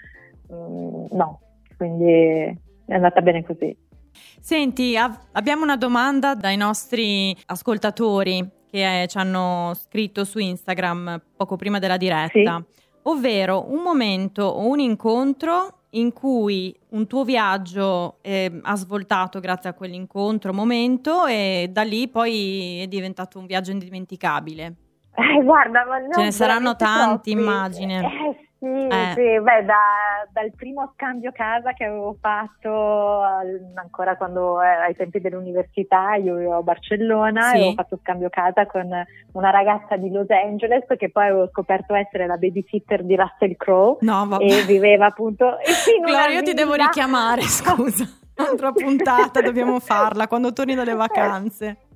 mm, 0.52 1.06
no, 1.12 1.40
quindi 1.78 2.12
è 2.86 2.94
andata 2.94 3.22
bene 3.22 3.44
così. 3.44 3.76
Senti, 4.40 4.98
av- 4.98 5.20
abbiamo 5.34 5.64
una 5.64 5.78
domanda 5.78 6.36
dai 6.36 6.58
nostri 6.58 7.36
ascoltatori 7.48 8.50
che 8.70 9.04
eh, 9.04 9.08
ci 9.08 9.18
hanno 9.18 9.72
scritto 9.76 10.24
su 10.24 10.40
Instagram 10.40 11.22
poco 11.36 11.56
prima 11.56 11.80
della 11.80 11.98
diretta, 11.98 12.64
sì. 12.64 12.80
ovvero 13.04 13.70
un 13.72 13.82
momento 13.82 14.44
o 14.44 14.68
un 14.68 14.80
incontro 14.80 15.77
in 15.92 16.12
cui 16.14 16.78
un 16.90 17.08
tuo 17.08 17.24
viaggio 17.24 18.18
eh, 18.22 18.60
ha 18.62 18.76
svoltato 18.76 19.40
grazie 19.40 19.70
a 19.70 19.74
quell'incontro, 19.74 20.54
momento 20.54 21.26
e 21.26 21.70
da 21.72 21.84
lì 21.84 22.08
poi 22.08 22.82
è 22.82 22.88
diventato 22.88 23.40
un 23.40 23.46
viaggio 23.46 23.72
indimenticabile. 23.72 24.76
Eh, 25.16 25.44
guarda, 25.44 25.86
ma 25.86 25.98
Ce 26.14 26.22
ne 26.22 26.32
saranno 26.32 26.76
tanti, 26.76 27.32
troppi. 27.32 27.32
immagine. 27.32 28.00
Eh, 28.00 28.47
sì, 28.60 28.88
eh. 28.88 29.12
sì, 29.14 29.40
beh, 29.40 29.66
da, 29.66 30.28
dal 30.32 30.52
primo 30.56 30.92
scambio 30.96 31.32
casa 31.32 31.74
che 31.74 31.86
avevo 31.86 32.16
fatto 32.20 33.22
al, 33.22 33.72
ancora 33.76 34.18
quando 34.18 34.62
eh, 34.62 34.68
ai 34.68 34.96
tempi 34.96 35.22
dell'università, 35.22 36.16
io 36.16 36.38
ero 36.38 36.58
a 36.58 36.62
Barcellona 36.62 37.50
sì. 37.50 37.56
e 37.56 37.60
avevo 37.60 37.74
fatto 37.74 38.00
scambio 38.02 38.30
casa 38.30 38.66
con 38.66 38.90
una 39.34 39.50
ragazza 39.50 39.96
di 39.98 40.10
Los 40.10 40.30
Angeles 40.30 40.86
che 40.98 41.12
poi 41.12 41.28
avevo 41.28 41.48
scoperto 41.50 41.94
essere 41.94 42.26
la 42.26 42.38
babysitter 42.38 43.04
di 43.04 43.16
Russell 43.16 43.56
Crowe 43.58 43.98
no, 44.02 44.40
e 44.40 44.64
viveva 44.66 45.08
appunto... 45.08 45.60
E 45.68 45.72
sì, 45.72 46.00
Gloria, 46.00 46.38
io 46.38 46.44
ti 46.44 46.54
devo 46.54 46.74
richiamare, 46.74 47.42
scusa. 47.42 48.06
Un'altra 48.38 48.72
puntata 48.72 49.42
dobbiamo 49.42 49.80
farla 49.80 50.28
quando 50.28 50.54
torni 50.54 50.76
dalle 50.76 50.94
vacanze. 50.94 51.87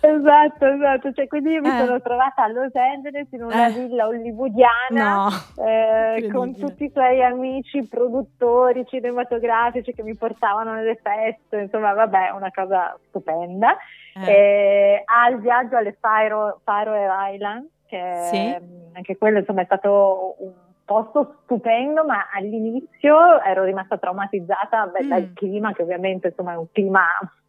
Esatto, 0.00 0.66
esatto. 0.66 1.12
Cioè, 1.12 1.26
quindi 1.26 1.50
io 1.52 1.60
mi 1.60 1.68
eh. 1.68 1.84
sono 1.84 2.00
trovata 2.00 2.44
a 2.44 2.48
Los 2.48 2.74
Angeles 2.74 3.26
in 3.32 3.42
una 3.42 3.66
eh. 3.66 3.72
villa 3.72 4.06
hollywoodiana 4.06 5.26
no. 5.26 5.64
eh, 5.64 6.28
con 6.32 6.54
tutti 6.54 6.84
i 6.84 6.90
suoi 6.90 7.22
amici 7.22 7.86
produttori 7.88 8.86
cinematografici 8.86 9.92
che 9.92 10.02
mi 10.02 10.14
portavano 10.16 10.74
nelle 10.74 10.98
feste. 11.02 11.58
Insomma, 11.58 11.92
vabbè, 11.92 12.30
una 12.30 12.50
cosa 12.54 12.96
stupenda. 13.08 13.76
Eh. 14.18 15.02
al 15.04 15.38
viaggio 15.40 15.76
alle 15.76 15.96
Faroe, 16.00 16.56
Faroe 16.64 17.06
Island, 17.32 17.68
che 17.86 18.20
sì. 18.30 18.56
anche 18.94 19.18
quello 19.18 19.40
insomma, 19.40 19.60
è 19.60 19.66
stato 19.66 20.36
un 20.38 20.52
posto 20.86 21.40
stupendo, 21.42 22.04
ma 22.04 22.28
all'inizio 22.32 23.42
ero 23.42 23.64
rimasta 23.64 23.98
traumatizzata 23.98 24.86
beh, 24.86 25.04
mm. 25.04 25.08
dal 25.08 25.32
clima, 25.34 25.72
che 25.74 25.82
ovviamente 25.82 26.28
insomma, 26.28 26.52
è 26.52 26.56
un 26.56 26.70
clima 26.72 27.04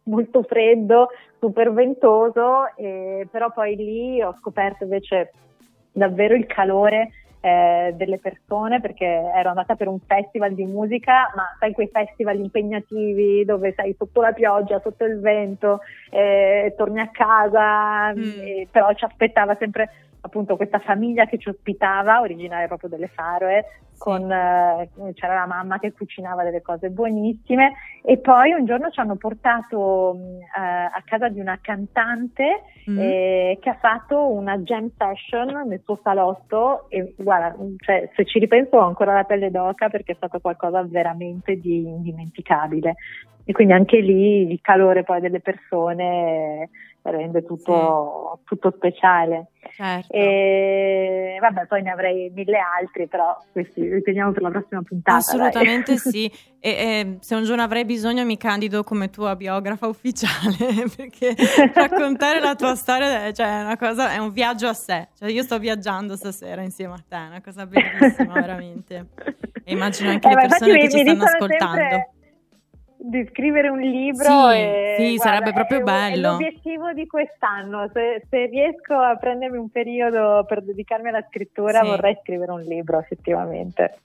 molto 0.08 0.42
freddo, 0.42 1.08
super 1.38 1.72
ventoso, 1.72 2.74
eh, 2.76 3.26
però 3.30 3.52
poi 3.52 3.76
lì 3.76 4.22
ho 4.22 4.34
scoperto 4.40 4.84
invece 4.84 5.32
davvero 5.92 6.34
il 6.34 6.46
calore 6.46 7.10
eh, 7.40 7.94
delle 7.96 8.18
persone 8.18 8.80
perché 8.80 9.04
ero 9.04 9.50
andata 9.50 9.76
per 9.76 9.88
un 9.88 10.00
festival 10.00 10.54
di 10.54 10.64
musica, 10.64 11.30
ma 11.36 11.54
sai 11.58 11.72
quei 11.72 11.88
festival 11.92 12.38
impegnativi 12.38 13.44
dove 13.44 13.72
sei 13.76 13.94
sotto 13.96 14.20
la 14.20 14.32
pioggia, 14.32 14.80
sotto 14.80 15.04
il 15.04 15.20
vento, 15.20 15.80
eh, 16.10 16.74
torni 16.76 17.00
a 17.00 17.10
casa, 17.10 18.12
mm. 18.12 18.62
però 18.70 18.92
ci 18.94 19.04
aspettava 19.04 19.56
sempre 19.56 20.07
appunto 20.20 20.56
questa 20.56 20.78
famiglia 20.78 21.26
che 21.26 21.38
ci 21.38 21.48
ospitava, 21.48 22.20
originaria 22.20 22.66
proprio 22.66 22.88
delle 22.88 23.08
Faroe, 23.08 23.64
sì. 23.92 23.98
con, 23.98 24.30
eh, 24.30 24.90
c'era 25.14 25.34
la 25.34 25.46
mamma 25.46 25.78
che 25.78 25.92
cucinava 25.92 26.42
delle 26.42 26.62
cose 26.62 26.90
buonissime 26.90 27.72
e 28.02 28.18
poi 28.18 28.52
un 28.52 28.64
giorno 28.64 28.90
ci 28.90 29.00
hanno 29.00 29.16
portato 29.16 30.16
eh, 30.16 30.60
a 30.60 31.02
casa 31.04 31.28
di 31.28 31.40
una 31.40 31.58
cantante 31.60 32.62
mm. 32.90 32.98
eh, 32.98 33.58
che 33.60 33.70
ha 33.70 33.78
fatto 33.80 34.32
una 34.32 34.58
jam 34.58 34.90
session 34.96 35.68
nel 35.68 35.82
suo 35.84 35.98
salotto 36.02 36.88
e 36.88 37.14
guarda, 37.16 37.56
cioè, 37.78 38.10
se 38.14 38.24
ci 38.24 38.38
ripenso 38.38 38.76
ho 38.76 38.86
ancora 38.86 39.14
la 39.14 39.24
pelle 39.24 39.50
d'oca 39.50 39.88
perché 39.88 40.12
è 40.12 40.16
stato 40.16 40.40
qualcosa 40.40 40.82
veramente 40.82 41.56
di 41.56 41.86
indimenticabile 41.86 42.96
e 43.48 43.52
quindi 43.52 43.72
anche 43.72 44.00
lì 44.00 44.50
il 44.50 44.60
calore 44.60 45.04
poi 45.04 45.22
delle 45.22 45.40
persone 45.40 46.68
rende 47.02 47.44
tutto, 47.44 48.38
sì. 48.38 48.44
tutto 48.44 48.72
speciale. 48.76 49.48
Certo. 49.74 50.12
E 50.12 51.38
vabbè, 51.40 51.66
poi 51.66 51.82
ne 51.82 51.90
avrei 51.90 52.30
mille 52.34 52.58
altri, 52.58 53.06
però 53.06 53.36
questi 53.52 53.88
li 53.88 54.02
teniamo 54.02 54.32
per 54.32 54.42
la 54.42 54.50
prossima 54.50 54.82
puntata. 54.82 55.18
Assolutamente 55.18 55.94
dai. 55.94 55.98
sì. 56.12 56.32
E, 56.60 56.70
e, 56.70 57.16
se 57.20 57.34
un 57.34 57.44
giorno 57.44 57.62
avrei 57.62 57.84
bisogno 57.84 58.24
mi 58.24 58.36
candido 58.36 58.82
come 58.82 59.10
tua 59.10 59.36
biografa 59.36 59.86
ufficiale, 59.86 60.56
perché 60.96 61.34
raccontare 61.72 62.40
la 62.40 62.54
tua 62.54 62.74
storia 62.74 63.32
cioè, 63.32 63.60
è, 63.60 63.62
una 63.62 63.76
cosa, 63.76 64.12
è 64.12 64.18
un 64.18 64.32
viaggio 64.32 64.68
a 64.68 64.74
sé. 64.74 65.08
Cioè, 65.16 65.30
io 65.30 65.42
sto 65.42 65.58
viaggiando 65.58 66.16
stasera 66.16 66.62
insieme 66.62 66.94
a 66.94 67.04
te, 67.06 67.16
è 67.16 67.26
una 67.26 67.40
cosa 67.40 67.66
bellissima, 67.66 68.34
veramente. 68.40 69.06
E 69.64 69.72
immagino 69.72 70.10
anche 70.10 70.28
eh, 70.28 70.34
le 70.34 70.48
persone 70.48 70.78
che 70.78 70.90
ci 70.90 70.98
stanno 71.00 71.24
ascoltando. 71.24 71.74
Sempre 71.76 72.17
di 72.98 73.26
scrivere 73.30 73.68
un 73.68 73.78
libro. 73.78 74.24
Sì, 74.24 74.56
e, 74.56 74.94
sì 74.98 75.16
guarda, 75.16 75.22
sarebbe 75.22 75.52
proprio 75.52 75.78
è, 75.78 75.82
bello. 75.82 76.28
È 76.28 76.30
l'obiettivo 76.32 76.92
di 76.92 77.06
quest'anno. 77.06 77.88
Se, 77.92 78.22
se, 78.28 78.46
riesco 78.46 78.94
a 78.94 79.16
prendermi 79.16 79.56
un 79.56 79.70
periodo 79.70 80.44
per 80.46 80.62
dedicarmi 80.62 81.08
alla 81.08 81.24
scrittura, 81.28 81.80
sì. 81.80 81.86
vorrei 81.86 82.18
scrivere 82.22 82.52
un 82.52 82.60
libro, 82.62 82.98
effettivamente. 82.98 84.00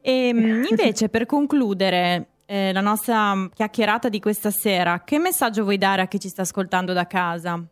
E 0.00 0.28
ehm, 0.28 0.64
invece, 0.70 1.08
per 1.08 1.26
concludere 1.26 2.26
eh, 2.46 2.72
la 2.72 2.80
nostra 2.80 3.48
chiacchierata 3.52 4.08
di 4.08 4.20
questa 4.20 4.50
sera, 4.50 5.02
che 5.04 5.18
messaggio 5.18 5.62
vuoi 5.62 5.78
dare 5.78 6.02
a 6.02 6.06
chi 6.06 6.18
ci 6.18 6.28
sta 6.28 6.42
ascoltando 6.42 6.92
da 6.92 7.06
casa? 7.06 7.62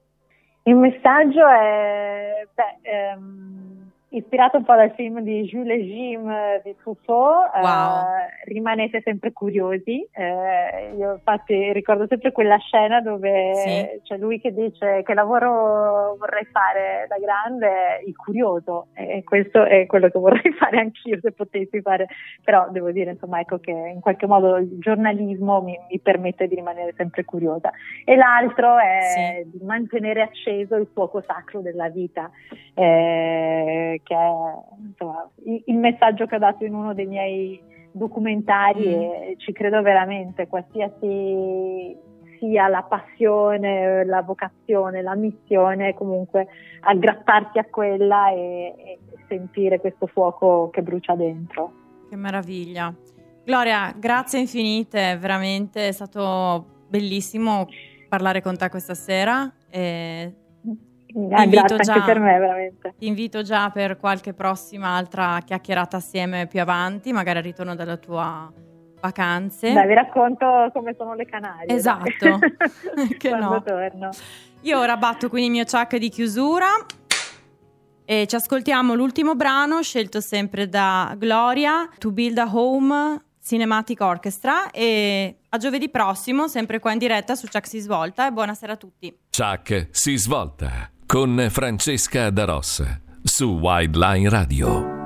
Il 0.65 0.77
messaggio 0.77 1.47
è. 1.49 2.47
Beh, 2.55 2.89
ehm 2.89 3.92
ispirato 4.13 4.59
un 4.59 4.65
po' 4.65 4.75
dal 4.75 4.93
film 4.93 5.21
di 5.21 5.43
Jules 5.43 5.79
et 5.79 5.85
Jim 5.85 6.29
eh, 6.29 6.61
di 6.65 6.75
Truffaut, 6.77 7.51
wow. 7.55 7.63
eh, 7.63 8.45
rimanete 8.45 9.01
sempre 9.03 9.33
curiosi. 9.33 10.07
Eh, 10.13 10.95
io 10.97 11.15
infatti 11.15 11.73
ricordo 11.73 12.07
sempre 12.07 12.33
quella 12.33 12.59
scena 12.59 13.01
dove 13.01 13.55
sì. 13.55 14.01
c'è 14.03 14.19
lui 14.19 14.41
che 14.41 14.53
dice 14.53 15.03
che 15.03 15.15
lavoro 15.15 16.17
vorrei 16.19 16.45
fare 16.47 17.07
da 17.09 17.17
grande, 17.19 18.03
il 18.07 18.15
curioso, 18.17 18.89
e 18.95 19.23
questo 19.25 19.65
è 19.65 19.87
quello 19.87 20.09
che 20.09 20.19
vorrei 20.19 20.53
fare 20.59 20.79
anch'io 20.79 21.19
se 21.21 21.33
potessi 21.33 21.81
fare, 21.81 22.09
però 22.45 22.69
devo 22.71 22.91
dire 22.91 23.13
insomma 23.13 23.41
ecco 23.41 23.59
che 23.59 23.71
in 23.73 24.01
qualche 24.01 24.27
modo 24.27 24.57
il 24.57 24.79
giornalismo 24.79 25.63
mi, 25.63 25.79
mi 25.89 26.01
permette 26.01 26.49
di 26.49 26.55
rimanere 26.55 26.93
sempre 26.97 27.25
curiosa. 27.25 27.73
E 28.05 28.15
l'altro 28.17 28.79
è 28.79 29.43
sì. 29.43 29.59
di 29.59 29.65
mantenere 29.65 30.23
acceso 30.23 30.77
il 30.77 30.89
fuoco 30.93 31.23
sacro 31.27 31.61
della 31.61 31.89
vita. 31.89 32.31
Eh, 32.75 34.01
che 34.03 34.15
è 34.15 34.31
insomma, 34.79 35.29
il 35.45 35.77
messaggio 35.77 36.27
che 36.27 36.37
ho 36.37 36.39
dato 36.39 36.65
in 36.65 36.75
uno 36.75 36.95
dei 36.95 37.07
miei 37.07 37.61
documentari 37.93 38.87
mm. 38.87 39.01
e 39.01 39.35
ci 39.39 39.53
credo 39.53 39.83
veramente, 39.83 40.49
qualsiasi 40.49 41.97
sia 42.39 42.67
la 42.69 42.83
passione, 42.83 44.05
la 44.05 44.23
vocazione, 44.23 45.03
la 45.03 45.15
missione, 45.15 45.95
comunque 45.95 46.49
aggrapparti 46.81 47.59
a 47.59 47.65
quella 47.71 48.31
e, 48.33 48.75
e 48.77 48.99
sentire 49.29 49.79
questo 49.79 50.07
fuoco 50.07 50.71
che 50.71 50.83
brucia 50.83 51.15
dentro. 51.15 51.73
Che 52.09 52.17
meraviglia. 52.17 52.93
Gloria, 53.45 53.95
grazie 53.97 54.41
infinite, 54.41 55.17
veramente 55.19 55.89
è 55.89 55.93
stato 55.93 56.85
bellissimo 56.89 57.67
parlare 58.09 58.43
con 58.43 58.57
te 58.57 58.69
questa 58.69 58.95
sera. 58.95 59.53
E 59.71 60.35
Ah, 61.31 61.47
grazie 61.47 61.79
già, 61.79 61.95
anche 61.95 62.07
per 62.07 62.19
me, 62.19 62.39
veramente. 62.39 62.95
Ti 62.99 63.07
invito 63.07 63.43
già 63.43 63.71
per 63.71 63.97
qualche 63.97 64.33
prossima 64.33 64.97
altra 64.97 65.41
chiacchierata 65.45 65.97
assieme 65.97 66.47
più 66.47 66.61
avanti, 66.61 67.13
magari 67.13 67.39
al 67.39 67.45
ritorno 67.45 67.75
dalla 67.75 67.97
tua 67.97 68.53
vacanze. 69.01 69.73
Dai, 69.73 69.87
vi 69.87 69.95
racconto 69.95 70.71
come 70.73 70.95
sono 70.97 71.15
le 71.15 71.25
Canarie. 71.25 71.75
Esatto. 71.75 72.39
che 73.19 73.29
Quando 73.29 73.49
no. 73.49 73.63
torno. 73.63 74.11
Io 74.63 74.79
ora 74.79 74.97
batto 74.97 75.29
quindi 75.29 75.49
il 75.49 75.53
mio 75.53 75.65
ciak 75.65 75.97
di 75.97 76.09
chiusura 76.09 76.69
e 78.05 78.27
ci 78.27 78.35
ascoltiamo 78.37 78.95
l'ultimo 78.95 79.35
brano 79.35 79.83
scelto 79.83 80.21
sempre 80.21 80.69
da 80.69 81.15
Gloria, 81.19 81.89
To 81.99 82.13
Build 82.13 82.39
a 82.39 82.49
Home 82.53 83.25
Cinematic 83.45 84.01
Orchestra 84.01 84.71
e 84.71 85.39
a 85.49 85.57
giovedì 85.59 85.89
prossimo, 85.89 86.47
sempre 86.47 86.79
qua 86.79 86.93
in 86.93 86.99
diretta 86.99 87.35
su 87.35 87.49
Chuck 87.49 87.67
si 87.67 87.81
svolta 87.81 88.29
e 88.29 88.31
buonasera 88.31 88.75
a 88.75 88.77
tutti. 88.77 89.19
Chuck 89.37 89.89
si 89.91 90.17
svolta 90.17 90.91
con 91.13 91.51
Francesca 91.51 92.31
Daros 92.31 92.83
su 93.23 93.59
Wildline 93.59 94.31
Radio. 94.31 95.02